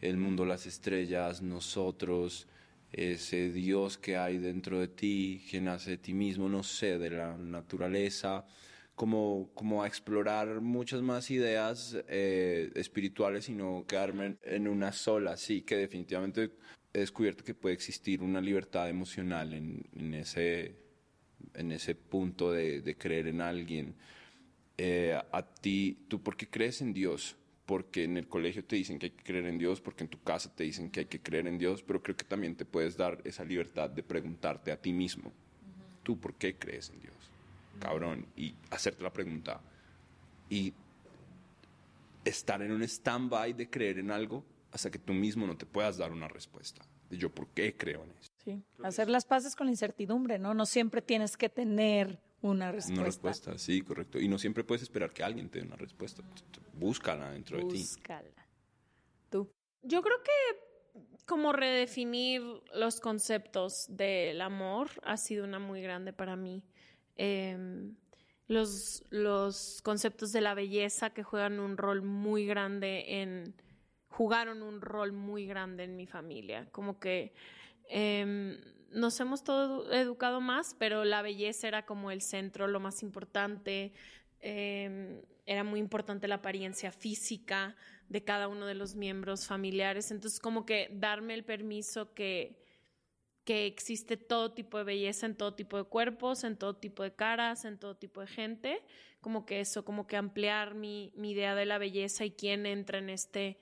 el 0.00 0.16
mundo, 0.16 0.46
las 0.46 0.64
estrellas, 0.64 1.42
nosotros, 1.42 2.46
ese 2.92 3.50
Dios 3.52 3.98
que 3.98 4.16
hay 4.16 4.38
dentro 4.38 4.80
de 4.80 4.88
ti, 4.88 5.44
que 5.50 5.60
nace 5.60 5.92
de 5.92 5.98
ti 5.98 6.14
mismo, 6.14 6.48
no 6.48 6.62
sé, 6.62 6.98
de 6.98 7.10
la 7.10 7.36
naturaleza 7.36 8.46
como, 8.98 9.50
como 9.54 9.84
a 9.84 9.86
explorar 9.86 10.60
muchas 10.60 11.02
más 11.02 11.30
ideas 11.30 11.96
eh, 12.08 12.72
espirituales 12.74 13.48
y 13.48 13.52
no 13.52 13.84
quedarme 13.86 14.38
en 14.42 14.66
una 14.66 14.90
sola, 14.92 15.36
sí, 15.36 15.62
que 15.62 15.76
definitivamente 15.76 16.50
he 16.92 16.98
descubierto 16.98 17.44
que 17.44 17.54
puede 17.54 17.74
existir 17.76 18.22
una 18.22 18.40
libertad 18.40 18.88
emocional 18.88 19.54
en, 19.54 20.14
ese, 20.14 20.74
en 21.54 21.70
ese 21.70 21.94
punto 21.94 22.50
de, 22.50 22.80
de 22.80 22.96
creer 22.96 23.28
en 23.28 23.40
alguien. 23.40 23.94
Eh, 24.76 25.16
a 25.30 25.42
ti, 25.42 26.06
¿tú 26.08 26.20
por 26.20 26.36
qué 26.36 26.48
crees 26.48 26.80
en 26.82 26.92
Dios? 26.92 27.36
Porque 27.68 28.04
en 28.04 28.16
el 28.16 28.26
colegio 28.26 28.64
te 28.64 28.76
dicen 28.76 28.98
que 28.98 29.06
hay 29.06 29.12
que 29.12 29.22
creer 29.22 29.44
en 29.44 29.58
Dios, 29.58 29.82
porque 29.82 30.02
en 30.04 30.08
tu 30.08 30.22
casa 30.22 30.50
te 30.54 30.64
dicen 30.64 30.90
que 30.90 31.00
hay 31.00 31.06
que 31.06 31.20
creer 31.20 31.46
en 31.46 31.58
Dios, 31.58 31.82
pero 31.82 32.02
creo 32.02 32.16
que 32.16 32.24
también 32.24 32.56
te 32.56 32.64
puedes 32.64 32.96
dar 32.96 33.20
esa 33.24 33.44
libertad 33.44 33.90
de 33.90 34.02
preguntarte 34.02 34.72
a 34.72 34.80
ti 34.80 34.90
mismo, 34.90 35.30
¿tú 36.02 36.18
por 36.18 36.34
qué 36.34 36.56
crees 36.56 36.88
en 36.88 37.00
Dios? 37.00 37.14
cabrón, 37.78 38.26
y 38.36 38.54
hacerte 38.70 39.02
la 39.02 39.12
pregunta 39.12 39.60
y 40.50 40.72
estar 42.24 42.60
en 42.62 42.72
un 42.72 42.82
stand-by 42.82 43.52
de 43.52 43.70
creer 43.70 43.98
en 43.98 44.10
algo 44.10 44.44
hasta 44.72 44.90
que 44.90 44.98
tú 44.98 45.12
mismo 45.12 45.46
no 45.46 45.56
te 45.56 45.66
puedas 45.66 45.96
dar 45.96 46.12
una 46.12 46.28
respuesta 46.28 46.82
de 47.08 47.16
yo 47.16 47.30
por 47.30 47.48
qué 47.48 47.76
creo 47.76 48.04
en 48.04 48.10
eso. 48.10 48.30
Sí, 48.44 48.62
hacer 48.82 49.08
las 49.08 49.24
paces 49.24 49.56
con 49.56 49.66
la 49.66 49.72
incertidumbre, 49.72 50.38
¿no? 50.38 50.54
No 50.54 50.66
siempre 50.66 51.00
tienes 51.00 51.36
que 51.36 51.48
tener 51.48 52.18
una 52.42 52.70
respuesta. 52.72 53.00
Una 53.00 53.04
respuesta, 53.04 53.58
sí, 53.58 53.82
correcto. 53.82 54.20
Y 54.20 54.28
no 54.28 54.38
siempre 54.38 54.64
puedes 54.64 54.82
esperar 54.82 55.12
que 55.12 55.22
alguien 55.22 55.48
te 55.48 55.60
dé 55.60 55.66
una 55.66 55.76
respuesta. 55.76 56.22
Búscala 56.74 57.30
dentro 57.30 57.58
de 57.58 57.64
ti. 57.64 57.78
Búscala. 57.78 58.46
¿Tú? 59.30 59.50
Yo 59.82 60.02
creo 60.02 60.22
que 60.22 61.02
como 61.26 61.52
redefinir 61.52 62.42
los 62.74 63.00
conceptos 63.00 63.86
del 63.88 64.40
amor 64.40 64.88
ha 65.02 65.16
sido 65.16 65.44
una 65.44 65.58
muy 65.58 65.82
grande 65.82 66.12
para 66.12 66.36
mí. 66.36 66.62
Em, 67.16 67.96
los, 68.46 69.04
los 69.10 69.82
conceptos 69.82 70.32
de 70.32 70.40
la 70.40 70.54
belleza 70.54 71.10
que 71.10 71.22
juegan 71.22 71.60
un 71.60 71.76
rol 71.76 72.02
muy 72.02 72.46
grande 72.46 73.20
en, 73.20 73.54
jugaron 74.08 74.62
un 74.62 74.80
rol 74.80 75.12
muy 75.12 75.46
grande 75.46 75.84
en 75.84 75.96
mi 75.96 76.06
familia, 76.06 76.66
como 76.72 76.98
que 76.98 77.34
em, 77.88 78.58
nos 78.90 79.18
hemos 79.20 79.44
todo 79.44 79.92
educado 79.92 80.40
más, 80.40 80.74
pero 80.78 81.04
la 81.04 81.22
belleza 81.22 81.68
era 81.68 81.84
como 81.86 82.10
el 82.10 82.22
centro, 82.22 82.66
lo 82.66 82.80
más 82.80 83.02
importante, 83.02 83.92
em, 84.40 85.20
era 85.46 85.64
muy 85.64 85.80
importante 85.80 86.28
la 86.28 86.36
apariencia 86.36 86.92
física 86.92 87.76
de 88.08 88.24
cada 88.24 88.48
uno 88.48 88.66
de 88.66 88.74
los 88.74 88.94
miembros 88.94 89.46
familiares, 89.46 90.10
entonces 90.10 90.40
como 90.40 90.64
que 90.66 90.88
darme 90.92 91.34
el 91.34 91.44
permiso 91.44 92.14
que 92.14 92.58
que 93.48 93.64
existe 93.64 94.18
todo 94.18 94.52
tipo 94.52 94.76
de 94.76 94.84
belleza 94.84 95.24
en 95.24 95.34
todo 95.34 95.54
tipo 95.54 95.78
de 95.78 95.84
cuerpos, 95.84 96.44
en 96.44 96.58
todo 96.58 96.76
tipo 96.76 97.02
de 97.02 97.14
caras, 97.14 97.64
en 97.64 97.78
todo 97.78 97.96
tipo 97.96 98.20
de 98.20 98.26
gente, 98.26 98.82
como 99.22 99.46
que 99.46 99.60
eso, 99.60 99.86
como 99.86 100.06
que 100.06 100.18
ampliar 100.18 100.74
mi, 100.74 101.14
mi 101.16 101.30
idea 101.30 101.54
de 101.54 101.64
la 101.64 101.78
belleza 101.78 102.26
y 102.26 102.30
quién 102.30 102.66
entra 102.66 102.98
en 102.98 103.08
este 103.08 103.58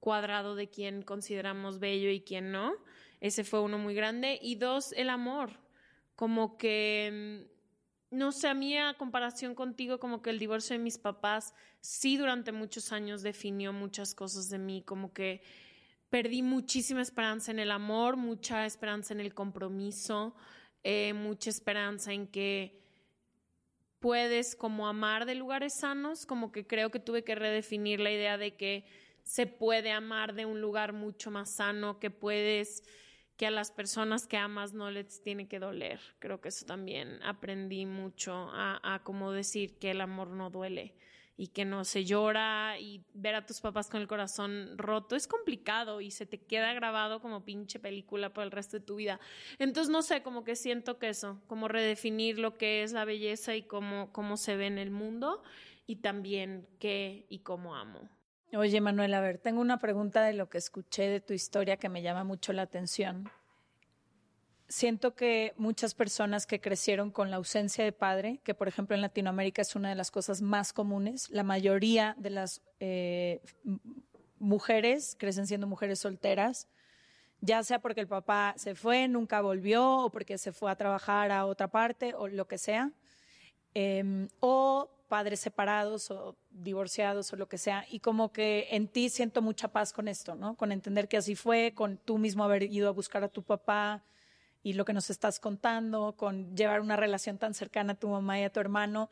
cuadrado 0.00 0.54
de 0.54 0.70
quién 0.70 1.02
consideramos 1.02 1.80
bello 1.80 2.08
y 2.08 2.22
quién 2.22 2.50
no. 2.50 2.72
Ese 3.20 3.44
fue 3.44 3.60
uno 3.60 3.78
muy 3.78 3.94
grande. 3.94 4.38
Y 4.42 4.56
dos, 4.56 4.92
el 4.92 5.10
amor. 5.10 5.50
Como 6.14 6.56
que, 6.56 7.44
mm, 8.12 8.16
no 8.16 8.32
sé, 8.32 8.48
a 8.48 8.54
mí 8.54 8.76
a 8.76 8.94
comparación 8.94 9.54
contigo, 9.54 9.98
como 9.98 10.22
que 10.22 10.30
el 10.30 10.38
divorcio 10.38 10.76
de 10.76 10.82
mis 10.82 10.98
papás 10.98 11.54
sí 11.80 12.16
durante 12.16 12.52
muchos 12.52 12.92
años 12.92 13.22
definió 13.22 13.72
muchas 13.72 14.14
cosas 14.14 14.48
de 14.48 14.58
mí, 14.58 14.82
como 14.82 15.12
que 15.12 15.42
perdí 16.10 16.42
muchísima 16.42 17.02
esperanza 17.02 17.50
en 17.50 17.58
el 17.58 17.70
amor, 17.70 18.16
mucha 18.16 18.64
esperanza 18.66 19.12
en 19.12 19.20
el 19.20 19.34
compromiso, 19.34 20.34
eh, 20.82 21.12
mucha 21.12 21.50
esperanza 21.50 22.12
en 22.12 22.26
que 22.26 22.80
puedes 23.98 24.54
como 24.54 24.86
amar 24.86 25.26
de 25.26 25.34
lugares 25.34 25.74
sanos, 25.80 26.26
como 26.26 26.52
que 26.52 26.66
creo 26.66 26.90
que 26.90 27.00
tuve 27.00 27.24
que 27.24 27.34
redefinir 27.34 28.00
la 28.00 28.12
idea 28.12 28.38
de 28.38 28.56
que 28.56 28.84
se 29.24 29.46
puede 29.46 29.90
amar 29.90 30.34
de 30.34 30.46
un 30.46 30.60
lugar 30.60 30.92
mucho 30.92 31.30
más 31.30 31.56
sano, 31.56 31.98
que 31.98 32.10
puedes, 32.10 32.84
que 33.36 33.46
a 33.46 33.50
las 33.50 33.70
personas 33.70 34.26
que 34.26 34.36
amas 34.36 34.72
no 34.72 34.90
les 34.90 35.22
tiene 35.22 35.46
que 35.46 35.58
doler. 35.58 36.00
Creo 36.18 36.40
que 36.40 36.48
eso 36.48 36.64
también 36.64 37.22
aprendí 37.22 37.84
mucho 37.86 38.50
a, 38.52 39.00
como 39.04 39.32
decir 39.32 39.78
que 39.78 39.90
el 39.90 40.00
amor 40.00 40.28
no 40.28 40.50
duele 40.50 40.94
y 41.36 41.48
que 41.48 41.66
no 41.66 41.84
se 41.84 42.06
llora 42.06 42.78
y 42.78 43.04
ver 43.12 43.34
a 43.34 43.44
tus 43.44 43.60
papás 43.60 43.90
con 43.90 44.00
el 44.00 44.08
corazón 44.08 44.78
roto 44.78 45.14
es 45.16 45.28
complicado 45.28 46.00
y 46.00 46.10
se 46.10 46.24
te 46.24 46.38
queda 46.38 46.72
grabado 46.72 47.20
como 47.20 47.44
pinche 47.44 47.78
película 47.78 48.32
por 48.32 48.44
el 48.44 48.50
resto 48.50 48.78
de 48.78 48.86
tu 48.86 48.96
vida. 48.96 49.20
Entonces, 49.58 49.90
no 49.90 50.00
sé, 50.00 50.22
como 50.22 50.44
que 50.44 50.56
siento 50.56 50.98
que 50.98 51.10
eso, 51.10 51.42
como 51.46 51.68
redefinir 51.68 52.38
lo 52.38 52.56
que 52.56 52.82
es 52.82 52.92
la 52.92 53.04
belleza 53.04 53.54
y 53.54 53.62
cómo, 53.64 54.10
cómo 54.12 54.38
se 54.38 54.56
ve 54.56 54.66
en 54.66 54.78
el 54.78 54.90
mundo 54.90 55.42
y 55.86 55.96
también 55.96 56.66
qué 56.78 57.26
y 57.28 57.40
cómo 57.40 57.76
amo. 57.76 58.08
Oye, 58.54 58.80
Manuel, 58.80 59.12
a 59.14 59.20
ver, 59.20 59.38
tengo 59.38 59.60
una 59.60 59.78
pregunta 59.78 60.22
de 60.22 60.32
lo 60.32 60.48
que 60.48 60.58
escuché 60.58 61.08
de 61.08 61.20
tu 61.20 61.32
historia 61.32 61.76
que 61.76 61.88
me 61.88 62.00
llama 62.02 62.22
mucho 62.22 62.52
la 62.52 62.62
atención. 62.62 63.28
Siento 64.68 65.14
que 65.14 65.52
muchas 65.56 65.94
personas 65.94 66.46
que 66.46 66.60
crecieron 66.60 67.10
con 67.10 67.30
la 67.30 67.36
ausencia 67.36 67.84
de 67.84 67.92
padre, 67.92 68.40
que 68.44 68.54
por 68.54 68.68
ejemplo 68.68 68.94
en 68.94 69.02
Latinoamérica 69.02 69.62
es 69.62 69.74
una 69.74 69.88
de 69.88 69.94
las 69.96 70.10
cosas 70.10 70.42
más 70.42 70.72
comunes, 70.72 71.28
la 71.30 71.42
mayoría 71.42 72.14
de 72.18 72.30
las 72.30 72.62
eh, 72.80 73.42
mujeres 74.38 75.16
crecen 75.18 75.46
siendo 75.46 75.66
mujeres 75.66 75.98
solteras, 75.98 76.68
ya 77.40 77.62
sea 77.62 77.80
porque 77.80 78.00
el 78.00 78.08
papá 78.08 78.54
se 78.56 78.74
fue, 78.74 79.08
nunca 79.08 79.40
volvió, 79.40 79.98
o 79.98 80.10
porque 80.10 80.38
se 80.38 80.52
fue 80.52 80.70
a 80.70 80.76
trabajar 80.76 81.30
a 81.32 81.46
otra 81.46 81.68
parte, 81.68 82.14
o 82.14 82.28
lo 82.28 82.46
que 82.46 82.58
sea, 82.58 82.92
em, 83.74 84.28
o 84.40 84.88
padres 85.06 85.40
separados 85.40 86.10
o 86.10 86.36
divorciados 86.50 87.32
o 87.32 87.36
lo 87.36 87.48
que 87.48 87.58
sea, 87.58 87.84
y 87.88 88.00
como 88.00 88.32
que 88.32 88.68
en 88.70 88.88
ti 88.88 89.08
siento 89.08 89.42
mucha 89.42 89.68
paz 89.68 89.92
con 89.92 90.08
esto, 90.08 90.34
¿no? 90.34 90.56
Con 90.56 90.72
entender 90.72 91.08
que 91.08 91.16
así 91.16 91.34
fue, 91.34 91.72
con 91.74 91.98
tú 91.98 92.18
mismo 92.18 92.44
haber 92.44 92.64
ido 92.64 92.88
a 92.88 92.92
buscar 92.92 93.24
a 93.24 93.28
tu 93.28 93.42
papá, 93.42 94.04
y 94.66 94.72
lo 94.72 94.84
que 94.84 94.92
nos 94.92 95.10
estás 95.10 95.38
contando, 95.38 96.16
con 96.16 96.56
llevar 96.56 96.80
una 96.80 96.96
relación 96.96 97.38
tan 97.38 97.54
cercana 97.54 97.92
a 97.92 97.96
tu 97.96 98.08
mamá 98.08 98.40
y 98.40 98.42
a 98.42 98.50
tu 98.50 98.58
hermano. 98.58 99.08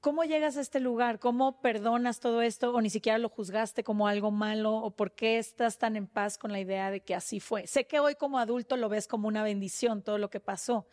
¿Cómo 0.00 0.24
llegas 0.24 0.56
a 0.56 0.62
este 0.62 0.80
lugar? 0.80 1.18
¿Cómo 1.18 1.60
perdonas 1.60 2.18
todo 2.18 2.40
esto 2.40 2.72
o 2.72 2.80
ni 2.80 2.88
siquiera 2.88 3.18
lo 3.18 3.28
juzgaste 3.28 3.84
como 3.84 4.08
algo 4.08 4.30
malo? 4.30 4.74
¿O 4.74 4.92
por 4.92 5.12
qué 5.12 5.36
estás 5.36 5.76
tan 5.76 5.96
en 5.96 6.06
paz 6.06 6.38
con 6.38 6.50
la 6.50 6.60
idea 6.60 6.90
de 6.90 7.00
que 7.00 7.14
así 7.14 7.40
fue? 7.40 7.66
Sé 7.66 7.86
que 7.86 8.00
hoy 8.00 8.14
como 8.14 8.38
adulto 8.38 8.78
lo 8.78 8.88
ves 8.88 9.06
como 9.06 9.28
una 9.28 9.42
bendición 9.42 10.00
todo 10.00 10.16
lo 10.16 10.30
que 10.30 10.40
pasó, 10.40 10.86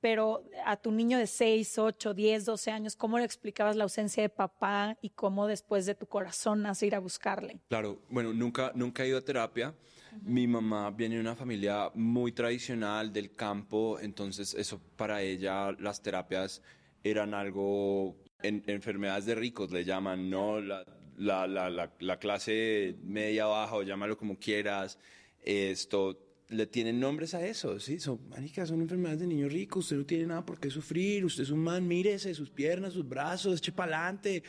pero 0.00 0.44
a 0.64 0.76
tu 0.76 0.92
niño 0.92 1.18
de 1.18 1.26
6, 1.26 1.78
8, 1.78 2.14
10, 2.14 2.44
12 2.44 2.70
años, 2.70 2.96
¿cómo 2.96 3.18
le 3.18 3.24
explicabas 3.24 3.76
la 3.76 3.84
ausencia 3.84 4.22
de 4.22 4.28
papá 4.28 4.96
y 5.00 5.10
cómo 5.10 5.46
después 5.46 5.86
de 5.86 5.94
tu 5.94 6.06
corazón 6.06 6.62
nace 6.62 6.86
ir 6.86 6.94
a 6.94 6.98
buscarle? 6.98 7.60
Claro, 7.68 8.00
bueno, 8.10 8.32
nunca, 8.32 8.72
nunca 8.74 9.04
he 9.04 9.08
ido 9.08 9.18
a 9.18 9.24
terapia. 9.24 9.74
Mi 10.22 10.46
mamá 10.46 10.90
viene 10.90 11.16
de 11.16 11.20
una 11.20 11.36
familia 11.36 11.90
muy 11.94 12.32
tradicional 12.32 13.12
del 13.12 13.32
campo, 13.32 13.98
entonces 14.00 14.54
eso 14.54 14.80
para 14.96 15.22
ella 15.22 15.72
las 15.78 16.02
terapias 16.02 16.62
eran 17.02 17.34
algo, 17.34 18.16
en, 18.42 18.62
enfermedades 18.66 19.26
de 19.26 19.34
ricos 19.34 19.70
le 19.70 19.84
llaman, 19.84 20.30
¿no? 20.30 20.60
La, 20.60 20.84
la, 21.18 21.46
la, 21.46 21.90
la, 21.98 22.18
clase 22.18 22.96
media 23.02 23.46
baja 23.46 23.76
o 23.76 23.82
llámalo 23.82 24.16
como 24.16 24.38
quieras, 24.38 24.98
esto 25.42 26.25
le 26.48 26.66
tienen 26.66 27.00
nombres 27.00 27.34
a 27.34 27.44
eso, 27.44 27.80
¿sí? 27.80 27.98
Son, 27.98 28.20
son 28.66 28.80
enfermedades 28.80 29.20
de 29.20 29.26
niños 29.26 29.52
ricos, 29.52 29.84
usted 29.84 29.96
no 29.96 30.06
tiene 30.06 30.26
nada 30.26 30.46
por 30.46 30.60
qué 30.60 30.70
sufrir, 30.70 31.24
usted 31.24 31.42
es 31.42 31.50
un 31.50 31.60
man, 31.60 31.86
mírese, 31.86 32.34
sus 32.34 32.50
piernas, 32.50 32.92
sus 32.92 33.08
brazos, 33.08 33.58
eche 33.58 33.72
pa'lante, 33.72 34.42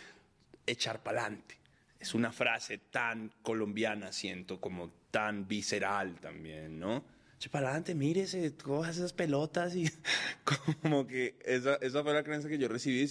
echar 0.66 1.02
pa'lante. 1.02 1.58
Es 2.00 2.14
una 2.14 2.32
frase 2.32 2.78
tan 2.78 3.32
colombiana, 3.42 4.12
siento, 4.12 4.62
como 4.62 4.92
tan 5.10 5.48
visceral 5.48 6.20
también, 6.20 6.80
¿no? 6.80 7.04
Che, 7.40 7.50
para 7.50 7.68
adelante, 7.68 7.94
mírese, 7.94 8.56
cojas 8.56 8.98
esas 8.98 9.14
pelotas 9.14 9.76
y 9.76 9.86
como 10.82 11.06
que 11.06 11.36
esa, 11.46 11.76
esa 11.76 12.04
fue 12.04 12.14
la 12.14 12.24
creencia 12.24 12.50
que 12.50 12.58
yo 12.58 12.68
recibí. 12.68 13.08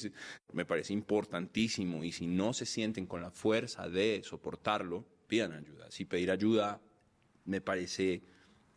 Me 0.53 0.65
parece 0.65 0.93
importantísimo 0.93 2.03
y 2.03 2.13
si 2.13 2.27
no 2.27 2.53
se 2.53 2.67
sienten 2.67 3.07
con 3.07 3.23
la 3.23 3.31
fuerza 3.31 3.89
de 3.89 4.23
soportarlo, 4.25 5.05
pidan 5.29 5.53
ayuda. 5.53 5.91
Si 5.91 6.05
pedir 6.05 6.31
ayuda 6.31 6.81
me 7.45 7.61
parece 7.61 8.23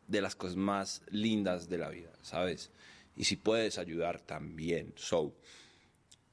de 0.09 0.21
las 0.21 0.35
cosas 0.35 0.57
más 0.57 1.03
lindas 1.09 1.69
de 1.69 1.77
la 1.77 1.89
vida, 1.89 2.11
¿sabes? 2.21 2.71
Y 3.15 3.23
si 3.23 3.37
puedes 3.37 3.77
ayudar 3.77 4.19
también. 4.19 4.93
So, 4.95 5.35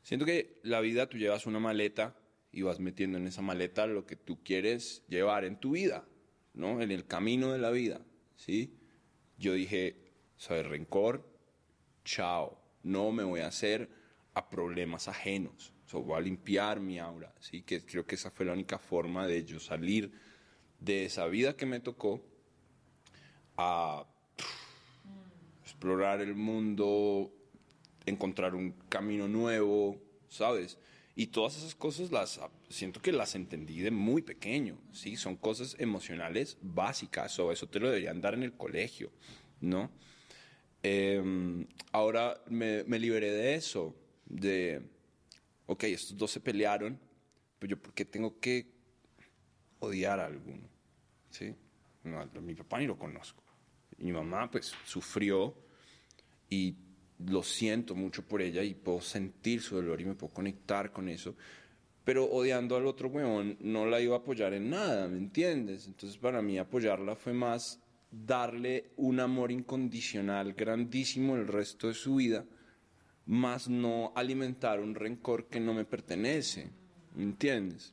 siento 0.03 0.27
que 0.27 0.61
la 0.63 0.81
vida 0.81 1.09
tú 1.09 1.19
llevas 1.19 1.47
una 1.47 1.61
maleta 1.61 2.17
y 2.53 2.63
vas 2.63 2.81
metiendo 2.81 3.19
en 3.19 3.27
esa 3.27 3.43
maleta 3.43 3.87
lo 3.87 4.07
que 4.07 4.17
tú 4.17 4.43
quieres 4.43 5.03
llevar 5.09 5.45
en 5.45 5.61
tu 5.61 5.73
vida. 5.73 6.05
¿no? 6.57 6.81
En 6.81 6.91
el 6.91 7.07
camino 7.07 7.53
de 7.53 7.59
la 7.59 7.71
vida, 7.71 8.01
¿sí? 8.35 8.75
Yo 9.39 9.53
dije, 9.53 9.97
soy 10.37 10.63
rencor, 10.63 11.25
chao, 12.05 12.59
no 12.83 13.13
me 13.13 13.23
voy 13.23 13.41
a 13.41 13.49
hacer 13.49 13.91
a 14.35 14.49
problemas 14.49 15.07
ajenos, 15.07 15.73
so, 15.87 16.03
voy 16.03 16.17
a 16.17 16.21
limpiar 16.21 16.81
mi 16.81 16.99
aura, 16.99 17.33
¿sí? 17.41 17.63
Que 17.63 17.85
creo 17.85 18.07
que 18.07 18.15
esa 18.15 18.31
fue 18.31 18.47
la 18.47 18.55
única 18.55 18.79
forma 18.79 19.27
de 19.27 19.45
yo 19.45 19.61
salir 19.61 20.13
de 20.81 21.05
esa 21.05 21.27
vida 21.27 21.57
que 21.57 21.67
me 21.67 21.81
tocó 21.81 22.23
a 23.57 24.05
explorar 25.63 26.21
el 26.21 26.35
mundo, 26.35 27.33
encontrar 28.07 28.55
un 28.55 28.73
camino 28.89 29.29
nuevo, 29.29 30.01
¿sabes? 30.29 30.79
Y 31.15 31.29
todas 31.29 31.57
esas 31.57 31.75
cosas 31.75 32.13
las 32.13 32.41
siento 32.69 33.01
que 33.01 33.11
las 33.11 33.35
entendí 33.35 33.81
de 33.81 33.91
muy 33.91 34.23
pequeño, 34.23 34.79
¿sí? 34.93 35.17
Son 35.17 35.37
cosas 35.37 35.75
emocionales 35.79 36.59
básicas, 36.61 37.39
o 37.39 37.53
eso 37.53 37.69
te 37.69 37.81
lo 37.81 37.89
deberían 37.89 38.21
dar 38.21 38.35
en 38.35 38.43
el 38.43 38.53
colegio, 38.53 39.11
¿no? 39.61 39.91
Em, 40.83 41.67
ahora 41.93 42.41
me, 42.49 42.85
liberé 42.99 43.31
de 43.31 43.55
eso, 43.55 43.97
de, 44.27 44.83
ok, 45.67 45.85
estos 45.85 46.17
dos 46.17 46.31
se 46.31 46.41
pelearon, 46.41 47.01
pero 47.59 47.71
yo, 47.71 47.83
¿por 47.83 47.95
qué 47.95 48.05
tengo 48.05 48.39
que 48.39 48.67
odiar 49.81 50.21
a 50.21 50.27
alguno? 50.27 50.69
¿Sí? 51.31 51.55
Mi 52.41 52.55
papá 52.55 52.79
ni 52.79 52.87
lo 52.87 52.99
conozco. 52.99 53.43
Mi 53.99 54.13
mamá, 54.13 54.51
pues, 54.51 54.73
sufrió 54.85 55.55
y 56.51 56.77
lo 57.25 57.43
siento 57.43 57.95
mucho 57.95 58.23
por 58.23 58.43
ella 58.43 58.63
y 58.63 58.75
puedo 58.75 59.01
sentir 59.01 59.63
su 59.63 59.77
dolor 59.77 60.01
y 60.01 60.05
me 60.05 60.15
puedo 60.15 60.33
conectar 60.33 60.93
con 60.93 61.09
eso. 61.09 61.35
Pero 62.05 62.25
odiando 62.27 62.77
al 62.77 62.87
otro 62.87 63.09
weón 63.09 63.57
no 63.61 63.87
la 63.87 64.01
iba 64.01 64.17
a 64.17 64.19
apoyar 64.21 64.55
en 64.55 64.71
nada, 64.71 65.09
¿me 65.09 65.19
entiendes? 65.19 65.87
Entonces 65.87 66.19
para 66.19 66.43
mí 66.43 66.59
apoyarla 66.59 67.17
fue 67.17 67.33
más 67.33 67.81
darle 68.11 68.91
un 68.97 69.19
amor 69.19 69.51
incondicional 69.51 70.53
grandísimo 70.53 71.37
el 71.37 71.49
resto 71.49 71.89
de 71.89 71.95
su 71.95 72.17
vida, 72.17 72.45
más 73.27 73.69
no 73.69 74.13
alimentar 74.15 74.81
un 74.81 74.95
rencor 74.95 75.49
que 75.49 75.59
no 75.59 75.75
me 75.75 75.85
pertenece, 75.85 76.71
¿me 77.15 77.25
entiendes? 77.25 77.93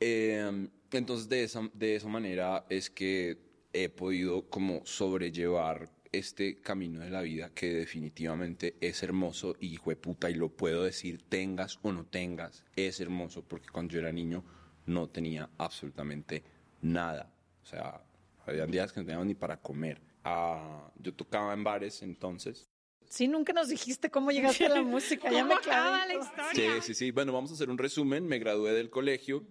Eh, 0.00 0.68
entonces 0.90 1.28
de 1.28 1.44
esa, 1.44 1.68
de 1.74 1.96
esa 1.96 2.08
manera 2.08 2.64
es 2.70 2.88
que 2.88 3.49
he 3.72 3.88
podido 3.88 4.48
como 4.48 4.84
sobrellevar 4.84 5.90
este 6.12 6.60
camino 6.60 7.00
de 7.00 7.10
la 7.10 7.22
vida 7.22 7.50
que 7.54 7.72
definitivamente 7.72 8.76
es 8.80 9.02
hermoso 9.02 9.54
y 9.60 9.68
hijo 9.74 9.90
de 9.90 9.96
puta, 9.96 10.28
y 10.28 10.34
lo 10.34 10.48
puedo 10.48 10.82
decir, 10.82 11.22
tengas 11.28 11.78
o 11.82 11.92
no 11.92 12.04
tengas, 12.04 12.64
es 12.74 13.00
hermoso 13.00 13.44
porque 13.46 13.68
cuando 13.68 13.94
yo 13.94 14.00
era 14.00 14.12
niño 14.12 14.44
no 14.86 15.08
tenía 15.08 15.50
absolutamente 15.58 16.42
nada. 16.82 17.32
O 17.62 17.66
sea, 17.66 18.02
había 18.46 18.66
días 18.66 18.92
que 18.92 19.00
no 19.00 19.06
teníamos 19.06 19.26
ni 19.26 19.34
para 19.34 19.58
comer. 19.58 20.00
Ah, 20.24 20.90
yo 20.98 21.14
tocaba 21.14 21.52
en 21.54 21.62
bares 21.62 22.02
entonces. 22.02 22.68
Sí, 23.08 23.26
nunca 23.26 23.52
nos 23.52 23.68
dijiste 23.68 24.10
cómo 24.10 24.30
llegaste 24.30 24.66
a 24.66 24.68
la 24.70 24.82
música. 24.84 25.30
ya 25.30 25.44
me 25.44 25.54
acaba 25.54 26.06
la 26.06 26.14
historia. 26.14 26.74
Sí, 26.80 26.82
sí, 26.82 26.94
sí. 26.94 27.10
Bueno, 27.10 27.32
vamos 27.32 27.50
a 27.50 27.54
hacer 27.54 27.70
un 27.70 27.78
resumen. 27.78 28.26
Me 28.26 28.38
gradué 28.38 28.72
del 28.72 28.90
colegio 28.90 29.44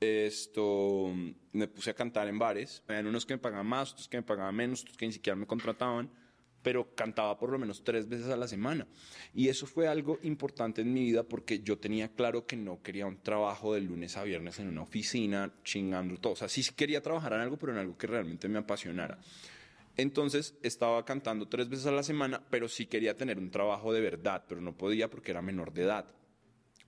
esto, 0.00 1.12
me 1.52 1.68
puse 1.68 1.90
a 1.90 1.94
cantar 1.94 2.28
en 2.28 2.38
bares. 2.38 2.82
Habían 2.88 3.06
unos 3.06 3.26
que 3.26 3.34
me 3.34 3.38
pagaban 3.38 3.66
más, 3.66 3.92
otros 3.92 4.08
que 4.08 4.16
me 4.16 4.22
pagaban 4.22 4.54
menos, 4.54 4.82
otros 4.82 4.96
que 4.96 5.06
ni 5.06 5.12
siquiera 5.12 5.36
me 5.36 5.46
contrataban, 5.46 6.10
pero 6.62 6.94
cantaba 6.94 7.38
por 7.38 7.50
lo 7.50 7.58
menos 7.58 7.82
tres 7.82 8.08
veces 8.08 8.28
a 8.28 8.36
la 8.36 8.48
semana. 8.48 8.86
Y 9.34 9.48
eso 9.48 9.66
fue 9.66 9.88
algo 9.88 10.18
importante 10.22 10.82
en 10.82 10.92
mi 10.92 11.04
vida 11.04 11.22
porque 11.22 11.60
yo 11.60 11.78
tenía 11.78 12.08
claro 12.08 12.46
que 12.46 12.56
no 12.56 12.82
quería 12.82 13.06
un 13.06 13.22
trabajo 13.22 13.74
de 13.74 13.80
lunes 13.80 14.16
a 14.16 14.24
viernes 14.24 14.58
en 14.58 14.68
una 14.68 14.82
oficina, 14.82 15.52
chingando 15.64 16.16
todo. 16.18 16.34
O 16.34 16.36
sea, 16.36 16.48
sí 16.48 16.62
quería 16.76 17.02
trabajar 17.02 17.32
en 17.32 17.40
algo, 17.40 17.56
pero 17.56 17.72
en 17.72 17.78
algo 17.78 17.96
que 17.96 18.06
realmente 18.06 18.48
me 18.48 18.58
apasionara. 18.58 19.18
Entonces 19.96 20.56
estaba 20.62 21.04
cantando 21.04 21.48
tres 21.48 21.68
veces 21.68 21.86
a 21.86 21.90
la 21.90 22.04
semana, 22.04 22.40
pero 22.50 22.68
sí 22.68 22.86
quería 22.86 23.16
tener 23.16 23.36
un 23.38 23.50
trabajo 23.50 23.92
de 23.92 24.00
verdad, 24.00 24.44
pero 24.48 24.60
no 24.60 24.76
podía 24.76 25.10
porque 25.10 25.32
era 25.32 25.42
menor 25.42 25.72
de 25.72 25.82
edad. 25.82 26.06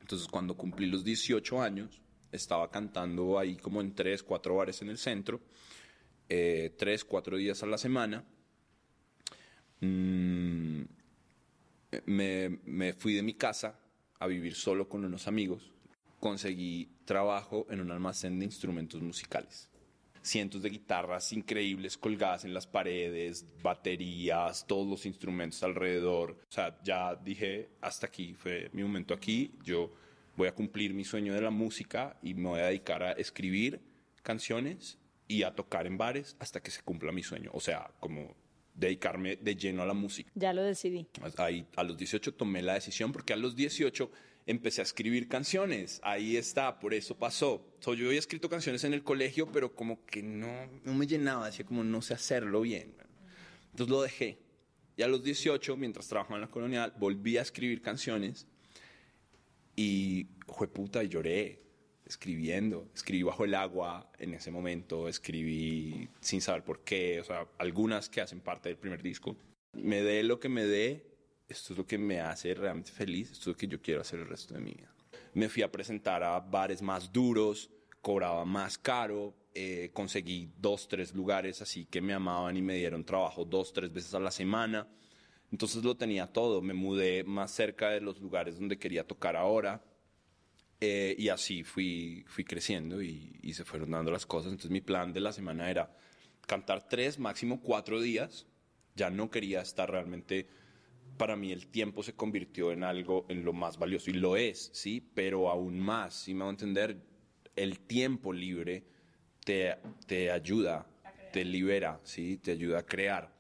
Entonces 0.01 0.29
cuando 0.29 0.57
cumplí 0.57 0.87
los 0.87 1.03
18 1.03 1.61
años, 1.61 2.01
estaba 2.33 2.71
cantando 2.71 3.39
ahí 3.39 3.57
como 3.57 3.81
en 3.81 3.95
tres, 3.95 4.23
cuatro 4.23 4.57
bares 4.57 4.83
en 4.83 4.89
el 4.89 4.99
centro, 4.99 5.41
eh, 6.29 6.75
tres, 6.79 7.05
cuatro 7.05 7.37
días 7.37 7.63
a 7.63 7.67
la 7.67 7.79
semana. 7.79 8.25
Mm, 9.81 10.83
me, 12.07 12.61
me 12.65 12.93
fui 12.93 13.15
de 13.15 13.23
mi 13.23 13.35
casa 13.35 13.79
a 14.19 14.27
vivir 14.27 14.55
solo 14.55 14.89
con 14.89 15.05
unos 15.05 15.27
amigos. 15.27 15.73
Conseguí 16.19 16.91
trabajo 17.05 17.67
en 17.71 17.81
un 17.81 17.91
almacén 17.91 18.39
de 18.39 18.45
instrumentos 18.45 19.01
musicales 19.01 19.71
cientos 20.23 20.63
de 20.63 20.71
guitarras 20.71 21.33
increíbles 21.33 21.97
colgadas 21.97 22.45
en 22.45 22.55
las 22.55 22.67
paredes, 22.67 23.47
baterías, 23.63 24.67
todos 24.67 24.87
los 24.87 25.07
instrumentos 25.07 25.63
alrededor. 25.63 26.33
O 26.49 26.53
sea, 26.53 26.79
ya 26.83 27.15
dije, 27.15 27.71
hasta 27.81 28.07
aquí, 28.07 28.35
fue 28.35 28.71
mi 28.73 28.83
momento 28.83 29.15
aquí. 29.15 29.53
Yo 29.63 29.93
voy 30.37 30.49
a 30.49 30.55
cumplir 30.55 30.95
mi 30.95 31.05
sueño 31.05 31.35
de 31.35 31.41
la 31.41 31.51
música 31.51 32.19
y 32.23 32.35
me 32.35 32.49
voy 32.49 32.61
a 32.61 32.67
dedicar 32.67 33.03
a 33.03 33.13
escribir 33.13 33.81
canciones 34.23 34.99
y 35.29 35.43
a 35.43 35.55
tocar 35.55 35.87
en 35.87 35.97
bares 35.97 36.37
hasta 36.39 36.61
que 36.61 36.71
se 36.71 36.83
cumpla 36.83 37.13
mi 37.13 37.23
sueño. 37.23 37.51
O 37.55 37.61
sea, 37.61 37.91
como 38.01 38.35
dedicarme 38.75 39.37
de 39.37 39.55
lleno 39.57 39.83
a 39.83 39.87
la 39.87 39.95
música. 39.95 40.31
Ya 40.35 40.53
lo 40.53 40.63
decidí. 40.63 41.07
Ahí, 41.37 41.67
a 41.77 41.83
los 41.85 41.97
18 41.97 42.35
tomé 42.35 42.63
la 42.63 42.75
decisión 42.75 43.13
porque 43.13 43.33
a 43.33 43.37
los 43.37 43.55
18 43.55 44.11
empecé 44.47 44.81
a 44.81 44.85
escribir 44.85 45.29
canciones. 45.29 46.01
Ahí 46.03 46.37
está, 46.37 46.79
por 46.79 46.95
eso 46.95 47.17
pasó. 47.17 47.65
So, 47.81 47.95
yo 47.95 48.07
había 48.07 48.19
escrito 48.19 48.49
canciones 48.49 48.85
en 48.85 48.95
el 48.95 49.05
colegio, 49.05 49.51
pero 49.53 49.75
como 49.75 50.05
que 50.07 50.23
no, 50.23 50.49
no 50.85 50.95
me 50.95 51.07
llenaba, 51.07 51.47
decía 51.47 51.65
como 51.65 51.85
no 51.85 52.03
sé 52.03 52.15
hacerlo 52.15 52.63
bien. 52.63 52.95
Entonces 53.71 53.91
lo 53.91 54.03
dejé. 54.03 54.39
Y 54.97 55.03
a 55.03 55.09
los 55.09 55.23
18, 55.23 55.77
mientras 55.77 56.09
trabajaba 56.09 56.37
en 56.37 56.43
la 56.43 56.51
colonial, 56.51 56.93
volví 56.99 57.39
a 57.39 57.43
escribir 57.43 57.81
canciones 57.81 58.47
y 59.81 60.27
fue 60.47 60.69
puta 60.69 61.03
y 61.03 61.09
lloré 61.09 61.59
escribiendo. 62.05 62.91
Escribí 62.95 63.23
bajo 63.23 63.47
el 63.47 63.55
agua 63.55 64.13
en 64.19 64.35
ese 64.35 64.51
momento, 64.51 65.09
escribí 65.09 66.07
sin 66.21 66.43
saber 66.43 66.63
por 66.63 66.81
qué, 66.85 67.19
o 67.21 67.25
sea, 67.25 67.47
algunas 67.57 68.11
que 68.11 68.21
hacen 68.21 68.41
parte 68.41 68.69
del 68.69 68.77
primer 68.77 69.03
disco. 69.03 69.37
Me 69.73 70.03
dé 70.03 70.23
lo 70.23 70.39
que 70.39 70.51
me 70.51 70.67
dé, 70.67 71.07
esto 71.49 71.73
es 71.73 71.79
lo 71.79 71.87
que 71.87 71.97
me 71.97 72.21
hace 72.21 72.53
realmente 72.53 72.93
feliz, 72.93 73.31
esto 73.31 73.43
es 73.43 73.47
lo 73.47 73.57
que 73.57 73.69
yo 73.69 73.81
quiero 73.81 74.03
hacer 74.03 74.21
el 74.21 74.29
resto 74.29 74.53
de 74.53 74.61
mi 74.61 74.73
vida. 74.73 74.93
Me 75.33 75.49
fui 75.49 75.63
a 75.63 75.73
presentar 75.73 76.23
a 76.23 76.41
bares 76.41 76.83
más 76.83 77.11
duros, 77.11 77.71
cobraba 78.03 78.45
más 78.45 78.77
caro, 78.77 79.35
eh, 79.55 79.91
conseguí 79.95 80.51
dos, 80.59 80.89
tres 80.89 81.15
lugares 81.15 81.63
así 81.63 81.87
que 81.87 82.03
me 82.03 82.13
amaban 82.13 82.55
y 82.55 82.61
me 82.61 82.75
dieron 82.75 83.03
trabajo 83.03 83.47
dos, 83.47 83.73
tres 83.73 83.91
veces 83.91 84.13
a 84.13 84.21
la 84.21 84.31
semana. 84.31 84.87
Entonces 85.53 85.83
lo 85.83 85.97
tenía 85.97 86.27
todo, 86.29 86.63
me 86.63 86.75
mudé 86.75 87.25
más 87.25 87.51
cerca 87.51 87.91
de 87.91 88.01
los 88.01 88.21
lugares 88.21 88.59
donde 88.59 88.79
quería 88.79 89.07
tocar 89.07 89.37
ahora 89.37 89.83
eh, 90.81 91.15
y 91.19 91.29
así 91.29 91.63
fui, 91.63 92.25
fui 92.27 92.45
creciendo 92.45 93.03
y, 93.03 93.53
se 93.53 93.65
fueron 93.65 93.91
dando 93.91 94.11
las 94.11 94.27
cosas. 94.27 94.53
Entonces 94.53 94.71
mi 94.71 94.81
plan 94.81 95.13
de 95.13 95.21
la 95.21 95.33
semana 95.33 95.71
era 95.71 95.95
cantar 96.47 96.89
tres, 96.89 97.19
máximo 97.19 97.61
cuatro 97.61 98.01
días. 98.01 98.47
Ya 98.95 99.11
no 99.11 99.31
quería 99.31 99.61
estar 99.61 99.91
realmente, 99.91 100.47
para 101.17 101.37
mí 101.37 101.53
el 101.53 101.67
tiempo 101.67 102.03
se 102.03 102.15
convirtió 102.15 102.73
en 102.73 102.85
algo, 102.85 103.27
en 103.29 103.45
lo 103.45 103.53
más 103.53 103.79
valioso 103.79 104.11
y 104.11 104.15
lo 104.15 104.37
es, 104.37 104.71
sí, 104.73 105.01
pero 105.15 105.51
aún 105.51 105.79
más, 105.79 106.15
si 106.15 106.35
me 106.35 106.41
va 106.41 106.47
a 106.47 106.51
entender, 106.51 106.97
el 107.57 107.81
tiempo 107.81 108.33
libre 108.33 108.85
te, 109.45 109.77
te 110.07 110.31
ayuda, 110.31 110.87
te 111.33 111.45
libera, 111.45 112.01
sí, 112.05 112.39
te 112.39 112.53
ayuda 112.53 112.81
a 112.81 112.87
crear. 112.87 113.40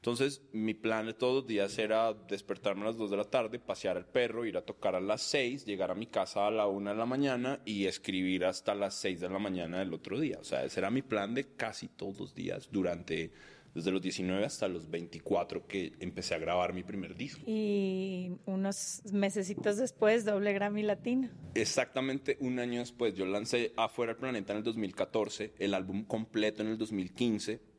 Entonces, 0.00 0.40
mi 0.52 0.72
plan 0.72 1.04
de 1.04 1.12
todos 1.12 1.34
los 1.34 1.46
días 1.46 1.78
era 1.78 2.14
despertarme 2.14 2.82
a 2.82 2.86
las 2.86 2.96
2 2.96 3.10
de 3.10 3.16
la 3.18 3.24
tarde, 3.24 3.58
pasear 3.58 3.98
al 3.98 4.06
perro, 4.06 4.46
ir 4.46 4.56
a 4.56 4.62
tocar 4.62 4.94
a 4.94 5.00
las 5.00 5.20
6, 5.20 5.66
llegar 5.66 5.90
a 5.90 5.94
mi 5.94 6.06
casa 6.06 6.46
a 6.46 6.50
la 6.50 6.66
1 6.66 6.92
de 6.92 6.96
la 6.96 7.04
mañana 7.04 7.60
y 7.66 7.84
escribir 7.84 8.46
hasta 8.46 8.74
las 8.74 8.94
6 8.94 9.20
de 9.20 9.28
la 9.28 9.38
mañana 9.38 9.80
del 9.80 9.92
otro 9.92 10.18
día. 10.18 10.38
O 10.40 10.44
sea, 10.44 10.64
ese 10.64 10.80
era 10.80 10.90
mi 10.90 11.02
plan 11.02 11.34
de 11.34 11.54
casi 11.54 11.88
todos 11.88 12.18
los 12.18 12.34
días 12.34 12.70
durante 12.72 13.30
desde 13.74 13.90
los 13.90 14.00
19 14.00 14.42
hasta 14.42 14.68
los 14.68 14.90
24 14.90 15.66
que 15.66 15.92
empecé 16.00 16.34
a 16.34 16.38
grabar 16.38 16.72
mi 16.72 16.82
primer 16.82 17.14
disco. 17.14 17.42
Y 17.46 18.32
unos 18.46 19.02
mesecitos 19.12 19.76
después, 19.76 20.24
doble 20.24 20.54
Grammy 20.54 20.82
Latino. 20.82 21.28
Exactamente 21.54 22.38
un 22.40 22.58
año 22.58 22.80
después, 22.80 23.14
yo 23.14 23.26
lancé 23.26 23.74
Afuera 23.76 24.14
del 24.14 24.20
Planeta 24.20 24.54
en 24.54 24.58
el 24.58 24.64
2014, 24.64 25.52
el 25.58 25.74
álbum 25.74 26.04
completo 26.04 26.62
en 26.62 26.68
el 26.68 26.78
2015 26.78 27.69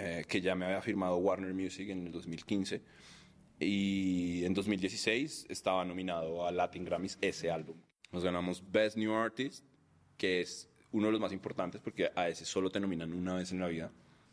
eh, 0.00 0.24
que 0.28 0.40
ya 0.40 0.54
me 0.54 0.64
había 0.64 0.80
firmado 0.80 1.16
Warner 1.16 1.52
Music 1.52 1.88
en 1.90 2.06
el 2.06 2.12
2015. 2.12 2.80
Y 3.58 4.44
en 4.44 4.54
2016 4.54 5.46
estaba 5.48 5.84
nominado 5.84 6.46
a 6.46 6.52
Latin 6.52 6.84
Grammys 6.84 7.18
ese 7.20 7.50
álbum. 7.50 7.76
Nos 8.12 8.22
ganamos 8.22 8.62
Best 8.70 8.96
New 8.96 9.12
Artist, 9.12 9.64
que 10.16 10.40
es 10.40 10.70
uno 10.92 11.06
de 11.06 11.12
los 11.12 11.20
más 11.20 11.32
importantes 11.32 11.80
porque 11.80 12.12
a 12.14 12.28
ese 12.28 12.44
solo 12.44 12.70
te 12.70 12.78
nominan 12.78 13.12
una 13.12 13.34
vez 13.34 13.50
en 13.50 13.58
la 13.58 13.66
vida. 13.66 13.90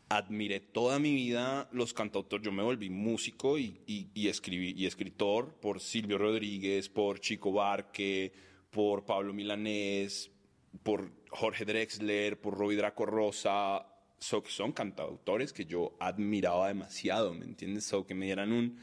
Admiré 0.08 0.60
toda 0.60 1.00
mi 1.00 1.12
vida 1.12 1.68
los 1.72 1.92
cantautores. 1.92 2.44
Yo 2.44 2.52
me 2.52 2.62
volví 2.62 2.88
músico 2.88 3.58
y, 3.58 3.80
y, 3.88 4.08
y, 4.14 4.28
escribí, 4.28 4.72
y 4.76 4.86
escritor 4.86 5.52
por 5.54 5.80
Silvio 5.80 6.16
Rodríguez, 6.16 6.88
por 6.88 7.18
Chico 7.18 7.50
Barque, 7.50 8.32
por 8.70 9.04
Pablo 9.04 9.34
Milanés, 9.34 10.30
por 10.84 11.10
Jorge 11.30 11.64
Drexler, 11.64 12.40
por 12.40 12.56
Robbie 12.56 12.76
Draco 12.76 13.04
Rosa, 13.04 13.84
so, 14.18 14.42
son 14.46 14.72
cantautores 14.72 15.52
que 15.52 15.64
yo 15.64 15.96
admiraba 16.00 16.68
demasiado, 16.68 17.34
¿me 17.34 17.44
entiendes? 17.44 17.84
So, 17.84 18.06
que 18.06 18.14
me 18.14 18.26
dieran 18.26 18.52
un 18.52 18.78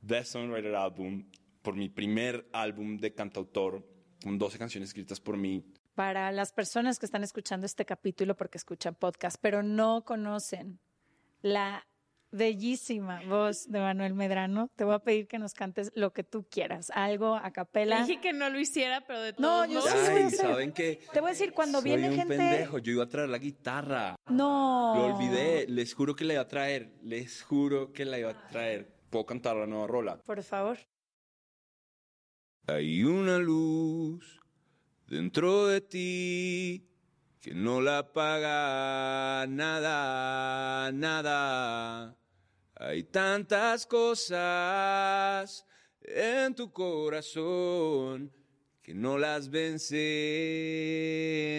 Best 0.00 0.32
Songwriter 0.32 0.74
Album 0.74 1.26
por 1.62 1.76
mi 1.76 1.88
primer 1.88 2.48
álbum 2.52 2.96
de 2.96 3.14
cantautor, 3.14 3.86
con 4.22 4.38
12 4.38 4.58
canciones 4.58 4.90
escritas 4.90 5.20
por 5.20 5.36
mí. 5.36 5.64
Para 5.94 6.32
las 6.32 6.52
personas 6.52 6.98
que 6.98 7.06
están 7.06 7.22
escuchando 7.22 7.66
este 7.66 7.84
capítulo 7.84 8.36
porque 8.36 8.58
escuchan 8.58 8.94
podcast, 8.94 9.36
pero 9.40 9.62
no 9.62 10.04
conocen 10.04 10.80
la 11.42 11.86
bellísima 12.32 13.22
voz 13.28 13.66
de 13.70 13.80
Manuel 13.80 14.14
Medrano. 14.14 14.68
Te 14.76 14.84
voy 14.84 14.94
a 14.94 14.98
pedir 15.00 15.26
que 15.26 15.38
nos 15.38 15.54
cantes 15.54 15.90
lo 15.94 16.12
que 16.12 16.22
tú 16.24 16.46
quieras, 16.50 16.90
algo 16.94 17.34
a 17.36 17.50
capela. 17.52 18.04
Dije 18.04 18.20
que 18.20 18.32
no 18.32 18.48
lo 18.50 18.58
hiciera, 18.58 19.00
pero 19.06 19.20
de 19.22 19.32
No, 19.38 19.64
todos 19.64 19.68
yo 19.68 19.80
modos. 19.80 19.92
sí. 19.92 20.12
Ay, 20.12 20.30
¿saben 20.30 20.72
qué? 20.72 21.00
Te 21.12 21.20
voy 21.20 21.28
a 21.28 21.32
decir, 21.32 21.52
cuando 21.52 21.80
Soy 21.80 21.90
viene 21.90 22.10
un 22.10 22.16
gente... 22.16 22.36
pendejo, 22.36 22.78
yo 22.78 22.92
iba 22.92 23.04
a 23.04 23.08
traer 23.08 23.28
la 23.28 23.38
guitarra. 23.38 24.16
No. 24.28 24.94
Lo 24.96 25.14
olvidé, 25.16 25.66
les 25.68 25.94
juro 25.94 26.14
que 26.14 26.24
la 26.24 26.34
iba 26.34 26.42
a 26.42 26.48
traer, 26.48 26.92
les 27.02 27.42
juro 27.42 27.92
que 27.92 28.04
la 28.04 28.18
iba 28.18 28.30
a 28.30 28.48
traer. 28.48 28.92
¿Puedo 29.10 29.26
cantar 29.26 29.56
la 29.56 29.66
nueva 29.66 29.86
rola? 29.86 30.18
Por 30.18 30.42
favor. 30.42 30.78
Hay 32.68 33.02
una 33.02 33.38
luz 33.38 34.40
dentro 35.08 35.66
de 35.66 35.80
ti 35.80 36.86
que 37.40 37.54
no 37.54 37.80
la 37.80 37.98
apaga 37.98 39.46
nada, 39.48 40.92
nada. 40.92 42.16
Hay 42.82 43.02
tantas 43.02 43.84
cosas 43.84 45.66
en 46.00 46.54
tu 46.54 46.72
corazón 46.72 48.32
que 48.82 48.94
no 48.94 49.18
las 49.18 49.50
vence 49.50 50.06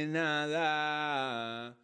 nada. 0.10 1.78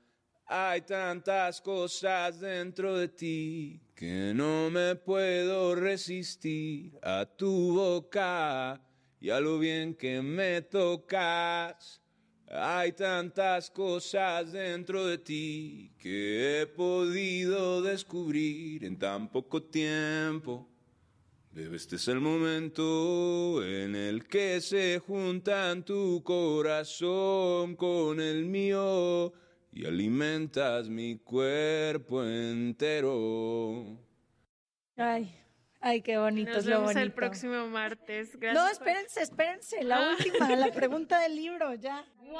Hay 0.48 0.82
tantas 0.82 1.62
cosas 1.62 2.40
dentro 2.40 2.98
de 2.98 3.10
ti 3.10 3.80
que 3.94 4.34
no 4.34 4.72
me 4.72 4.96
puedo 4.96 5.76
resistir 5.76 6.98
a 7.04 7.28
tu 7.28 7.76
boca 7.76 8.82
y 9.20 9.30
a 9.30 9.40
lo 9.40 9.60
bien 9.60 9.94
que 9.94 10.20
me 10.24 10.64
tocas. 10.64 12.02
Hay 12.50 12.94
tantas 12.94 13.70
cosas 13.70 14.54
dentro 14.54 15.06
de 15.06 15.18
ti 15.18 15.92
que 16.00 16.62
he 16.62 16.68
podido 16.68 17.82
descubrir 17.82 18.86
en 18.86 18.98
tan 18.98 19.28
poco 19.30 19.62
tiempo. 19.64 20.66
Bebé, 21.52 21.76
este 21.76 21.98
es 21.98 22.08
el 22.08 22.22
momento 22.22 23.64
en 23.66 23.96
el 23.96 24.26
que 24.28 24.62
se 24.62 25.00
juntan 25.00 25.84
tu 25.84 26.24
corazón 26.24 27.76
con 27.76 28.22
el 28.22 28.46
mío 28.46 29.34
y 29.74 29.86
alimentas 29.86 30.88
mi 30.88 31.18
cuerpo 31.18 32.24
entero. 32.24 33.98
Ay, 34.96 35.36
ay, 35.82 36.02
qué 36.02 36.18
bonito 36.18 36.52
Nos 36.52 36.60
es 36.60 36.66
lo 36.66 36.72
vemos 36.78 36.86
bonito. 36.94 37.00
el 37.02 37.12
próximo 37.12 37.68
martes. 37.68 38.36
Gracias. 38.40 38.64
No, 38.64 38.70
espérense, 38.72 39.22
espérense. 39.22 39.84
La 39.84 39.98
Ah. 40.12 40.16
última, 40.18 40.56
la 40.56 40.72
pregunta 40.72 41.20
del 41.20 41.36
libro, 41.36 41.74
ya. 41.76 42.06
¡Wow, 42.28 42.36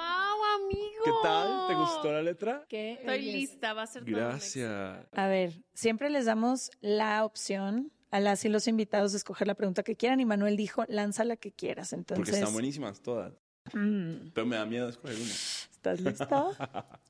amigo! 0.66 1.04
¿Qué 1.06 1.12
tal? 1.24 1.68
¿Te 1.68 1.76
gustó 1.76 2.12
la 2.12 2.22
letra? 2.22 2.66
¿Qué 2.68 2.94
Estoy 2.94 3.08
belleza. 3.08 3.38
lista, 3.38 3.74
va 3.74 3.84
a 3.84 3.88
ser 3.88 4.04
todo. 4.06 4.16
Gracias. 4.16 5.06
A 5.14 5.28
ver, 5.28 5.54
siempre 5.74 6.10
les 6.10 6.26
damos 6.26 6.72
la 6.82 7.24
opción 7.24 7.92
a 8.12 8.20
las 8.20 8.44
y 8.46 8.50
los 8.50 8.68
invitados 8.68 9.12
de 9.14 9.18
escoger 9.20 9.48
la 9.48 9.56
pregunta 9.56 9.84
que 9.84 9.96
quieran 9.96 10.20
y 10.20 10.26
Manuel 10.26 10.58
dijo, 10.58 10.84
lanza 10.88 11.24
la 11.24 11.36
que 11.38 11.52
quieras. 11.52 11.90
Porque 11.90 12.00
Entonces, 12.14 12.36
están 12.36 12.54
buenísimas 12.54 13.02
todas. 13.02 13.34
mm, 13.74 14.30
Pero 14.34 14.46
me 14.46 14.56
da 14.58 14.66
miedo 14.66 14.90
escoger 14.90 15.16
una. 15.16 15.32
¿estás 15.32 16.02
listo? 16.02 16.56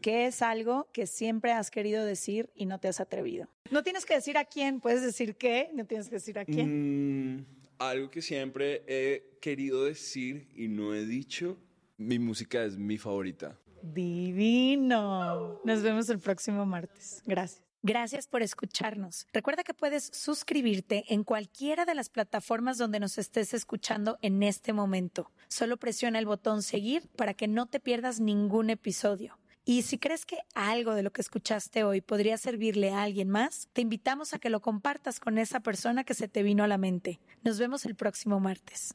¿Qué 0.00 0.26
es 0.26 0.42
algo 0.42 0.88
que 0.92 1.06
siempre 1.06 1.52
has 1.52 1.70
querido 1.70 2.04
decir 2.04 2.50
y 2.56 2.66
no 2.66 2.80
te 2.80 2.88
has 2.88 2.98
atrevido? 2.98 3.46
No 3.70 3.84
tienes 3.84 4.04
que 4.04 4.14
decir 4.14 4.36
a 4.36 4.44
quién, 4.44 4.80
puedes 4.80 5.00
decir 5.00 5.36
qué, 5.36 5.70
no 5.74 5.84
tienes 5.86 6.08
que 6.08 6.16
decir 6.16 6.40
a 6.40 6.44
quién. 6.44 7.36
Mm, 7.36 7.46
algo 7.88 8.10
que 8.10 8.22
siempre 8.22 8.82
he 8.86 9.38
querido 9.40 9.84
decir 9.84 10.48
y 10.54 10.68
no 10.68 10.94
he 10.94 11.04
dicho. 11.04 11.58
Mi 11.98 12.18
música 12.18 12.64
es 12.64 12.76
mi 12.76 12.98
favorita. 12.98 13.58
Divino. 13.82 15.60
Nos 15.64 15.82
vemos 15.82 16.08
el 16.08 16.18
próximo 16.18 16.64
martes. 16.64 17.22
Gracias. 17.26 17.62
Gracias 17.84 18.28
por 18.28 18.42
escucharnos. 18.42 19.26
Recuerda 19.32 19.64
que 19.64 19.74
puedes 19.74 20.04
suscribirte 20.12 21.04
en 21.08 21.24
cualquiera 21.24 21.84
de 21.84 21.96
las 21.96 22.10
plataformas 22.10 22.78
donde 22.78 23.00
nos 23.00 23.18
estés 23.18 23.54
escuchando 23.54 24.18
en 24.22 24.44
este 24.44 24.72
momento. 24.72 25.32
Solo 25.48 25.76
presiona 25.78 26.20
el 26.20 26.26
botón 26.26 26.62
seguir 26.62 27.08
para 27.16 27.34
que 27.34 27.48
no 27.48 27.66
te 27.66 27.80
pierdas 27.80 28.20
ningún 28.20 28.70
episodio. 28.70 29.36
Y 29.64 29.82
si 29.82 29.98
crees 29.98 30.26
que 30.26 30.38
algo 30.54 30.94
de 30.94 31.04
lo 31.04 31.12
que 31.12 31.20
escuchaste 31.20 31.84
hoy 31.84 32.00
podría 32.00 32.36
servirle 32.36 32.90
a 32.90 33.02
alguien 33.02 33.30
más, 33.30 33.68
te 33.72 33.80
invitamos 33.80 34.34
a 34.34 34.38
que 34.38 34.50
lo 34.50 34.60
compartas 34.60 35.20
con 35.20 35.38
esa 35.38 35.60
persona 35.60 36.02
que 36.02 36.14
se 36.14 36.26
te 36.26 36.42
vino 36.42 36.64
a 36.64 36.66
la 36.66 36.78
mente. 36.78 37.20
Nos 37.44 37.58
vemos 37.60 37.84
el 37.84 37.94
próximo 37.94 38.40
martes. 38.40 38.94